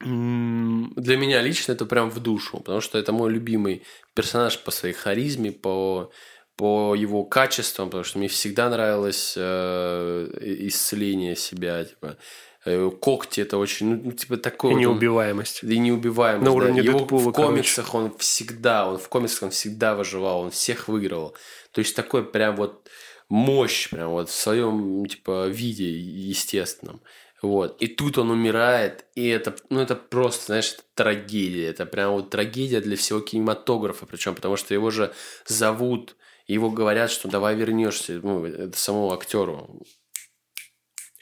[0.00, 3.82] для меня лично это прям в душу, потому что это мой любимый
[4.14, 6.10] персонаж по своей харизме, по,
[6.56, 10.28] по его качествам, потому что мне всегда нравилось э,
[10.68, 12.18] исцеление себя, типа
[12.66, 15.62] э, когти это очень, ну, типа такой И вот он- неубиваемость.
[15.62, 16.44] и неубиваемость.
[16.44, 16.56] На да.
[16.56, 20.88] уровне Его Дэдпула, в комиксах он всегда, он в комиксах он всегда выживал, он всех
[20.88, 21.34] выигрывал.
[21.72, 22.86] То есть такой прям вот
[23.28, 27.00] мощь, прям вот в своем типа виде естественном.
[27.46, 27.80] Вот.
[27.80, 31.68] И тут он умирает, и это, ну, это просто, знаешь, это трагедия.
[31.68, 34.04] Это прям вот трагедия для всего кинематографа.
[34.04, 35.14] Причем потому что его же
[35.46, 36.16] зовут,
[36.48, 38.20] его говорят, что давай вернешься.
[38.20, 39.80] Ну, это самому актеру.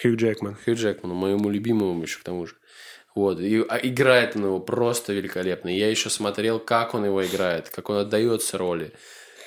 [0.01, 0.57] Хью Джекман.
[0.65, 2.55] Хью Джекману, моему любимому еще к тому же.
[3.15, 5.69] Вот, и а играет он его просто великолепно.
[5.69, 8.93] Я еще смотрел, как он его играет, как он отдается роли,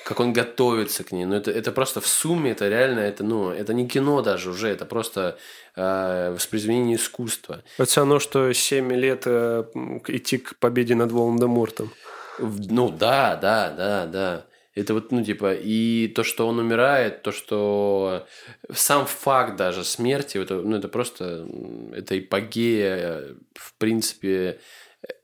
[0.08, 1.26] как он готовится к ней.
[1.26, 4.68] Ну, это, это просто в сумме, это реально, это, ну, это не кино даже уже,
[4.68, 5.36] это просто
[5.76, 7.62] э, воспроизведение искусства.
[7.76, 9.64] Это все равно, что 7 лет э,
[10.06, 11.92] идти к победе над Волан-де-Мортом.
[12.38, 14.46] Ну, да, да, да, да.
[14.74, 18.26] Это вот, ну, типа, и то, что он умирает, то, что
[18.72, 21.46] сам факт даже смерти, это, ну, это просто,
[21.92, 24.58] это эпогея, э, в принципе,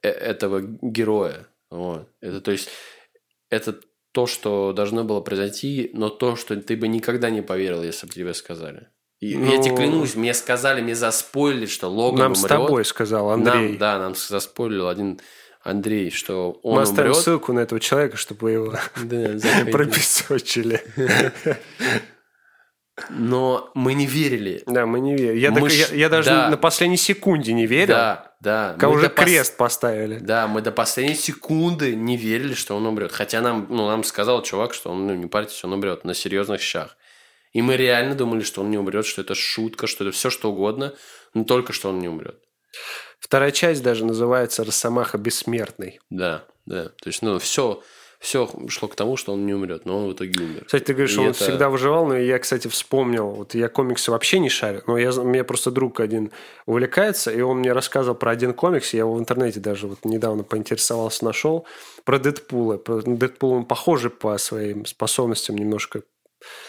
[0.03, 1.47] э- этого героя.
[1.71, 2.07] Вот.
[2.21, 2.69] Это, то есть,
[3.49, 3.81] это
[4.15, 8.13] то, что должно было произойти, но то, что ты бы никогда не поверил, если бы
[8.13, 8.87] тебе сказали.
[9.21, 12.45] И Я Ну, тебе клянусь, мне сказали, мне заспойлили, что Логан Нам умрет.
[12.45, 13.71] с тобой сказал Андрей.
[13.71, 15.19] Нам, да, нам заспойлил один
[15.63, 17.25] Андрей, что он Мы оставим умрет.
[17.25, 19.29] ссылку на этого человека, чтобы его Да,
[19.73, 20.81] пропесочили.
[23.11, 24.63] Но мы не верили.
[24.67, 25.37] Да, мы не верим.
[25.37, 26.49] Я, Мы так- ж- я- я даже да.
[26.49, 27.95] на последней секунде не верил.
[27.95, 28.77] Да, да.
[28.81, 30.19] Мы уже пос- крест поставили.
[30.19, 33.11] Да, мы до последней секунды не верили, что он умрет.
[33.11, 36.61] Хотя нам, ну, нам сказал чувак, что он, ну, не парьтесь, он умрет на серьезных
[36.61, 36.97] щах.
[37.53, 40.53] И мы реально думали, что он не умрет, что это шутка, что это все что
[40.53, 40.95] угодно,
[41.35, 42.39] но только что он не умрет.
[43.19, 45.99] Вторая часть даже называется «Росомаха бессмертный».
[46.11, 46.85] Да, да.
[46.91, 47.83] То есть, ну, все,
[48.25, 50.65] все шло к тому, что он не умрет, но он в итоге умер.
[50.65, 53.29] Кстати, ты говоришь, И что он это- всегда выживал, но я, кстати, вспомнил.
[53.31, 56.33] Вот я комиксы вообще не шарю, но я, у меня просто друг один
[56.65, 60.43] увлекается, и он мне рассказывал про один комикс, я его в интернете даже вот недавно
[60.43, 61.67] поинтересовался, нашел,
[62.05, 62.79] про Дэдпула.
[62.79, 66.03] Про Дэдпул он похожий по своим способностям немножко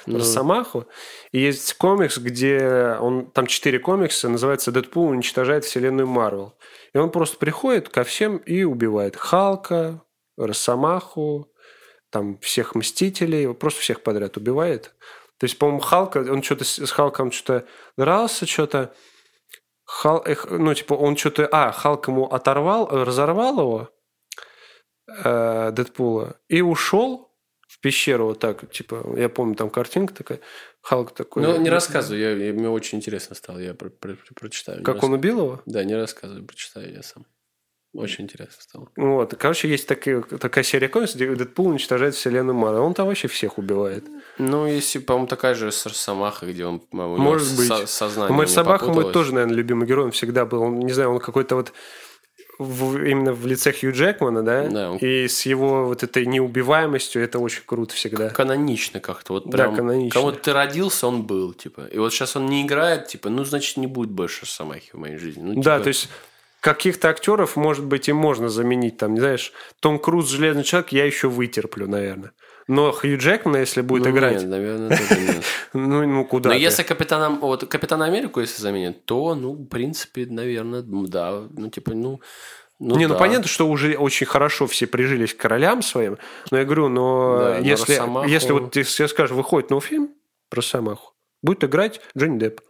[0.05, 0.85] Ну, Росомаху.
[1.33, 6.53] И есть комикс, где он там четыре комикса, называется «Дэдпул уничтожает вселенную Марвел».
[6.93, 10.01] И он просто приходит ко всем и убивает Халка,
[10.37, 11.51] Росомаху,
[12.09, 14.93] там всех Мстителей, просто всех подряд убивает.
[15.37, 17.67] То есть, по-моему, Халка, он что-то с Халком что-то
[17.97, 18.93] дрался, что-то...
[19.83, 21.47] Хал, ну, типа, он что-то...
[21.51, 23.89] А, Халк ему оторвал, разорвал его,
[25.23, 27.31] э, Дэдпула, и ушел
[27.67, 30.39] в пещеру вот так, типа, я помню, там картинка такая,
[30.81, 31.43] Халк такой...
[31.43, 34.83] Ну, не рассказывай, я, я- мне очень интересно стало, я про- про- про- прочитаю.
[34.83, 35.61] Как он убил его?
[35.65, 37.25] Да, не рассказывай, прочитаю я сам.
[37.95, 38.87] Очень интересно стало.
[38.95, 42.83] Вот, короче, есть такая, такая серия комиксов, где Дэдпул уничтожает вселенную Марвел.
[42.83, 44.05] Он там вообще всех убивает.
[44.37, 47.67] Ну, если, по-моему, такая же с Росомахой, где он, Может быть.
[47.67, 50.05] со- сознание Собака мой тоже, наверное, любимый герой.
[50.05, 50.61] Он всегда был.
[50.61, 51.73] Он, не знаю, он какой-то вот
[52.57, 54.67] в- именно в лице Хью Джекмана, да?
[54.67, 58.29] Да, он- И с его вот этой неубиваемостью это очень круто всегда.
[58.29, 59.33] Канонично как-то.
[59.33, 60.19] Вот Да, прям, канонично.
[60.21, 61.87] Кому ты родился, он был, типа.
[61.91, 65.17] И вот сейчас он не играет, типа, ну, значит, не будет больше Росомахи в моей
[65.17, 65.41] жизни.
[65.41, 66.09] Ну, Да, типа, то есть
[66.65, 68.97] каких-то актеров, может быть, и можно заменить.
[68.97, 72.31] Там, не знаешь, Том Круз, Железный человек, я еще вытерплю, наверное.
[72.67, 75.43] Но Хью Джекмана, если будет ну, играть, Нет, наверное, тоже нет.
[75.73, 76.61] ну, ну куда Но ты?
[76.61, 81.43] если Капитана, вот, Капитана Америку, если заменят, то, ну, в принципе, наверное, да.
[81.51, 82.19] Ну, типа, ну...
[82.79, 83.19] ну не, ну да.
[83.19, 86.17] понятно, что уже очень хорошо все прижились к королям своим,
[86.49, 90.09] но я говорю, но Да, если, Росомаху- если вот сейчас скажешь, выходит новый фильм
[90.49, 91.13] про Самаху,
[91.43, 92.61] будет играть Джонни Депп.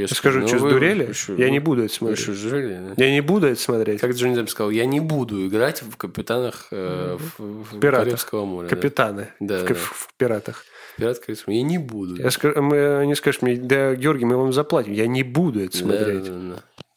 [0.00, 1.12] Я скажу, ну, что, вы- сдурели?
[1.12, 2.18] что, Я вы- не буду это смотреть.
[2.20, 3.04] что, жили, да?
[3.04, 4.00] Я не буду это смотреть.
[4.00, 7.80] Как Джонни Депп сказал, я не буду играть в капитанах э, в, в.
[7.80, 8.68] Карибского моря.
[8.68, 9.74] Капитаны Да, в, да.
[9.74, 10.64] в пиратах.
[10.96, 11.52] Пират Карибского.
[11.52, 12.16] Я не буду.
[12.16, 14.92] Я скажу, они скажут мне, да, Георгий, мы вам заплатим.
[14.92, 16.30] Я не буду это смотреть.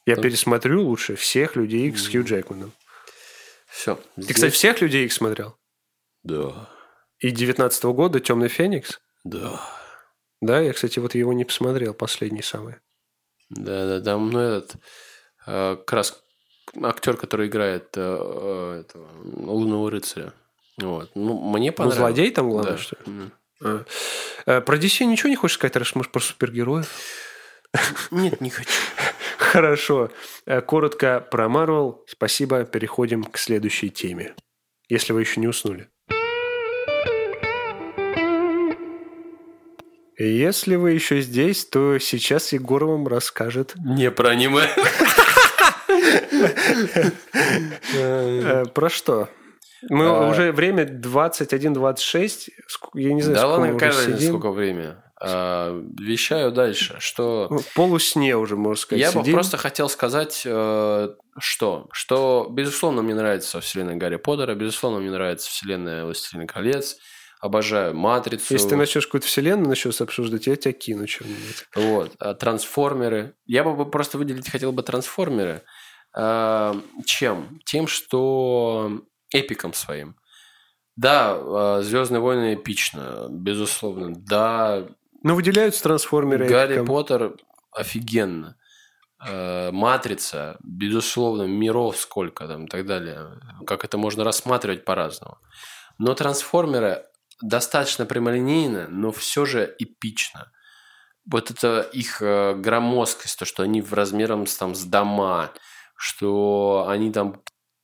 [0.06, 2.72] Я пересмотрю лучше всех людей Икс с Хью Джекманом.
[3.68, 4.00] Все.
[4.16, 5.56] Ты, кстати, всех людей Икс смотрел?
[6.24, 6.70] Да.
[7.20, 9.00] И 19 года Темный Феникс?
[9.24, 9.62] Да.
[10.42, 12.76] Да, я, кстати, вот его не посмотрел, последний самый.
[13.50, 14.76] Да, да, там, ну, этот,
[15.48, 16.24] э, как раз
[16.82, 20.34] актер, который играет э, э, этого лунного рыцаря.
[20.78, 21.12] Вот.
[21.16, 21.98] Ну, мне Ну, понравилось.
[21.98, 22.78] злодей там главное, Да.
[22.78, 23.32] что ли?
[23.62, 23.84] А.
[24.46, 26.90] Э, Про DC ничего не хочешь сказать, раз может про супергероев?
[28.12, 28.70] Нет, не хочу.
[29.38, 30.10] Хорошо.
[30.68, 32.04] Коротко про Марвел.
[32.08, 32.64] Спасибо.
[32.66, 34.36] Переходим к следующей теме.
[34.88, 35.90] Если вы еще не уснули.
[40.20, 44.64] Если вы еще здесь, то сейчас Егор вам расскажет Не про аниме.
[47.94, 49.30] э, про что.
[49.90, 50.30] Мы А.
[50.30, 52.50] уже время 21-26.
[52.68, 54.30] Ск- Я не знаю, Да ладно, сидим.
[54.38, 54.96] сколько времени.
[55.22, 57.48] А, Вещаю дальше, что...
[57.50, 61.10] В полусне уже, можно сказать, Я бы просто хотел сказать, э,
[61.40, 61.88] что?
[61.92, 66.98] Что, безусловно, мне нравится вселенная Гарри Поттера, безусловно, мне нравится вселенная Властелина колец,
[67.40, 68.54] обожаю Матрицу.
[68.54, 71.66] Если ты начнешь какую-то вселенную начнешь обсуждать, я тебя кину что-нибудь.
[71.76, 73.36] Вот, а, трансформеры.
[73.46, 75.64] Я бы просто выделить хотел бы трансформеры.
[76.14, 76.76] А,
[77.06, 77.60] Чем?
[77.66, 79.02] Тем, что
[79.32, 80.16] эпиком своим.
[80.96, 84.14] Да, Звездные войны эпично, безусловно.
[84.16, 84.86] Да,
[85.24, 86.46] Ну, выделяются трансформеры.
[86.48, 86.88] Гарри эпиком.
[86.88, 87.36] Поттер
[87.72, 88.58] офигенно.
[89.22, 93.40] Матрица, безусловно, миров сколько там и так далее.
[93.66, 95.38] Как это можно рассматривать по-разному.
[95.98, 97.04] Но трансформеры
[97.42, 100.52] достаточно прямолинейно, но все же эпично.
[101.32, 105.52] Вот это их э, громоздкость, то, что они в размером с, там, с дома,
[105.96, 107.42] что они там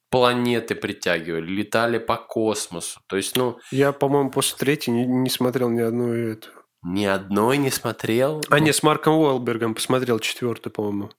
[0.09, 3.01] планеты притягивали, летали по космосу.
[3.07, 6.49] То есть, ну, Я, по-моему, после третьей не, не смотрел ни одну эту.
[6.83, 8.41] ни одной не смотрел.
[8.49, 11.11] А, не, с Марком Уолбергом посмотрел четвертую, по-моему.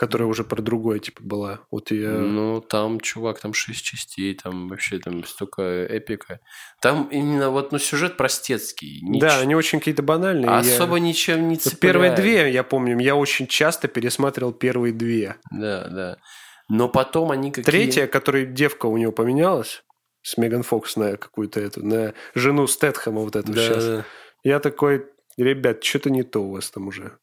[0.00, 1.60] Которая уже про другое, типа, была.
[1.70, 2.08] Вот я...
[2.08, 6.40] Ну, там, чувак, там шесть частей, там вообще там столько эпика.
[6.80, 9.02] Там именно вот, ну, сюжет простецкий.
[9.06, 10.46] Нич- Да, они очень какие-то банальные.
[10.46, 11.80] я- Особо ничем не Вот цепляет.
[11.80, 15.36] первые две, я помню, я очень часто пересматривал первые две.
[15.50, 16.16] Да, да.
[16.70, 17.64] Но потом они какие...
[17.66, 19.84] Третья, которой девка у него поменялась,
[20.22, 23.84] с Меган Фокс на какую-то эту, на жену Стэтхэма вот эту Да, сейчас.
[23.84, 24.04] да.
[24.44, 25.04] Я такой,
[25.36, 27.18] ребят, что-то не то у вас там уже.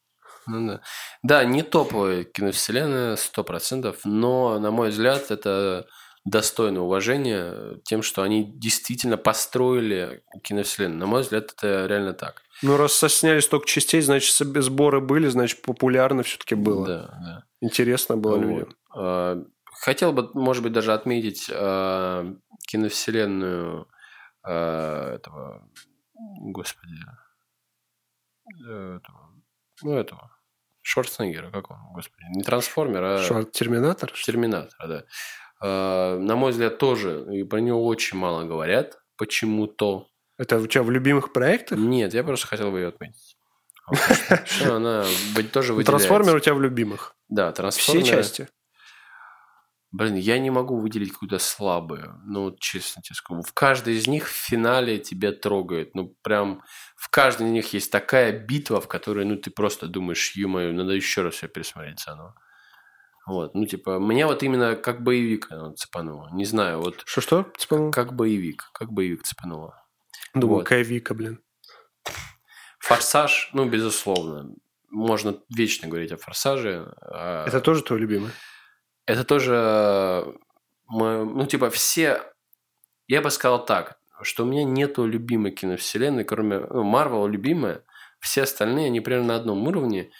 [0.48, 0.82] Ну, да.
[1.24, 5.88] да, не топовая киновселенная, сто процентов, но, на мой взгляд, это
[6.26, 11.00] достойно уважения тем, что они действительно построили киновселенную.
[11.00, 12.42] На мой взгляд, это реально так.
[12.62, 16.88] Ну, раз сняли столько частей, значит, сборы были, значит, популярно все-таки было.
[16.88, 17.44] Да, да.
[17.62, 18.42] Интересно было Вот.
[18.42, 18.76] людям.
[18.96, 22.36] А, хотел бы, может быть, даже отметить э,
[22.68, 23.88] киновселенную
[24.44, 25.70] э, этого,
[26.42, 26.96] господи,
[28.68, 29.34] э, этого,
[29.84, 30.37] ну, этого,
[30.88, 33.18] Шварценеггера, как он, господи, не трансформер, а...
[33.24, 34.10] Швар- Терминатор?
[34.26, 35.04] Терминатор, да.
[35.62, 40.08] Э, на мой взгляд, тоже, и про него очень мало говорят почему-то.
[40.38, 41.78] Это у тебя в любимых проектах?
[41.78, 43.36] Нет, я просто хотел бы ее отметить.
[44.66, 45.04] Она
[45.52, 46.08] тоже выделяется.
[46.08, 47.16] Трансформер у тебя в любимых.
[47.28, 48.06] Да, Все трансформер.
[48.06, 48.48] части.
[49.92, 52.20] Блин, я не могу выделить какую-то слабую.
[52.26, 53.42] Ну, вот честно тебе скажу.
[53.42, 55.96] В каждой из них в финале тебя трогает.
[55.96, 56.62] Ну, прям
[56.98, 60.92] в каждой из них есть такая битва, в которой, ну, ты просто думаешь, ё надо
[60.92, 62.36] еще раз все пересмотреть заново.
[63.26, 66.30] Вот, ну, типа, меня вот именно как боевик оно цепануло.
[66.34, 67.52] Не знаю, вот Что-что?
[67.58, 69.84] Типа, как боевик, как боевик цепануло.
[70.34, 70.64] Думаю, вот.
[70.64, 71.40] какая Вика, блин.
[72.80, 74.54] Форсаж, ну, безусловно.
[74.90, 76.94] Можно вечно говорить о форсаже.
[77.02, 78.32] а- Это тоже твой любимый?
[79.08, 80.34] Это тоже, э,
[80.88, 82.22] мой- ну, типа, все...
[83.08, 86.60] Я бы сказал так, что у меня нету любимой киновселенной, кроме...
[86.60, 87.84] Ну, Марвел любимая,
[88.20, 90.12] все остальные, они примерно на одном уровне,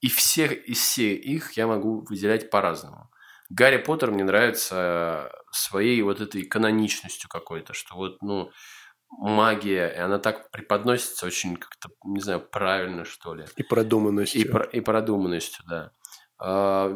[0.00, 3.10] и всех из всех их я могу выделять по-разному.
[3.50, 8.50] Гарри Поттер мне нравится своей вот этой каноничностью какой-то, что вот, ну,
[9.10, 13.44] магия, и она так преподносится очень как-то, не знаю, правильно, что ли.
[13.56, 14.40] И продуманностью.
[14.40, 15.92] И, про- и продуманностью, да.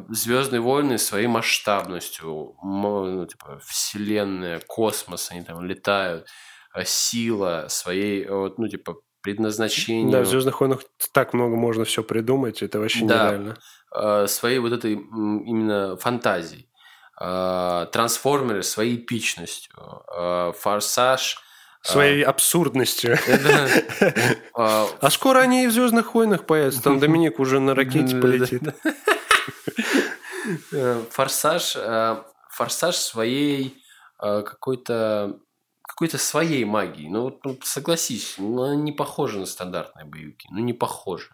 [0.08, 6.26] Звездные войны своей масштабностью, ну, типа, вселенная, космос, они там летают,
[6.72, 10.80] а сила своей, вот, ну, типа, предназначению, Да, в Звездных войнах
[11.12, 13.26] так много можно все придумать, это вообще Да.
[13.28, 13.56] нереально.
[13.96, 16.68] э, своей вот этой именно фантазией.
[17.20, 19.74] Э, Трансформеры своей эпичностью.
[20.14, 21.36] Э, Форсаж.
[21.86, 23.16] э, Своей абсурдностью.
[23.28, 26.82] э, А скоро они и в Звездных войнах появятся.
[26.82, 28.62] Там Доминик уже на ракете полетит.
[30.72, 32.16] Э, Форсаж, э,
[32.50, 33.82] форсаж своей
[34.22, 35.38] э, какой-то
[35.86, 37.08] какой-то своей магией.
[37.08, 40.48] Ну, вот, ну, согласись, ну, не похожа на стандартные боевики.
[40.50, 41.28] Ну, не похожа.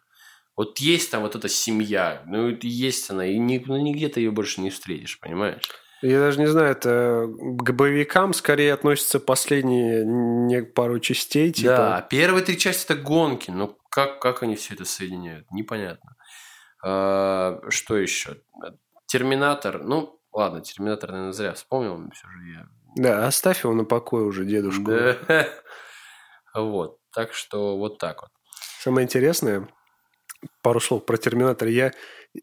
[0.57, 4.31] Вот есть там вот эта семья, ну, есть она, и ни- ну, нигде ты ее
[4.31, 5.63] больше не встретишь, понимаешь?
[6.03, 11.77] Я даже не знаю, это к боевикам скорее относятся последние не пару частей, типа.
[11.77, 16.17] Да, первые три части это гонки, но как, как они все это соединяют, непонятно.
[16.85, 18.37] А, что еще?
[19.07, 24.25] Терминатор, ну, ладно, Терминатор, наверное, зря вспомнил, все же я Да, оставь его на покое
[24.25, 24.93] уже, дедушку.
[26.53, 26.99] Вот.
[27.15, 28.31] Так что вот так вот.
[28.81, 29.69] Самое интересное,
[30.63, 31.69] пару слов про Терминатор.
[31.69, 31.93] Я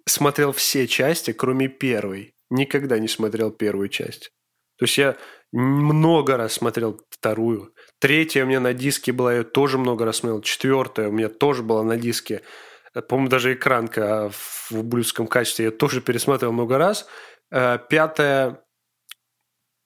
[0.06, 2.34] смотрел все части, кроме первой.
[2.50, 4.32] Никогда не смотрел первую часть.
[4.78, 5.18] То есть я
[5.52, 7.74] много раз смотрел вторую.
[8.00, 10.42] Третья у меня на диске была, я тоже много раз смотрел.
[10.42, 12.44] Четвертая у меня тоже была на диске.
[12.98, 17.08] Э, По-моему, даже экранка а в ублюдском качестве я тоже пересматривал много раз.
[17.52, 18.64] Э, Пятая,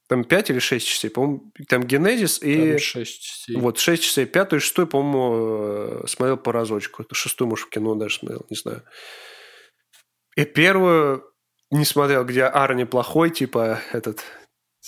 [0.08, 2.72] там пять или шесть частей, по-моему, там Генезис и...
[2.72, 3.56] Там шесть частей.
[3.56, 4.30] Вот, 6 часов.
[4.30, 7.06] Пятую и шестую, по-моему, э, смотрел по разочку.
[7.14, 8.84] Шестую, может, в кино даже смотрел, не знаю.
[10.36, 11.24] И первую
[11.70, 14.22] не смотрел, где Арни плохой, типа этот...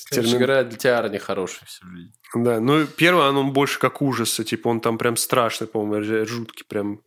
[0.09, 2.11] Короче термин- говоря, для тебя Арни хороший всю жизнь.
[2.35, 7.01] Да, ну, первый, он больше как ужасы, типа, он там прям страшный, по-моему, жуткий прям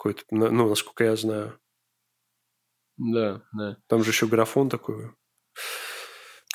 [0.00, 1.60] какой-то, ну, насколько я знаю.
[2.96, 3.76] Да, да.
[3.86, 5.10] Там же еще графон такой.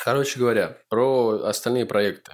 [0.03, 2.33] Короче говоря, про остальные проекты.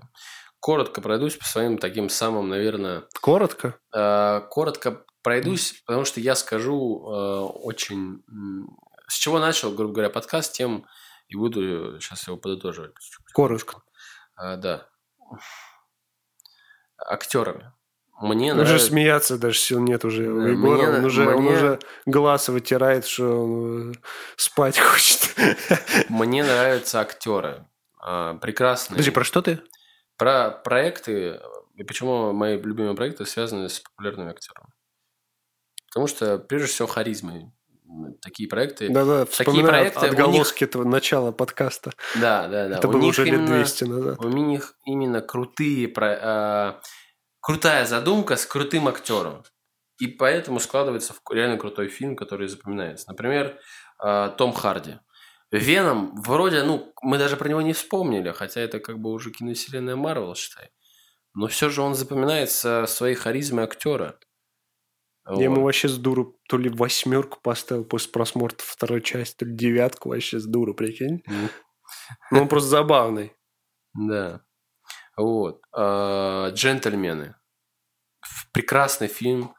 [0.61, 3.77] Коротко пройдусь по своим таким самым, наверное, Коротко?
[3.93, 8.23] Э, Коротко пройдусь, потому что я скажу э, очень...
[9.07, 10.85] С чего начал, грубо говоря, подкаст, тем
[11.27, 12.93] и буду сейчас его подытоживать.
[13.33, 13.81] Коротко.
[14.35, 14.87] А, да.
[16.97, 17.73] Актерами.
[18.21, 18.87] Мне Уже нравится...
[18.87, 20.29] смеяться даже сил нет уже.
[20.31, 20.75] у Да, Егора.
[20.77, 23.93] мне- он, уже, он мне- уже глаз вытирает, что он э,
[24.37, 25.35] спать хочет.
[26.09, 27.65] Мне нравятся актеры.
[27.99, 28.95] А, Прекрасные.
[28.95, 29.59] Подожди, про что ты?
[30.17, 31.39] Про проекты,
[31.75, 34.69] и почему мои любимые проекты связаны с популярными актерами.
[35.87, 37.51] Потому что, прежде всего, харизмой.
[38.21, 38.87] Такие проекты...
[38.89, 41.91] Да-да, Такие проекты, у них- отголоски этого начала подкаста.
[42.15, 42.77] Да, да, да.
[42.77, 44.19] Это У было них уже лет именно- 200 назад.
[44.23, 46.81] У них именно крутые, про- а,
[47.41, 49.43] крутая задумка с крутым актером.
[49.99, 53.09] И поэтому складывается в реально крутой фильм, который запоминается.
[53.09, 53.59] Например,
[53.99, 54.99] а, Том Харди.
[55.51, 59.97] Веном, вроде, ну, мы даже про него не вспомнили, хотя это как бы уже киновселенная
[59.97, 60.69] Марвел, считай.
[61.33, 64.17] Но все же он запоминается своей харизмой актера.
[65.29, 69.55] Я ему вообще с дуру то ли восьмерку поставил после просмотра второй части, то ли
[69.55, 71.23] девятку вообще с дуру, прикинь.
[72.31, 73.33] Ну, он просто забавный.
[73.93, 74.41] Да.
[75.17, 75.61] Вот.
[75.73, 77.35] А, Джентльмены.
[78.53, 79.53] Прекрасный фильм.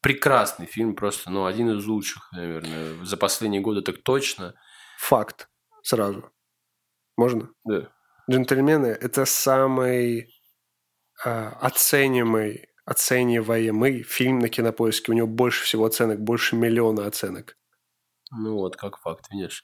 [0.00, 4.54] Прекрасный фильм, просто, ну, один из лучших, наверное, за последние годы так точно.
[4.98, 5.48] факт
[5.82, 6.30] сразу.
[7.16, 7.50] Можно?
[7.64, 7.92] Да.
[8.30, 10.32] «Джентльмены»— это самый
[11.24, 15.12] а, оценимый, оцениваемый фильм на Кинопоиске.
[15.12, 17.56] У него больше всего оценок, больше миллиона оценок.
[18.30, 19.62] Ну вот, как факт, видишь.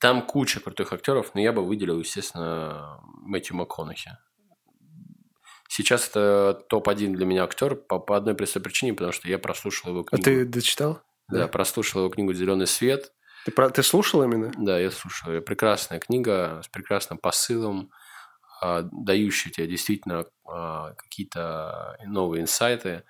[0.00, 4.16] Там куча крутых актеров, но я бы выделил, естественно, Мэтью МакКонахи.
[5.68, 9.90] Сейчас это топ-1 для меня актер по, по одной простой причине, потому что я прослушал
[9.90, 10.24] его А книгу.
[10.24, 11.02] ты дочитал?
[11.28, 13.12] Да, прослушал его книгу «Зеленый свет».
[13.44, 14.50] Ты, про- ты слушал именно?
[14.56, 15.40] Да, я слушал.
[15.42, 17.90] Прекрасная книга с прекрасным посылом,
[18.62, 23.04] а, дающая тебе действительно а, какие-то новые инсайты.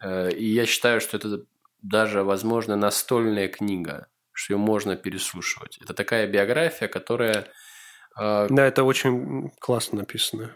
[0.00, 1.44] Э, И я считаю, что это
[1.80, 4.06] даже, возможно, настольная книга,
[4.42, 5.78] что ее можно переслушивать.
[5.80, 7.46] Это такая биография, которая,
[8.16, 10.50] а, Да, это очень классно написано.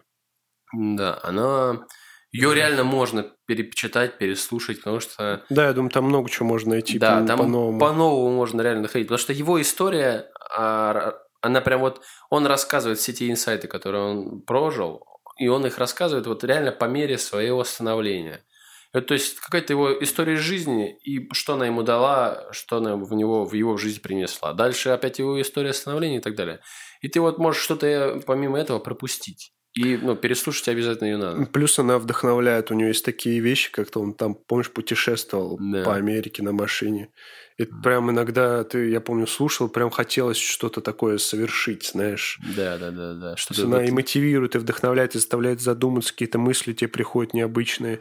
[0.72, 1.86] да, она...
[2.32, 6.98] Ее реально можно перечитать, переслушать, потому что Да, я думаю, там много чего можно найти
[6.98, 7.78] да, по- там по-новому.
[7.78, 9.06] по-новому можно реально находить.
[9.06, 12.02] Потому что его история, а, она прям вот...
[12.28, 15.06] Он рассказывает все те инсайты, которые он прожил,
[15.38, 18.44] и он их рассказывает вот реально по мере своего становления.
[18.92, 23.12] Это, то есть какая-то его история жизни, и что она ему дала, что она в
[23.14, 24.52] него в его жизнь принесла.
[24.54, 26.60] Дальше опять его история становления и так далее.
[27.02, 29.52] И ты вот можешь что-то э, помимо этого пропустить.
[29.74, 31.44] И ну, переслушать обязательно ее надо.
[31.44, 32.70] Плюс она вдохновляет.
[32.70, 35.84] У нее есть такие вещи, как-то он там, помнишь, путешествовал Да.
[35.84, 37.10] по Америке на машине.
[37.58, 42.38] И прям иногда, ты, я помню, слушал, прям хотелось что-то такое совершить, знаешь.
[42.56, 43.30] Да, да, да, да.
[43.32, 47.34] То Что-то она вот- и мотивирует, и вдохновляет, и заставляет задуматься, какие-то мысли тебе приходят
[47.34, 48.00] необычные.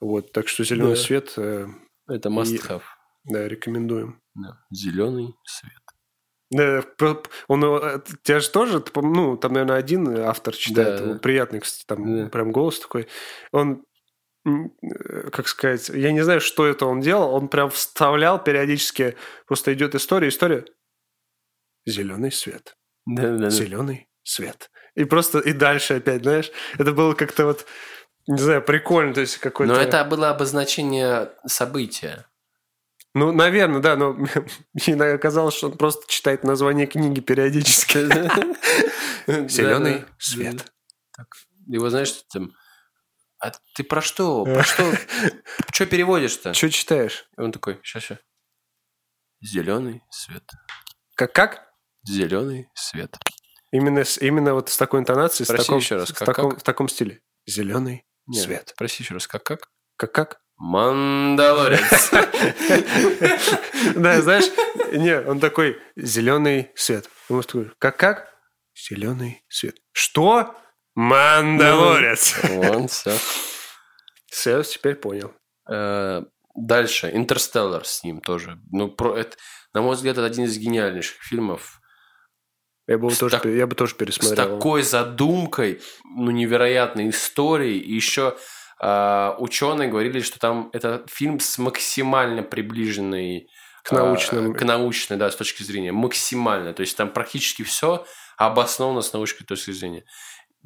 [0.00, 1.00] Вот, так что зеленый Да.
[1.00, 1.66] свет, э,
[2.08, 2.82] Это must и- have.
[3.24, 4.20] да, рекомендуем.
[4.34, 4.58] Да.
[4.70, 5.72] Зеленый свет.
[6.52, 6.84] Да,
[7.46, 12.24] он, э, тебя же тоже, ну, там, наверное, один автор читает, Да, приятный, кстати, там
[12.24, 12.28] Да.
[12.28, 13.06] прям голос такой.
[13.52, 13.84] Он,
[14.46, 19.16] э, как сказать, я не знаю, что это он делал, он прям вставлял периодически,
[19.46, 20.64] просто идет история, история,
[21.86, 22.74] зеленый свет,
[23.06, 23.50] да, да.
[23.50, 24.70] зеленый свет.
[24.96, 27.66] И просто, и дальше опять, знаешь, это было как-то вот,
[28.30, 29.74] не знаю, прикольно, то есть какой-то...
[29.74, 32.26] Но это было обозначение события.
[33.12, 34.12] Ну, наверное, да, но
[34.72, 37.98] мне оказалось, что он просто читает название книги периодически.
[39.48, 40.72] Зеленый свет.
[41.66, 42.52] Его, знаешь, там...
[43.40, 44.44] А ты про что?
[44.44, 44.92] Про что?
[45.72, 46.54] Что переводишь-то?
[46.54, 47.24] Что читаешь?
[47.36, 48.18] И он такой, сейчас, сейчас.
[49.40, 50.44] Зеленый свет.
[51.16, 51.72] Как, как?
[52.04, 53.16] Зеленый свет.
[53.72, 56.50] Именно, с, именно вот с такой интонацией, с Спроси таком, еще раз, с как- таком,
[56.50, 56.60] как?
[56.60, 57.22] в таком стиле.
[57.46, 58.68] Зеленый Нет, свет.
[58.74, 59.68] Спроси еще раз, как как?
[59.96, 60.40] Как как?
[60.56, 62.10] Мандалорец.
[63.96, 64.44] Да, знаешь,
[64.92, 67.08] не, он такой, зеленый свет.
[67.28, 68.34] Он такой, как как?
[68.74, 69.76] Зеленый свет.
[69.92, 70.54] Что?
[70.94, 72.34] Мандалорец.
[72.44, 73.16] Вон, все.
[74.26, 75.32] Все, теперь понял.
[75.70, 76.22] Э,
[76.54, 77.10] Дальше.
[77.12, 78.58] Интерстеллар с ним тоже.
[78.70, 79.36] Ну, про это,
[79.72, 81.79] на мой взгляд, это один из гениальнейших фильмов.
[82.90, 84.58] Я бы, С тоже, так- я бы тоже С пересмотрел.
[84.58, 87.78] такой задумкой, ну, невероятной историей.
[87.78, 88.36] И еще
[89.38, 93.46] ученые говорили, что там это фильм с максимально приближенной
[93.84, 94.50] К научным.
[94.50, 95.92] а, к научной, да, с точки зрения.
[95.92, 96.72] Максимально.
[96.72, 98.04] То есть там практически все
[98.36, 100.04] обосновано с научной точки зрения.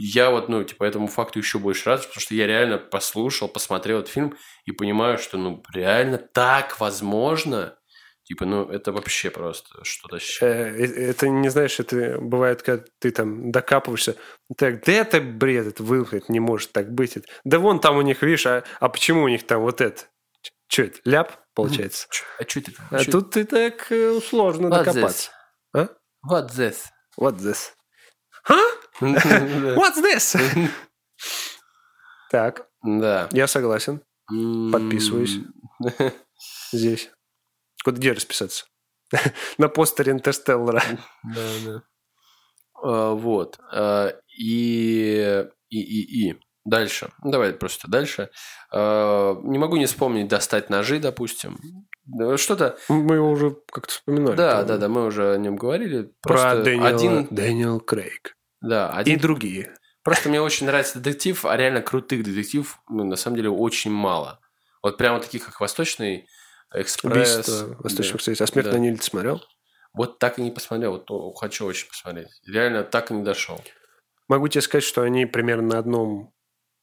[0.00, 3.98] Я вот, ну, типа, этому факту еще больше рад, потому что я реально послушал, посмотрел
[3.98, 4.34] этот фильм
[4.64, 7.76] и понимаю, что, ну, реально так возможно.
[8.24, 10.16] Типа, ну, это вообще просто что-то.
[10.16, 14.16] Э, э, Это не знаешь, это бывает, когда ты там докапываешься.
[14.56, 17.18] Так, да это бред, это выход, не может так быть.
[17.44, 20.04] Да вон там у них, видишь, а, а почему у них там вот это?
[20.68, 22.08] Что это, ляп, получается?
[22.38, 22.72] А что это?
[22.90, 25.30] А тут ты так э, сложно What докопаться.
[25.74, 25.88] А?
[26.26, 26.86] What this?
[27.18, 27.72] What this?
[28.46, 28.60] Huh?
[29.00, 30.36] What's this?
[32.30, 33.28] Так, Да.
[33.32, 34.00] я согласен.
[34.72, 35.38] Подписываюсь.
[36.72, 37.10] Здесь.
[37.84, 38.64] Куда где расписаться?
[39.58, 40.82] На постере Интерстеллара.
[41.22, 41.82] Да, да.
[42.82, 43.58] А, Вот.
[43.72, 46.40] А, И, и, и, и.
[46.64, 47.10] Дальше.
[47.22, 48.30] Ну, Давай просто дальше.
[48.72, 51.58] А, Не могу не вспомнить достать ножи, допустим.
[52.36, 52.76] Что-то.
[52.88, 54.36] Мы его уже как-то вспоминали.
[54.36, 54.68] Да, по-моему.
[54.68, 56.10] да, да, мы уже о нем говорили.
[56.22, 58.34] Про Дэниела, один, Дэниел Крейг.
[58.60, 59.18] да, И один.
[59.20, 59.74] другие.
[60.02, 64.38] Просто мне очень нравится детектив, а реально крутых детектив, ну, на самом деле, очень мало.
[64.82, 66.26] Вот прямо таких, как Восточный
[66.74, 67.34] экспресс.
[67.34, 68.44] Убийство Восточного да.
[68.44, 68.96] А смерть Да.
[68.96, 69.42] ты смотрел?
[69.92, 71.04] Вот так и не посмотрел.
[71.08, 72.28] Вот хочу очень посмотреть.
[72.46, 73.60] Реально так и не дошел.
[74.28, 76.34] Могу тебе сказать, что они примерно на одном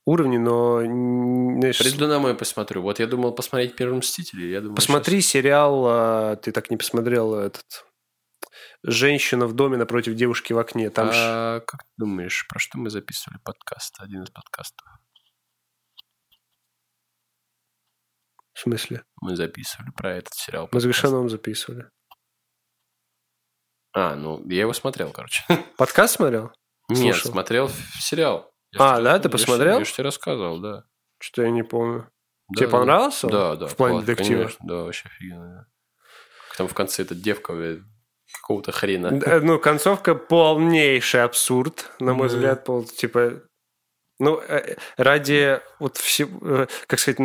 [0.06, 2.82] уровне, но знаешь, Приду домой и посмотрю.
[2.82, 4.46] Вот я думал посмотреть «Первый мститель».
[4.46, 7.86] Я думаю, посмотри сериал, а, ты так не посмотрел этот
[8.84, 10.90] «Женщина в доме напротив девушки в окне».
[10.90, 13.96] Там А как ты думаешь, про что мы записывали подкаст?
[14.00, 14.88] Один из подкастов.
[18.62, 19.04] В смысле?
[19.22, 20.70] Мы записывали про этот сериал.
[20.72, 20.84] Мы с.
[20.86, 21.90] Гришановым записывали.
[23.92, 25.44] А, ну, я его смотрел, короче.
[25.78, 26.52] Подкаст смотрел?
[26.88, 27.32] Нет, Слушал.
[27.32, 27.70] смотрел
[28.00, 28.52] сериал.
[28.78, 29.18] А, ж да?
[29.18, 29.80] тебе- Ты я ж- посмотрел?
[29.80, 30.84] Я же тебе рассказывал, да.
[31.20, 32.08] Что-то я не помню.
[32.50, 33.34] Да, Тебе понравился он?
[33.34, 33.66] Да, да.
[33.66, 34.38] В плане класс, детектива?
[34.44, 35.48] конечно, Да, вообще офигенно.
[35.56, 35.66] да.
[36.58, 37.80] Там в конце эта девка
[38.42, 39.10] какого-то хрена.
[39.20, 43.42] Да, Ну, концовка полнейший абсурд, на мой взгляд, пол, типа.
[44.22, 47.20] Ну, э, ради вот всего, как сказать,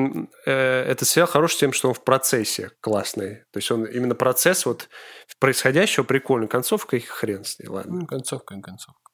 [0.47, 3.45] э, этот сериал хорош тем, что он в процессе классный.
[3.53, 4.89] То есть он именно процесс вот
[5.39, 6.49] происходящего прикольный.
[6.49, 8.01] Концовка и хрен с ней, ладно.
[8.01, 9.13] Ну, концовка, и концовка.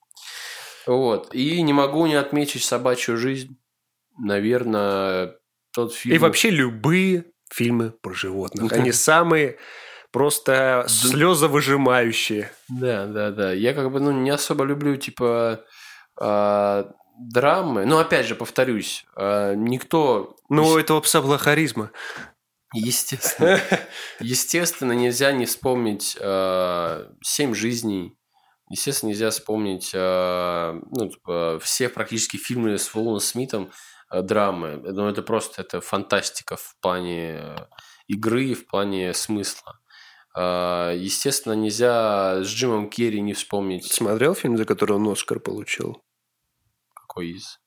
[0.86, 1.34] Вот.
[1.34, 3.58] И не могу не отметить собачью жизнь.
[4.16, 5.34] Наверное,
[5.74, 6.14] тот фильм...
[6.14, 8.72] И вообще любые фильмы про животных.
[8.72, 9.58] Они самые
[10.12, 12.52] просто слезовыжимающие.
[12.68, 13.52] Да, да, да.
[13.52, 15.64] Я как бы ну, не особо люблю, типа,
[16.20, 17.84] а, драмы.
[17.84, 20.36] Но, опять же, повторюсь, а, никто...
[20.48, 21.90] Ну, у этого пса была харизма.
[22.74, 23.60] Естественно.
[24.20, 28.16] Естественно, нельзя не вспомнить а, «Семь жизней».
[28.70, 33.70] Естественно, нельзя вспомнить а, ну, типа, все практически фильмы с Уиллом Смитом
[34.10, 34.76] драмы.
[34.76, 37.56] Ну, это просто это фантастика в плане э,
[38.08, 39.78] игры, в плане смысла.
[40.34, 46.02] Естественно, нельзя с Джимом Керри не вспомнить Смотрел фильм, за который он Оскар получил?
[47.12, 47.58] Какой из.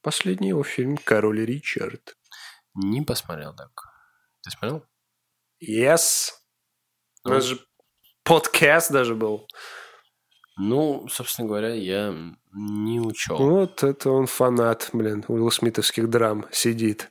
[0.00, 2.14] Последний его фильм «Король Ричард».
[2.74, 3.70] Не посмотрел так.
[4.42, 4.84] Ты смотрел?
[5.60, 6.30] Yes.
[7.24, 7.34] У Ну.
[7.34, 7.58] нас же
[8.22, 9.48] подкаст даже был.
[10.56, 12.14] Ну, собственно говоря, я
[12.52, 13.38] не учел.
[13.38, 17.10] Вот это он фанат, блин, Уилл Смитовских драм сидит.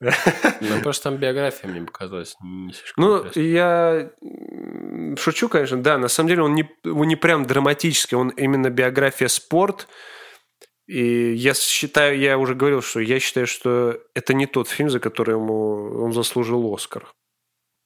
[0.00, 0.10] Ну,
[0.84, 3.50] просто там биография мне показалась не слишком Ну, интересной.
[3.50, 4.10] я
[5.16, 9.26] шучу, конечно, да, на самом деле он не, он не прям драматический, он именно биография
[9.28, 9.88] спорт.
[10.86, 15.00] И я считаю, я уже говорил, что я считаю, что это не тот фильм, за
[15.00, 17.12] который ему он заслужил Оскар.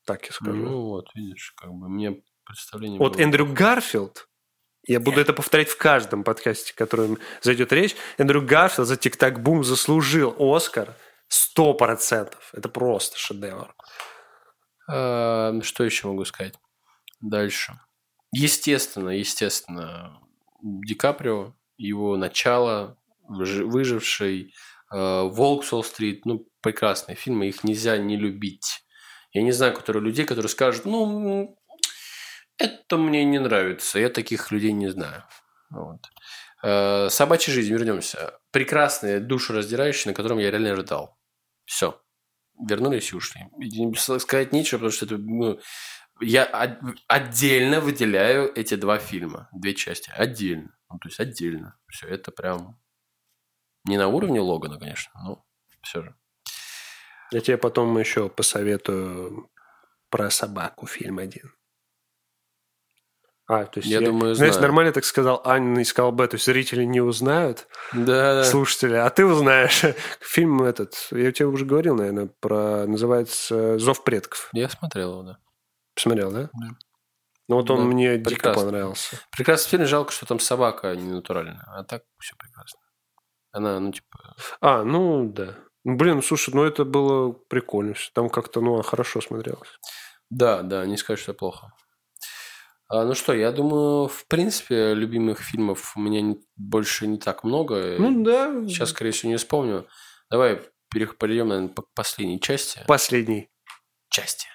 [0.06, 0.56] Так я скажу.
[0.56, 3.22] Ну, вот, видишь, как бы мне представление Вот было.
[3.22, 4.28] Эндрю Гарфилд,
[4.86, 9.42] я буду это повторять в каждом подкасте, о котором зайдет речь, Эндрю Гарфилд за «Тик-так
[9.42, 10.94] бум» заслужил Оскар
[11.28, 12.50] сто процентов.
[12.52, 13.74] Это просто шедевр.
[14.88, 16.54] А, что еще могу сказать?
[17.20, 17.78] Дальше.
[18.30, 20.20] Естественно, естественно,
[20.62, 22.98] Ди Каприо, его начало,
[23.28, 24.54] выжи- выживший,
[24.92, 28.84] э, Волк с Уолл-стрит, ну, прекрасные фильмы, их нельзя не любить.
[29.32, 31.58] Я не знаю, которые людей, которые скажут, ну,
[32.58, 35.24] это мне не нравится, я таких людей не знаю.
[35.70, 36.00] Вот.
[36.62, 38.38] Э, Собачья жизнь, вернемся.
[38.50, 41.18] Прекрасные, душераздирающие, на котором я реально рыдал.
[41.64, 42.00] Все.
[42.58, 43.42] Вернулись и ушли.
[44.18, 45.60] Сказать нечего, потому что это, ну,
[46.20, 46.78] я от-
[47.08, 50.10] отдельно выделяю эти два фильма, две части.
[50.10, 50.74] Отдельно.
[50.90, 51.76] Ну, то есть отдельно.
[51.88, 52.80] Все, это прям
[53.84, 55.44] не на уровне Логана, конечно, но
[55.82, 56.14] все же.
[57.32, 59.50] Я тебе потом еще посоветую
[60.10, 61.52] про собаку фильм один.
[63.48, 64.62] А, то есть Я думаю, знаешь, знаю.
[64.68, 68.44] нормально так сказал Анна искал Б, то есть зрители не узнают, Да, да.
[68.44, 69.82] слушатели, а ты узнаешь.
[70.20, 74.48] Фильм этот, я тебе уже говорил, наверное, про, называется «Зов предков».
[74.52, 75.38] Я смотрел его, да.
[75.96, 76.42] Посмотрел, да?
[76.52, 76.68] Да.
[77.48, 78.62] Ну вот он Да, мне дико прекрасно.
[78.62, 79.20] понравился.
[79.36, 81.64] Прекрасный фильм, жалко, что там собака не натуральная.
[81.68, 82.80] А так все прекрасно.
[83.52, 85.56] Она, ну, типа, А, ну да.
[85.84, 87.94] Блин, слушай, ну это было прикольно.
[88.12, 89.68] Там как-то, ну, хорошо смотрелось.
[90.28, 91.72] Да, да, не скажу, что плохо.
[92.88, 97.42] А, ну что, я думаю, в принципе, любимых фильмов у меня не- больше не так
[97.44, 97.96] много.
[97.98, 98.52] Ну да.
[98.68, 99.86] Сейчас, скорее всего, не вспомню.
[100.30, 100.60] Давай
[100.92, 102.80] перейдем, наверное, к последней части.
[102.88, 103.48] Последний.
[104.10, 104.48] Части.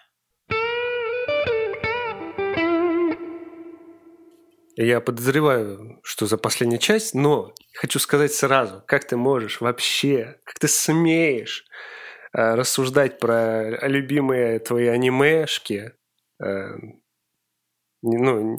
[4.83, 10.57] Я подозреваю, что за последняя часть, но хочу сказать сразу, как ты можешь вообще, как
[10.57, 11.65] ты смеешь
[12.33, 15.91] э, рассуждать про любимые твои анимешки,
[16.43, 16.75] э,
[18.01, 18.57] не- ну,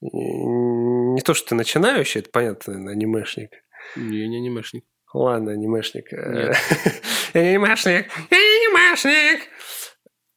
[0.00, 3.50] не не то, что ты начинающий, это понятно, анимешник.
[3.96, 4.84] Я не анимешник.
[5.12, 6.12] Ладно, анимешник.
[6.12, 6.56] Э, Нет.
[7.34, 8.06] Анимешник!
[8.30, 9.40] Анимешник!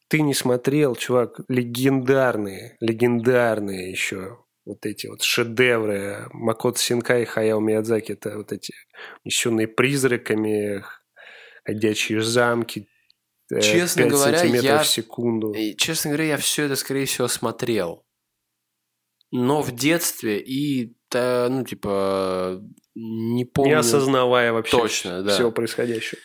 [0.08, 7.60] Ты не смотрел, чувак, легендарные, легендарные еще вот эти вот шедевры Макото Синкай и Хаяо
[7.60, 8.14] Миядзаки.
[8.14, 8.74] Это вот эти
[9.24, 10.84] унесенные призраками,
[11.66, 12.88] ходячие замки,
[13.52, 15.54] э, Честно 5 говоря, сантиметров я- в секунду.
[15.78, 18.06] Честно говоря, я все это, скорее всего, смотрел.
[19.32, 22.62] Но в детстве и, та, ну, типа,
[22.96, 23.70] не помню.
[23.72, 25.34] Не осознавая вообще Точно, да.
[25.34, 26.20] всего происходящего.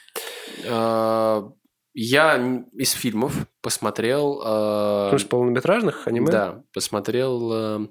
[0.68, 1.48] А,
[1.94, 3.32] Я из фильмов
[3.62, 4.42] посмотрел...
[4.44, 6.30] а, Слушай, полнометражных аниме?
[6.30, 7.88] Да, посмотрел...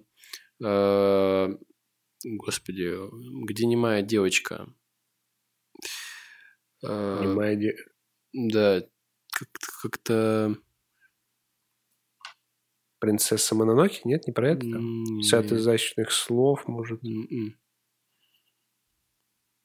[0.64, 1.50] а,
[2.24, 2.96] Господи,
[3.46, 4.74] где немая девочка?
[6.84, 7.78] А, Аниме, де-
[8.34, 8.82] Да,
[9.32, 9.68] как-то...
[9.82, 10.56] как-то...
[13.00, 14.02] Принцесса Мононоки?
[14.06, 14.66] Нет, не про это?
[14.66, 15.52] нет.
[15.52, 17.60] изящных слов, может, М-м.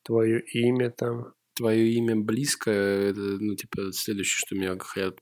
[0.02, 1.34] твое имя там.
[1.54, 5.18] Твое имя близко, это, ну, типа, следующее, что меня хотят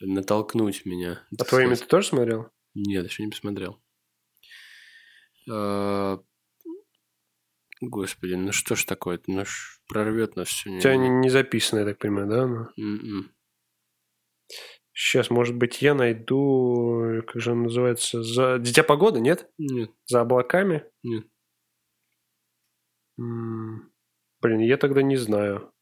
[0.00, 1.26] натолкнуть меня.
[1.38, 2.50] А твое имя ты тоже смотрел?
[2.74, 3.82] Нет, еще не посмотрел.
[5.50, 6.18] А,
[7.80, 9.20] Господи, ну что ж такое?
[9.26, 10.70] Ну ж прорвет нас все.
[10.70, 12.46] У тебя не, не записано, я так понимаю, да?
[12.76, 13.24] Ну,
[14.92, 19.48] Сейчас, может быть, я найду, как же он называется, за Дитя погоды, нет?
[19.56, 20.84] Нет, За облаками?
[21.04, 21.24] нет.
[23.16, 23.92] М,
[24.40, 25.72] Блин, я тогда не знаю.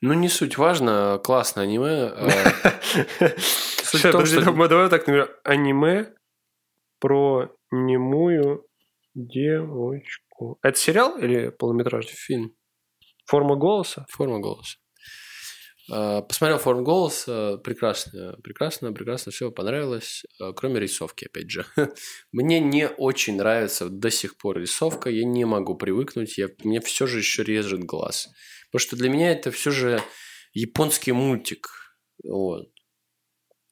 [0.00, 2.06] Ну, не суть важно, классное аниме.
[2.16, 2.30] а,
[3.38, 6.14] Сейчас, подожди, давай так, например, аниме
[6.98, 8.66] про немую
[9.14, 10.58] девочку.
[10.62, 12.14] Это сериал или полнометражный?
[12.14, 12.54] Фильм
[13.28, 14.06] Форма голоса?
[14.08, 14.78] «Форма голоса».
[15.90, 21.66] А, Посмотрел «Форму голоса», прекрасно, прекрасно, прекрасно, все понравилось, а, кроме рисовки, опять же.
[22.32, 27.06] Мне не очень нравится до сих пор рисовка, я не могу привыкнуть, я, мне все
[27.06, 28.28] же еще режет глаз.
[28.70, 30.02] Потому что для меня это все же
[30.54, 31.68] японский мультик.
[32.24, 32.68] Вот.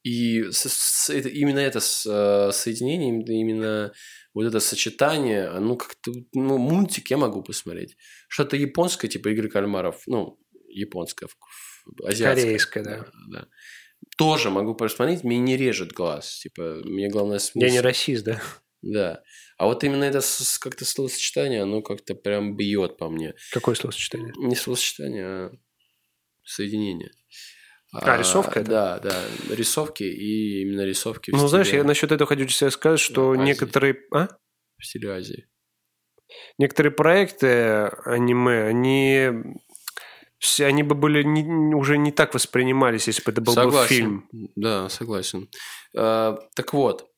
[0.07, 3.09] И с- с- это- именно это с- э, соединение,
[3.41, 3.93] именно-
[4.35, 7.97] вот это сочетание, оно как-то, ну, мультик я могу посмотреть.
[8.29, 10.39] Что-то японское, типа игры кальмаров, ну,
[10.69, 11.29] японское,
[12.05, 12.45] азиатское.
[12.45, 13.07] Корейское, да.
[13.33, 13.49] да.
[14.17, 16.39] Тоже могу посмотреть, мне не режет глаз.
[16.43, 17.39] Типа, мне главное...
[17.39, 18.41] с- Я не расист, да?
[18.83, 19.23] Да.
[19.59, 20.21] А вот именно это
[20.61, 23.35] как-то словосочетание, оно как-то прям бьет по мне.
[23.53, 24.33] Какое словосочетание?
[24.37, 25.51] Не словосочетание, а
[26.45, 27.11] соединение.
[28.03, 28.71] А, рисовка это?
[28.71, 29.23] Да, да.
[29.51, 33.31] Рисовки и именно рисовки в Ну, знаешь, стиле- я насчет этого хочу тебе сказать, что
[33.33, 33.43] Азии.
[33.43, 33.97] некоторые...
[34.15, 34.29] А?
[34.79, 35.47] в стиле Азии.
[36.59, 39.31] Некоторые проекты аниме, они...
[40.39, 43.89] все- Они бы были не- уже не так воспринимались, если бы это был бы согласен.
[43.95, 44.29] фильм.
[44.57, 45.49] Да, согласен.
[45.97, 47.09] А, так вот,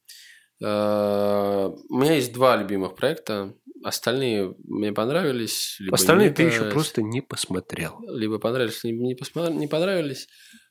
[0.63, 3.55] а, у меня есть два любимых проекта.
[3.85, 5.77] Остальные мне понравились.
[5.79, 8.01] либо Остальные ты еще просто не посмотрел.
[8.09, 10.27] либо понравились, либо не, посма- не понравились.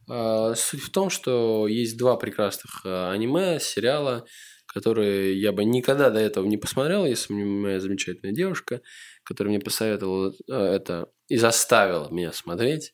[0.09, 4.25] А, Суть в том, что есть два прекрасных а, аниме, сериала,
[4.65, 8.81] которые я бы никогда до этого не посмотрел, если бы не моя замечательная девушка,
[9.23, 12.93] которая мне посоветовала э, это и заставила меня смотреть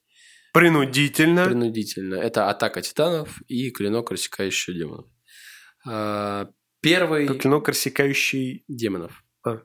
[0.53, 1.45] Принудительно.
[1.45, 2.15] принудительно.
[2.15, 5.07] Это «Атака титанов» и «Клинок, рассекающий демонов».
[5.85, 6.47] А,
[6.83, 7.27] Первый...
[7.39, 8.65] Клинок, рассекающий...
[8.67, 9.23] Демонов.
[9.45, 9.61] А.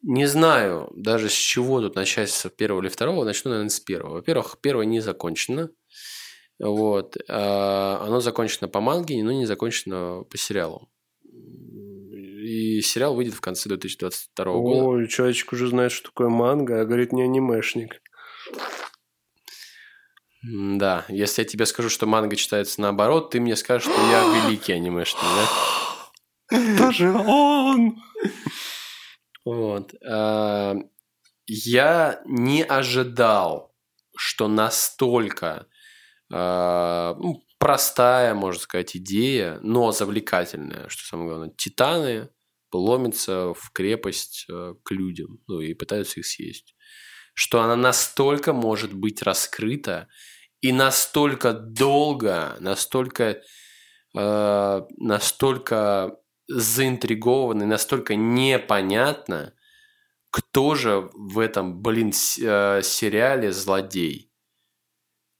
[0.00, 3.24] Не знаю даже с чего тут начать, с первого или второго.
[3.24, 4.14] Начну, наверное, с первого.
[4.14, 5.68] Во-первых, первое не закончено.
[6.58, 7.16] Вот.
[7.28, 10.90] А, Оно закончено по манге, но не закончено по сериалу.
[11.24, 14.84] И сериал выйдет в конце 2022 года.
[14.84, 18.00] Ой, человечек уже знает, что такое манга, а говорит не анимешник.
[20.42, 24.74] Да, если я тебе скажу, что манга читается наоборот, ты мне скажешь, что я великий
[24.74, 26.56] анимешник, да?
[26.58, 27.96] Это же он!
[29.44, 29.94] Вот.
[30.06, 30.76] А,
[31.46, 33.74] Я не ожидал,
[34.16, 35.66] что настолько
[36.30, 41.54] ну, простая, можно сказать, идея, но завлекательная, что самое главное.
[41.56, 42.28] Титаны
[42.72, 46.74] ломятся в крепость э, к людям, ну и пытаются их съесть.
[47.34, 50.08] Что она настолько может быть раскрыта
[50.60, 53.42] и настолько долго, настолько,
[54.16, 56.16] э, настолько
[57.62, 59.54] и настолько непонятно,
[60.30, 64.33] кто же в этом, блин, э, сериале злодей.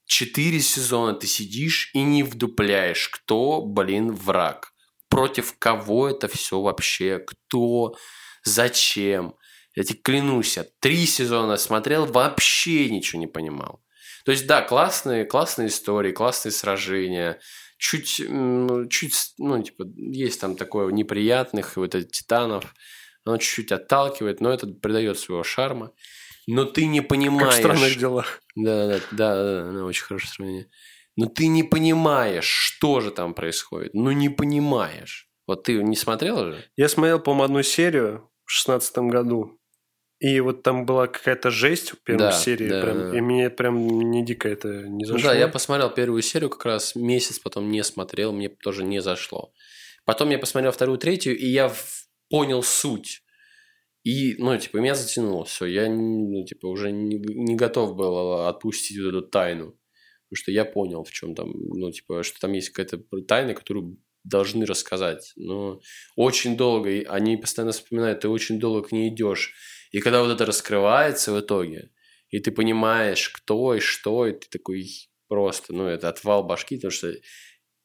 [0.05, 4.71] Четыре сезона ты сидишь и не вдупляешь, кто, блин, враг.
[5.09, 7.95] Против кого это все вообще, кто,
[8.43, 9.35] зачем.
[9.75, 13.83] Я тебе клянусь, я три сезона смотрел, вообще ничего не понимал.
[14.25, 17.39] То есть, да, классные, классные истории, классные сражения.
[17.77, 18.21] Чуть,
[18.89, 22.73] чуть, ну, типа, есть там такое неприятных, вот этих титанов.
[23.25, 25.91] Оно чуть-чуть отталкивает, но это придает своего шарма.
[26.47, 27.55] Но ты не Как в понимаешь...
[27.55, 28.41] странных делах.
[28.55, 30.69] Да, да, да, да, да, очень хорошее сравнение.
[31.15, 33.93] Но ты не понимаешь, что же там происходит.
[33.93, 35.29] Ну, не понимаешь.
[35.47, 36.65] Вот ты не смотрел же?
[36.75, 39.59] Я смотрел, по-моему, одну серию в шестнадцатом году.
[40.19, 42.67] И вот там была какая-то жесть в первой Да, серии.
[42.69, 43.17] да, прям, да.
[43.17, 45.29] И мне прям не дико это не Ну зашло.
[45.29, 49.51] да, я посмотрел первую серию как раз месяц, потом не смотрел, мне тоже не зашло.
[50.05, 51.71] Потом я посмотрел вторую, третью, и я
[52.29, 53.23] понял суть.
[54.05, 55.65] И, ну, типа, меня затянуло все.
[55.65, 59.71] Я, ну, типа, уже не, не готов был отпустить вот эту тайну.
[60.29, 63.97] Потому что я понял, в чем там, ну, типа, что там есть какая-то тайна, которую
[64.23, 65.33] должны рассказать.
[65.35, 65.79] Но
[66.15, 69.55] очень долго, и они постоянно вспоминают, ты очень долго к ней идешь.
[69.91, 71.89] И когда вот это раскрывается в итоге,
[72.29, 74.87] и ты понимаешь, кто и что, и ты такой,
[75.27, 77.11] просто, ну, это отвал башки, потому что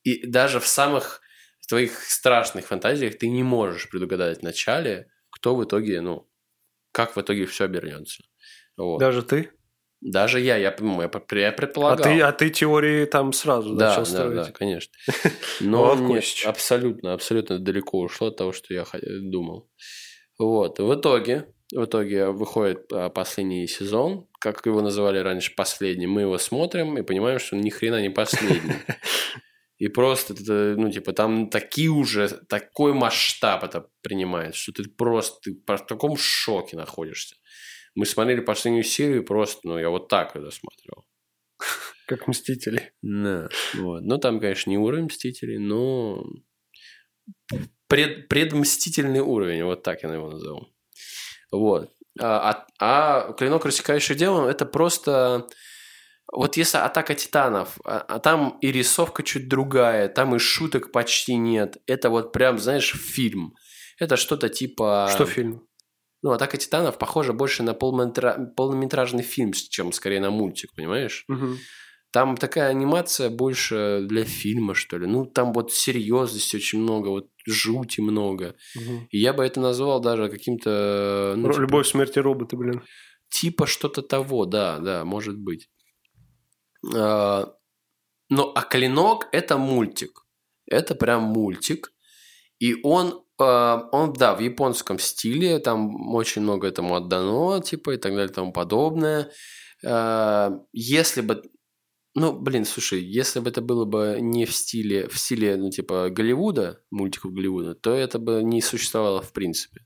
[0.03, 1.23] и даже в самых
[1.67, 5.09] твоих страшных фантазиях ты не можешь предугадать в начале,
[5.41, 6.29] кто в итоге, ну,
[6.93, 8.23] как в итоге все обернется.
[8.77, 8.99] Вот.
[8.99, 9.51] Даже ты?
[10.03, 12.07] Даже я, я, я, я предполагал.
[12.07, 14.35] А ты, а ты теории там сразу да, начал да, строить?
[14.35, 14.93] да, конечно.
[15.61, 18.85] Но нет, абсолютно, абсолютно далеко ушло от того, что я
[19.21, 19.71] думал.
[20.39, 20.79] Вот.
[20.79, 26.07] В итоге, в итоге выходит а, последний сезон, как его называли раньше, последний.
[26.07, 28.77] Мы его смотрим и понимаем, что ни хрена не последний.
[29.81, 35.41] И просто, это, ну, типа, там такие уже, такой масштаб это принимает, что ты просто
[35.43, 37.37] ты в таком шоке находишься.
[37.95, 41.07] Мы смотрели последнюю серию, просто, ну, я вот так это смотрел.
[42.07, 42.93] Как Мстители.
[43.01, 44.03] Да, вот.
[44.03, 46.27] Ну, там, конечно, не уровень Мстителей, но
[47.87, 50.69] пред, предмстительный уровень, вот так я его назову.
[51.51, 51.91] Вот.
[52.21, 55.49] А, а, а «Клинок, рассекающий демон»– это просто...
[56.33, 61.35] Вот если «Атака титанов», а, а там и рисовка чуть другая, там и шуток почти
[61.37, 61.79] нет.
[61.87, 63.55] Это вот прям, знаешь, фильм.
[63.99, 65.09] Это что-то типа...
[65.13, 65.67] Что фильм?
[66.23, 71.25] Ну, «Атака титанов» похоже больше на полнометра- полнометражный фильм, чем скорее на мультик, понимаешь?
[71.29, 71.59] Мгм.
[72.13, 75.07] Там такая анимация больше для фильма, что ли.
[75.07, 78.57] Ну, там вот серьезности очень много, вот жути много.
[78.77, 79.07] Мгм.
[79.11, 81.35] И я бы это назвал даже каким-то...
[81.37, 82.83] ну, типа- Любовь, смерти роботы, блин.
[83.31, 85.69] Типа что-то того, да, да, может быть.
[86.83, 90.25] Но а клинок это мультик.
[90.67, 91.93] Это прям мультик.
[92.61, 97.97] И он, а, он, да, в японском стиле, там очень много этому отдано, типа, и
[97.97, 99.33] так далее, и тому подобное.
[99.85, 101.43] А, Если бы
[102.17, 106.11] ну, блин, слушай, если бы это было бы не в стиле, в стиле, ну, типа,
[106.11, 109.83] Голливуда, мультиков Голливуда, то это бы не существовало в принципе.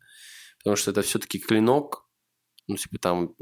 [0.58, 2.08] Потому что это все-таки клинок,
[2.66, 3.34] ну, типа, там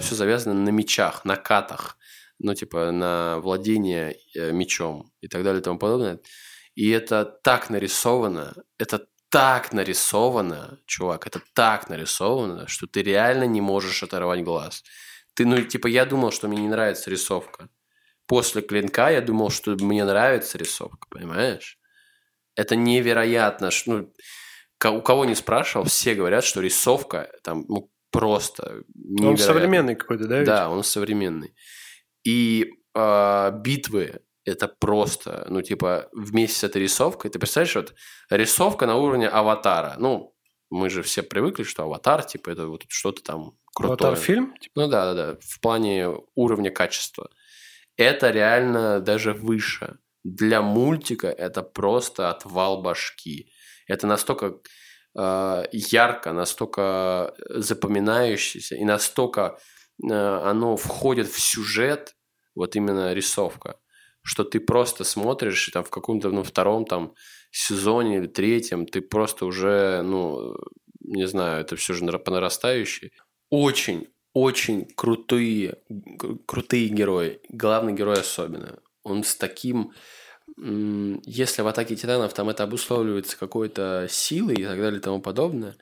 [0.00, 1.98] все завязано на мечах, на катах,
[2.38, 6.20] ну, типа, на владение э, мечом и так далее и тому подобное.
[6.74, 13.60] И это так нарисовано, это так нарисовано, чувак, это так нарисовано, что ты реально не
[13.60, 14.84] можешь оторвать глаз.
[15.34, 17.68] Ты, ну, типа, я думал, что мне не нравится рисовка.
[18.26, 21.78] После клинка я думал, что мне нравится рисовка, понимаешь?
[22.54, 23.70] Это невероятно.
[23.86, 24.12] Ну,
[24.84, 29.44] у кого не спрашивал, все говорят, что рисовка там, ну, просто Он невероятно.
[29.44, 30.38] современный какой-то, да?
[30.38, 30.46] ведь?
[30.46, 31.54] Да, он современный.
[32.24, 37.30] И а, битвы это просто, ну, типа, вместе с этой рисовкой.
[37.30, 37.94] Ты представляешь, вот
[38.30, 39.96] рисовка на уровне аватара.
[39.98, 40.34] Ну,
[40.70, 44.10] мы же все привыкли, что аватар, типа, это вот что-то там крутое.
[44.10, 44.54] Аватар фильм?
[44.58, 47.30] Типа, Ну да, да, да, в плане уровня качества.
[47.96, 49.98] Это реально даже выше.
[50.24, 53.50] Для мультика это просто отвал башки.
[53.86, 54.58] Это настолько
[55.16, 62.16] э, ярко, настолько запоминающееся и настолько э, оно входит в сюжет,
[62.54, 63.78] вот именно рисовка,
[64.22, 67.14] что ты просто смотришь там в каком-то ну, втором там
[67.50, 70.56] сезоне или третьем ты просто уже, ну,
[71.00, 73.12] не знаю, это все же по нарастающей.
[73.50, 77.40] Очень, очень крутые, кру- крутые герои.
[77.48, 78.80] Главный герой особенно.
[79.02, 79.92] Он с таким...
[80.56, 85.76] Если в «Атаке титанов» там это обусловливается какой-то силой и так далее и тому подобное,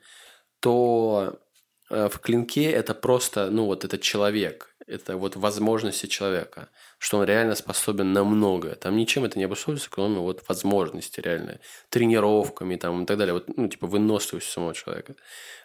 [0.61, 1.52] то э,
[1.93, 4.75] в «Клинке» это просто, ну, вот этот человек.
[4.85, 6.69] Это вот возможности человека.
[6.97, 8.75] Что он реально способен на многое.
[8.75, 11.59] Там ничем это не обусловливается, кроме вот возможности реально.
[11.89, 13.33] Тренировками там и так далее.
[13.33, 15.15] Вот, ну, типа выносливостью самого человека.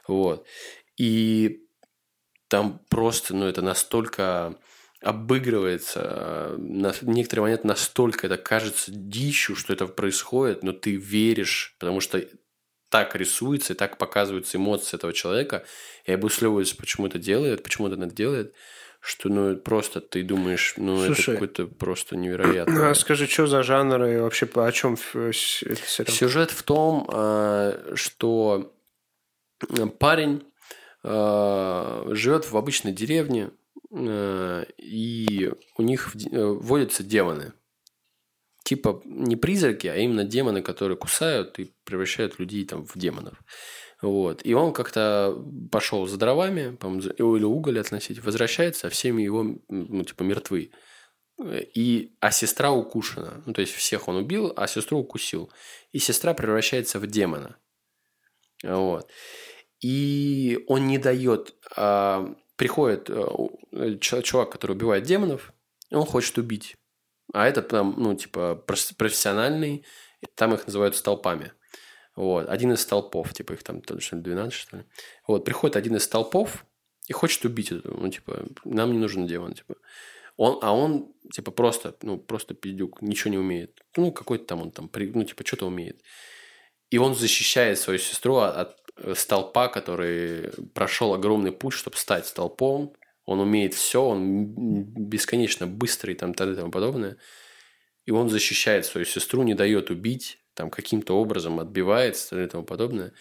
[0.06, 0.46] Вот.
[0.96, 1.66] И
[2.48, 4.56] там просто, ну, это настолько
[5.00, 11.76] обыгрывается, э, на некоторые моменты настолько это кажется дичью, что это происходит, но ты веришь,
[11.78, 12.20] потому что
[12.88, 15.64] так рисуется и так показываются эмоции этого человека,
[16.04, 18.54] и обусловливается, почему это делает, почему он это делает,
[19.00, 22.94] что, ну, просто ты думаешь, ну, это Слушай, какой-то просто А невероятно.
[22.94, 26.14] скажи, что за жанр и вообще о чем этот сериал?
[26.14, 28.74] Сюжет в том, а, что
[29.98, 30.44] парень
[31.04, 33.50] а, живет в обычной деревне,
[33.92, 37.52] а, и у них э, водятся демоны.
[38.68, 43.42] Типа не призраки, а именно демоны, которые кусают и превращают людей там в демонов.
[44.02, 44.44] Вот.
[44.44, 45.42] И он как-то
[45.72, 50.72] пошел за дровами, по-моему, или уголь относить, возвращается, а всеми его, ну, типа, мертвы.
[51.74, 53.42] И, а сестра укушена.
[53.46, 55.50] Ну, то есть, всех он убил, а сестру укусил.
[55.92, 57.56] И сестра превращается в демона.
[58.62, 59.10] Вот.
[59.80, 61.54] И он не дает...
[61.74, 65.54] а, приходит а, чувак, который убивает демонов,
[65.90, 66.76] он хочет убить.
[67.32, 69.84] А это там, ну, типа, профессиональный,
[70.34, 71.52] там их называют столпами.
[72.16, 72.48] Вот.
[72.48, 74.84] Один из столпов, типа их там точно 12, что ли.
[75.26, 75.44] Вот.
[75.44, 76.66] Приходит один из столпов
[77.06, 79.76] и хочет убить эту, ну, типа, нам не нужен демон, типа.
[80.36, 83.80] Он, а он, типа, просто, ну, просто пиздюк, ничего не умеет.
[83.96, 86.00] Ну, какой-то там он там, ну, типа, что-то умеет.
[86.90, 92.94] И он защищает свою сестру от э, столпа, который прошел огромный путь, чтобы стать столпом.
[93.28, 96.52] Он умеет все, он бесконечно быстрый там, т.д.
[96.52, 97.18] и тому подобное.
[98.06, 102.44] И он защищает свою сестру, не дает убить, там каким-то образом отбивается т.д.
[102.44, 103.12] и тому подобное.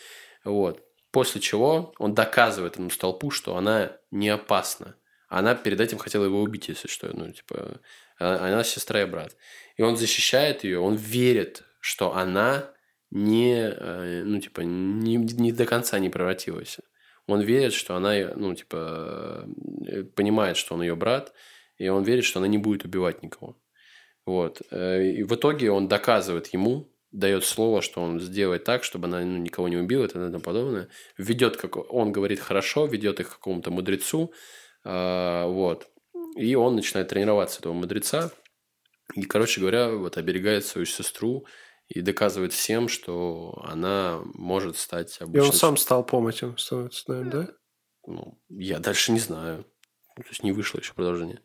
[0.46, 0.82] Вот.
[1.12, 4.96] После чего он доказывает этому столпу, что она не опасна.
[5.28, 7.12] Она перед этим хотела его убить, если что.
[7.14, 7.82] Ну, типа,
[8.18, 9.36] а- она сестра и брат.
[9.76, 12.72] И он защищает ее, он верит, что она
[13.12, 16.80] не, э, ну, типа, не, не до конца не превратилась.
[17.28, 19.48] Он верит, что она, ну, типа,
[19.88, 21.34] э, понимает, что он ее брат,
[21.78, 23.58] и он верит, что она не будет убивать никого.
[24.26, 24.62] Вот.
[24.72, 29.22] Э, И в итоге он доказывает ему, дает слово, что он сделает так, чтобы она
[29.22, 30.88] ну, никого не убила и тому подобное.
[31.18, 34.34] Ведет, как он говорит хорошо, ведет их к какому-то мудрецу.
[34.84, 35.88] а, Вот.
[36.38, 38.32] И он начинает тренироваться этого мудреца.
[39.16, 41.46] И, короче говоря, вот оберегает свою сестру
[41.88, 45.48] и доказывает всем, что она может стать И обычной...
[45.48, 47.54] он сам столпом этим становится, наверное, да?
[48.06, 49.66] Ну, я дальше не знаю.
[50.16, 51.42] Ну, То есть не вышло еще продолжение.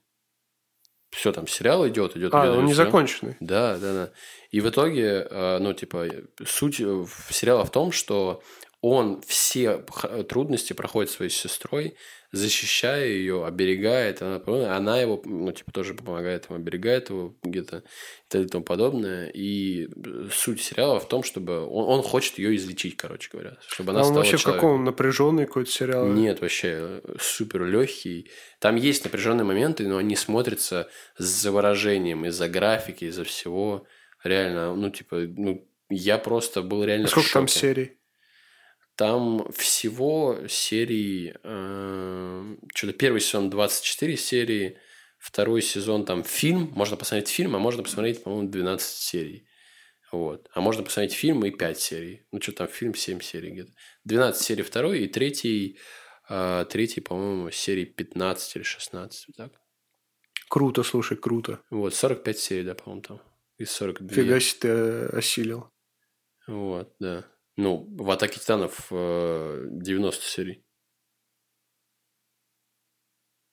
[1.10, 2.32] Все, там сериал идет, идет.
[2.32, 2.84] А, он идет, не всё.
[2.84, 3.36] законченный.
[3.40, 4.12] Да, да, да.
[4.50, 6.06] И в итоге, э, ну, типа,
[6.46, 8.42] суть э, сериала в том, что
[8.82, 9.78] он все
[10.28, 11.96] трудности проходит своей сестрой,
[12.32, 14.42] защищая ее, оберегает, она,
[14.76, 17.82] она его, ну, типа, тоже помогает ему, оберегает его где-то и
[18.28, 18.44] т.д.
[18.44, 19.28] и тому подобное.
[19.28, 23.92] И э, суть сериала в том, чтобы он, он хочет ее излечить, короче говоря, чтобы
[23.92, 24.68] она А он стала вообще в человеком.
[24.68, 26.08] каком напряженный какой-то сериал?
[26.08, 28.30] Нет, вообще супер легкий.
[28.58, 30.88] Там есть напряженные моменты, но они смотрятся
[31.18, 33.86] за выражением, из-за графики, из-за всего.
[34.24, 37.98] Реально, ну, типа, ну, я просто был реально А в Сколько там серий?
[38.96, 41.34] Там всего серий...
[41.42, 44.78] э, что-то первый сезон 24 серии,
[45.18, 46.70] второй сезон там фильм.
[46.74, 49.46] Можно посмотреть фильм, а можно посмотреть, по-моему, 12 серий.
[50.12, 50.48] Вот.
[50.52, 52.26] А можно посмотреть фильм и 5 серий.
[52.32, 53.72] Ну, что там, фильм 7 серий где-то.
[54.04, 55.78] 12 серий второй и третий,
[56.28, 59.26] э, третий, по-моему, серии 15 или 16.
[59.28, 59.52] вот Так?
[60.50, 61.60] Круто, слушай, круто.
[61.70, 63.22] Вот, 45 серий, да, по-моему, там.
[63.56, 64.14] Из 42.
[64.14, 65.70] Фига себе ты э, осилил.
[66.46, 67.31] Вот, да.
[67.56, 70.64] Ну, в «Атаке титанов» э, 90 серий.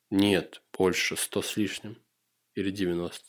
[0.09, 2.01] Нет, больше, 100 с лишним.
[2.55, 3.23] Или 90.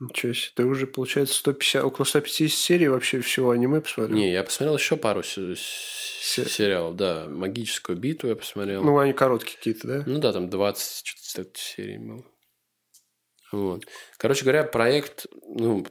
[0.00, 0.52] Ничего себе.
[0.56, 4.16] Ты уже, получается, 150, около 150 серий вообще всего аниме посмотрел?
[4.16, 7.26] Не, я посмотрел еще пару се- Се- сериалов, да.
[7.28, 8.82] «Магическую битву» я посмотрел.
[8.82, 10.02] Ну, они короткие какие-то, да?
[10.06, 12.24] Ну да, там 20 что-то серий было.
[13.52, 13.84] Вот.
[14.16, 15.86] Короче говоря, проект, ну,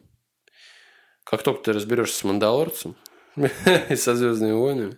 [1.24, 2.98] как только ты разберешься с Мандалорцем
[3.96, 4.98] со Звездными войнами,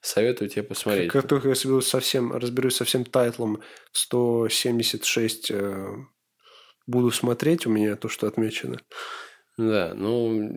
[0.00, 1.10] советую тебе посмотреть.
[1.10, 3.60] Как только я себе совсем разберусь со всем тайтлом
[3.92, 5.94] 176 э,
[6.86, 8.78] буду смотреть, у меня то, что отмечено.
[9.58, 10.54] Да, ну,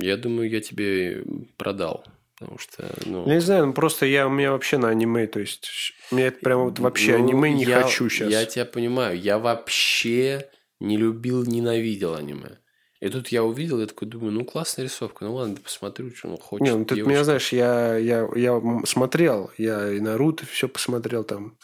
[0.00, 1.24] я думаю, я тебе
[1.56, 2.04] продал.
[2.38, 3.26] Потому что, ну...
[3.26, 5.68] Я не знаю, ну просто я у меня вообще на аниме, то есть
[6.12, 8.30] мне это прям вот вообще ну, аниме не я- хочу сейчас.
[8.30, 9.18] Я тебя понимаю.
[9.18, 10.48] Я вообще
[10.78, 12.58] не любил, ненавидел аниме.
[13.00, 15.24] И тут я увидел, я такой думаю, ну, классная рисовка.
[15.24, 16.66] Ну, ладно, посмотрю, что он хочет.
[16.66, 21.56] Не, ну ты меня знаешь, я, я, я смотрел, я и Наруто все посмотрел там.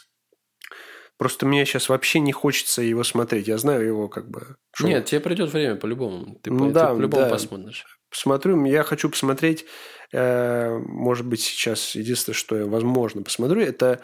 [1.17, 3.47] Просто мне сейчас вообще не хочется его смотреть.
[3.47, 4.57] Я знаю его как бы.
[4.73, 6.39] что Нет, тебе придет время по-любому.
[6.41, 7.29] Ты, Ну по- да, ты по-любому да.
[7.29, 7.85] посмотришь.
[8.09, 8.65] посмотрю.
[8.65, 9.65] Я хочу посмотреть,
[10.13, 14.01] может быть, сейчас единственное, что я, возможно, посмотрю, это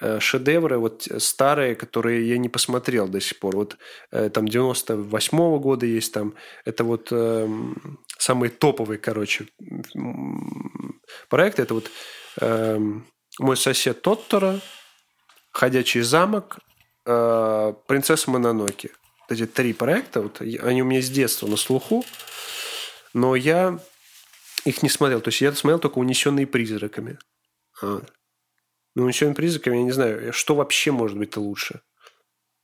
[0.00, 3.56] э, шедевры вот старые, которые я не посмотрел до сих пор.
[3.56, 3.76] Вот
[4.10, 6.34] э, там 98-го года есть там.
[6.64, 9.46] Это вот эм, самые топовые, короче,
[11.28, 11.62] проекты.
[11.62, 11.90] Это вот
[12.40, 13.06] эм,
[13.38, 14.60] «Мой сосед Тоттора»,
[15.52, 16.58] «Ходячий замок»,
[17.06, 18.90] э, «Принцесса Мононоки».
[19.28, 22.04] Эти три проекта, вот, они у меня с детства на слуху,
[23.14, 23.78] но я
[24.64, 25.20] их не смотрел.
[25.20, 27.18] То есть я смотрел только «Унесенные призраками».
[27.82, 28.02] А.
[28.94, 31.82] Ну, «Унесенные призраками» я не знаю, что вообще может быть лучше.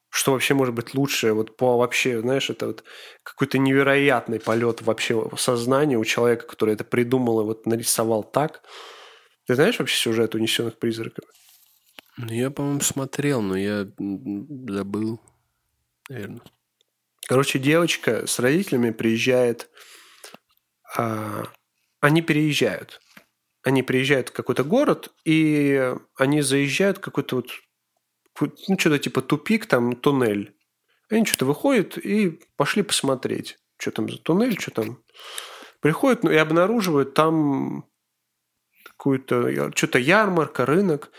[0.08, 1.32] Что вообще может быть лучше?
[1.32, 2.84] Вот по вообще, знаешь, это вот
[3.22, 8.62] какой-то невероятный полет вообще в сознании у человека, который это придумал и вот нарисовал так.
[9.46, 11.28] Ты знаешь вообще сюжет «Унесенных призраками»?
[12.16, 15.20] Ну, я, по-моему, смотрел, но я забыл.
[16.08, 16.40] Наверное.
[17.26, 19.68] Короче, девочка с родителями приезжает.
[20.96, 21.44] а,
[22.00, 23.00] они переезжают.
[23.62, 27.50] Они приезжают в какой-то город, и они заезжают в какой-то вот
[28.68, 30.54] ну, что-то типа тупик, там туннель.
[31.08, 35.02] Они что-то выходят и пошли посмотреть, что там за туннель, что там.
[35.80, 37.88] Приходят ну, и обнаруживают там
[38.84, 41.10] какую-то что-то ярмарка, рынок,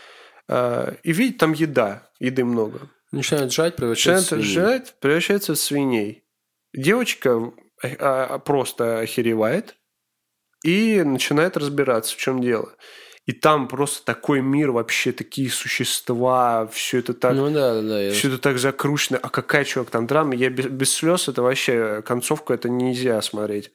[0.48, 2.90] а, и видят там еда, еды много.
[3.12, 4.68] Начинают жать, превращаются Начинают в свиней.
[4.68, 6.24] жрать, превращаются в свиней.
[6.74, 7.52] Девочка
[7.82, 9.77] а, а, просто охеревает
[10.64, 12.72] и начинает разбираться, в чем дело.
[13.26, 17.34] И там просто такой мир, вообще такие существа, все это так...
[17.34, 19.18] Ну да, да, я- Все это так закручено.
[19.22, 20.34] А какая, чувак, там драма?
[20.34, 23.70] Я без, без слез, это вообще концовку, это нельзя смотреть.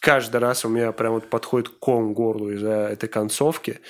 [0.00, 3.80] Каждый раз у меня прям вот подходит ком к горлу из-за этой концовки.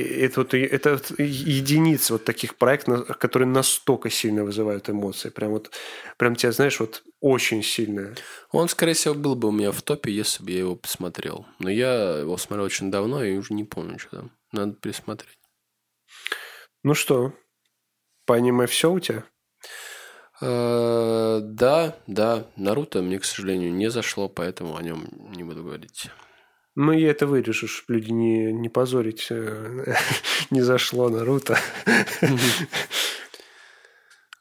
[0.00, 5.30] Это это вот единицы вот таких проектов, которые настолько сильно вызывают эмоции.
[5.30, 5.70] Прям вот,
[6.18, 8.14] прям тебя, знаешь, вот очень сильно.
[8.52, 11.46] Он, скорее всего, был бы у меня в топе, если бы я его посмотрел.
[11.58, 14.30] Но я его смотрел очень давно и уже не помню, что там.
[14.52, 15.38] Надо пересмотреть.
[16.82, 17.32] Ну что,
[18.26, 19.24] по аниме все у тебя?
[20.40, 22.46] Э, Да, да.
[22.56, 26.10] Наруто мне, к сожалению, не зашло, поэтому о нем не буду говорить.
[26.76, 29.26] Ну, я это вырежу, чтобы люди не, не позорить.
[29.30, 29.94] э,
[30.50, 31.58] Не зашло Наруто.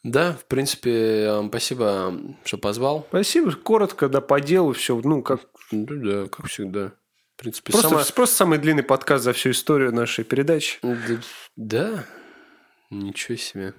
[0.03, 2.13] Да, в принципе, вам спасибо,
[2.43, 3.05] что позвал.
[3.09, 4.99] Спасибо, коротко, да, по делу все.
[5.03, 5.41] Ну, как
[5.71, 6.91] Ну да, как всегда.
[7.35, 10.77] В принципе, Просто, сама- просто самый длинный подкаст за всю историю нашей передачи.
[10.83, 11.19] Да,
[11.55, 12.05] Да,
[12.91, 13.73] ничего себе.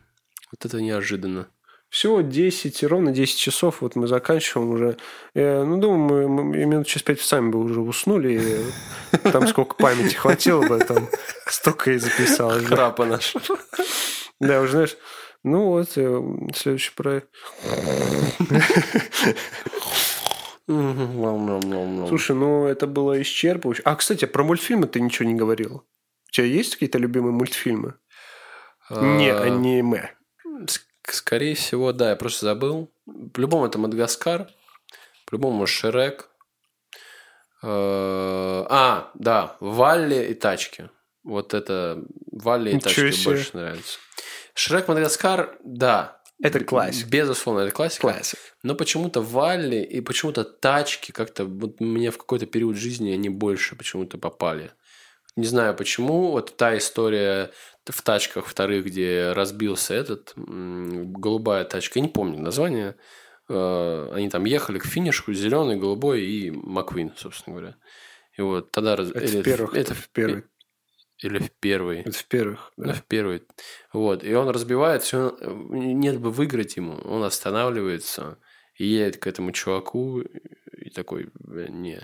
[0.51, 1.49] Вот это неожиданно.
[1.89, 3.81] Всего 10, ровно 10 часов.
[3.81, 4.97] Вот мы заканчиваем уже.
[5.35, 8.41] Я, ну, думаю, мы, мы минут через 5 сами бы уже уснули.
[9.15, 11.09] И там сколько памяти хватило бы, там
[11.47, 12.65] столько и записалось.
[12.65, 13.35] Храпа наш.
[14.41, 14.97] Да, уже знаешь,
[15.45, 16.23] ну вот, э,
[16.55, 17.29] следующий проект.
[22.09, 23.83] Слушай, ну это было исчерпывающе.
[23.85, 25.85] А, кстати, про мультфильмы ты ничего не говорил.
[26.29, 27.95] У тебя есть какие-то любимые мультфильмы?
[28.91, 30.11] Не А, аниме.
[31.11, 32.91] Скорее всего, да, я просто забыл.
[33.33, 34.49] По-любому это Мадагаскар.
[35.27, 36.29] По-любому Шрек.
[37.63, 40.91] Э, А, да, Валли и тачки.
[41.25, 43.35] Вот это Валли и Ничего тачки себе.
[43.35, 43.99] больше нравится.
[44.55, 46.21] Шрек Мадагаскар, да.
[46.43, 47.09] Это классика.
[47.09, 48.03] Безусловно, это классика.
[48.03, 48.39] Классик.
[48.63, 53.75] Но почему-то Валли и почему-то тачки как-то вот мне в какой-то период жизни они больше
[53.75, 54.71] почему-то попали.
[55.35, 56.31] Не знаю почему.
[56.33, 57.51] Вот та история
[57.89, 62.97] в тачках вторых, где разбился этот голубая тачка, я не помню название.
[63.49, 67.77] Э, Они там ехали к финишу, зеленый, голубой и Маквин, собственно говоря.
[68.37, 68.95] И вот тогда...
[68.95, 69.75] Это или в первых.
[69.75, 70.45] Это в первый.
[71.23, 72.01] Или в первый.
[72.01, 72.73] Это в первых.
[72.77, 72.93] Ну, Да.
[72.95, 73.43] в первый.
[73.93, 74.23] Вот.
[74.25, 76.95] И он разбивается, и он- нет бы выиграть ему.
[77.05, 78.39] Он останавливается
[78.75, 82.01] и едет к этому чуваку и такой, «Бля, не,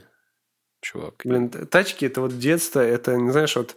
[0.81, 1.23] чувак.
[1.25, 3.77] Блин, тачки это вот детство, это, не знаешь, вот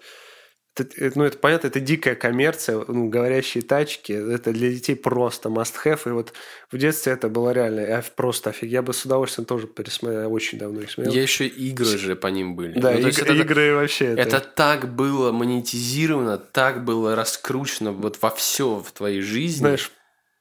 [0.78, 5.50] это, это, ну, это понятно, это дикая коммерция, ну, говорящие тачки, это для детей просто
[5.50, 6.34] must-have, и вот
[6.72, 10.30] в детстве это было реально, я просто офиг, я бы с удовольствием тоже пересмотрел, я
[10.30, 11.14] очень давно их смотрел.
[11.16, 12.78] Я еще игры же по ним были.
[12.80, 14.06] Да, Ну, иг- это- игры вообще.
[14.16, 19.60] Это так было монетизировано, так было раскручено вот во все в твоей жизни.
[19.60, 19.92] знаешь,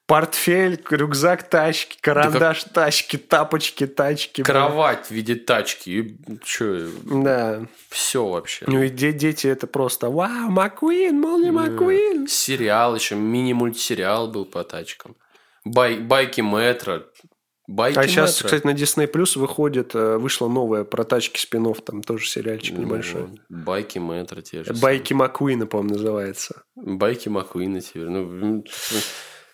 [0.06, 4.42] портфель, рюкзак тачки, карандаш тачки, тапочки тачки.
[4.42, 4.46] блин.
[4.46, 5.90] Кровать в виде тачки.
[5.90, 7.66] И че, Да.
[7.88, 8.64] все вообще.
[8.68, 14.62] Ну и де- дети это просто «Вау, Маккуин, Молли Маккуин!» Сериал еще, мини-мультсериал был по
[14.64, 15.16] тачкам.
[15.64, 17.04] Бай, байки метро.
[17.66, 18.46] Байки А сейчас, метро.
[18.58, 22.82] кстати, на Disney Plus выходит, э, вышло новое про тачки спинов, там тоже сериальчик Ну,
[22.84, 23.28] небольшой.
[23.48, 24.74] Байки метро те же.
[24.74, 26.64] Байки Маккуина, по-моему, называется.
[26.76, 28.04] Байки Маккуина теперь.
[28.10, 28.64] Ну,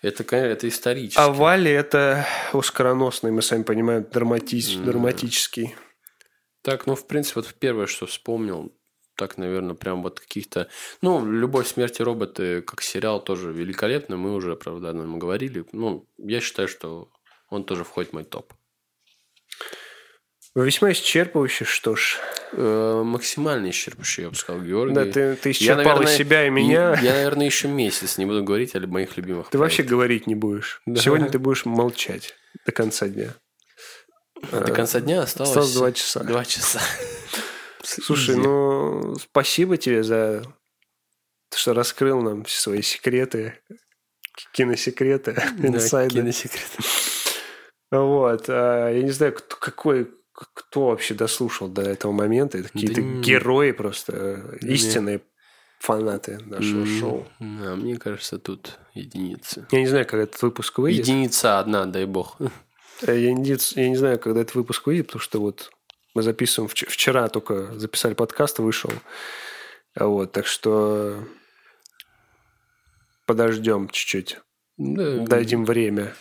[0.03, 1.19] это, конечно, это исторически.
[1.21, 4.85] А Вали это оскароносный, мы сами понимаем, драматич- М.
[4.85, 5.75] драматический.
[6.63, 8.73] Так, ну, в принципе, вот первое, что вспомнил,
[9.17, 10.69] так, наверное, прям вот каких-то...
[11.03, 14.17] Ну, «Любовь, смерти роботы» как сериал тоже великолепно.
[14.17, 15.65] Мы уже, правда, о нем говорили.
[15.73, 17.11] Ну, я считаю, что
[17.51, 18.55] он тоже входит в мой топ.
[20.57, 22.19] Весьма исчерпывающий, что ж.
[22.53, 24.95] Э, максимально исчерпывающий, я бы сказал, Георгий.
[24.95, 26.99] Да, ты, ты Я, исчерпал наверное, и себя, и меня.
[27.01, 29.91] Я, наверное, еще месяц не буду говорить о моих любимых Ты вообще проектах.
[29.97, 30.83] говорить не будешь.
[30.87, 31.01] Да.
[31.01, 32.35] Сегодня ты будешь молчать
[32.67, 33.35] до конца дня.
[34.51, 35.51] До конца дня осталось...
[35.51, 36.25] Осталось два часа.
[36.25, 36.81] Два часа.
[37.83, 40.43] Слушай, ну, спасибо тебе за
[41.49, 43.59] то, что раскрыл нам все свои секреты,
[44.53, 45.33] киносекреты,
[45.63, 46.17] инсайды.
[46.17, 46.67] киносекрет.
[47.93, 48.45] Вот.
[48.49, 50.11] а, Я не знаю, какой,
[50.55, 52.59] кто вообще дослушал до этого момента.
[52.59, 54.75] Это какие-то Да герои просто, э, Не.
[54.75, 55.21] истинные
[55.81, 57.27] фанаты нашего М, шоу.
[57.41, 59.67] да, мне кажется, тут единицы.
[59.71, 61.07] Я не знаю, когда этот выпуск выйдет.
[61.07, 62.37] Единица одна, дай бог.
[63.03, 65.71] Э, Я не, я не знаю, когда этот выпуск выйдет, потому что вот
[66.15, 68.91] мы записываем вч- вчера только записали подкаст, вышел.
[69.97, 71.25] Вот, так что
[73.27, 74.39] подождем чуть-чуть,
[74.77, 76.15] Да, дадим время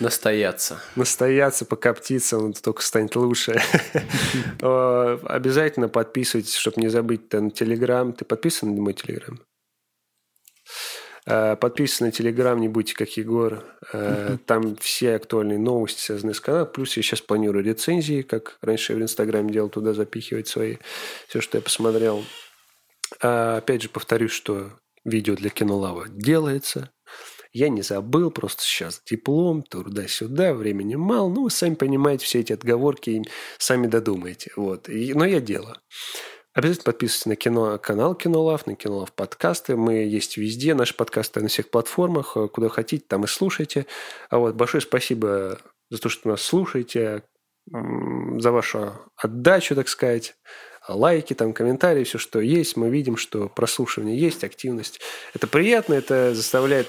[0.00, 0.80] Настояться.
[0.96, 3.60] настояться, покоптиться, он только станет лучше.
[4.62, 8.12] Э, Обязательно подписывайтесь, чтобы не забыть на Телеграм.
[8.12, 9.40] Ты подписан на мой Телеграм?
[11.26, 13.64] Э, Подписывайтесь на Телеграм, не будьте как Егор.
[13.92, 16.68] Э, Там все актуальные новости, связанные с каналом.
[16.72, 20.76] Плюс я сейчас планирую рецензии, как раньше я в Инстаграме делал, туда запихивать свои,
[21.28, 22.24] все, что я посмотрел.
[23.22, 24.70] А, Опять же, повторюсь, что
[25.04, 26.90] видео для Кинолава делается.
[27.52, 31.28] Я не забыл, просто сейчас диплом, туда-сюда, времени мало.
[31.28, 33.22] Ну, вы сами понимаете все эти отговорки,
[33.58, 34.52] сами додумаете.
[34.56, 34.88] Вот.
[34.88, 35.76] И- но я делаю.
[36.52, 39.76] Обязательно подписывайтесь на кино, канал Кинолав, на Кинолав подкасты.
[39.76, 40.74] Мы есть везде.
[40.74, 42.36] Наши подкасты на всех платформах.
[42.36, 43.86] Э, Куда хотите, там и слушайте.
[44.30, 45.58] А вот большое спасибо
[45.90, 47.22] за то, что нас слушаете,
[47.72, 50.34] за вашу отдачу, так сказать.
[50.94, 52.76] Лайки, там, комментарии, все, что есть.
[52.76, 55.00] Мы видим, что прослушивание есть, активность.
[55.34, 56.88] Это приятно, это заставляет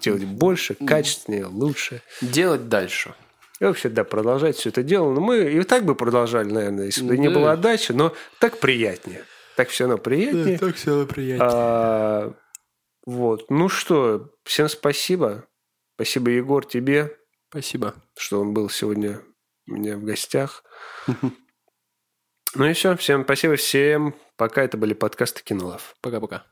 [0.00, 2.02] делать больше, качественнее, лучше.
[2.20, 3.14] Делать дальше.
[3.60, 5.12] И вообще, да, продолжать все это дело.
[5.12, 7.34] Но мы и так бы продолжали, наверное, если бы не Да.
[7.34, 9.24] было отдачи, но так приятнее.
[9.56, 10.58] Так все равно приятнее.
[10.58, 11.46] так все приятно.
[11.48, 12.34] А,
[13.06, 13.50] вот.
[13.50, 15.44] Ну что, всем спасибо.
[15.94, 17.16] Спасибо, Егор, тебе,
[17.50, 17.94] Спасибо.
[18.16, 19.20] что он был сегодня
[19.68, 20.64] у меня в гостях.
[22.54, 22.96] Ну и все.
[22.96, 23.56] Всем спасибо.
[23.56, 24.62] Всем пока.
[24.62, 25.94] Это были подкасты Кинолов.
[26.00, 26.44] Пока-пока.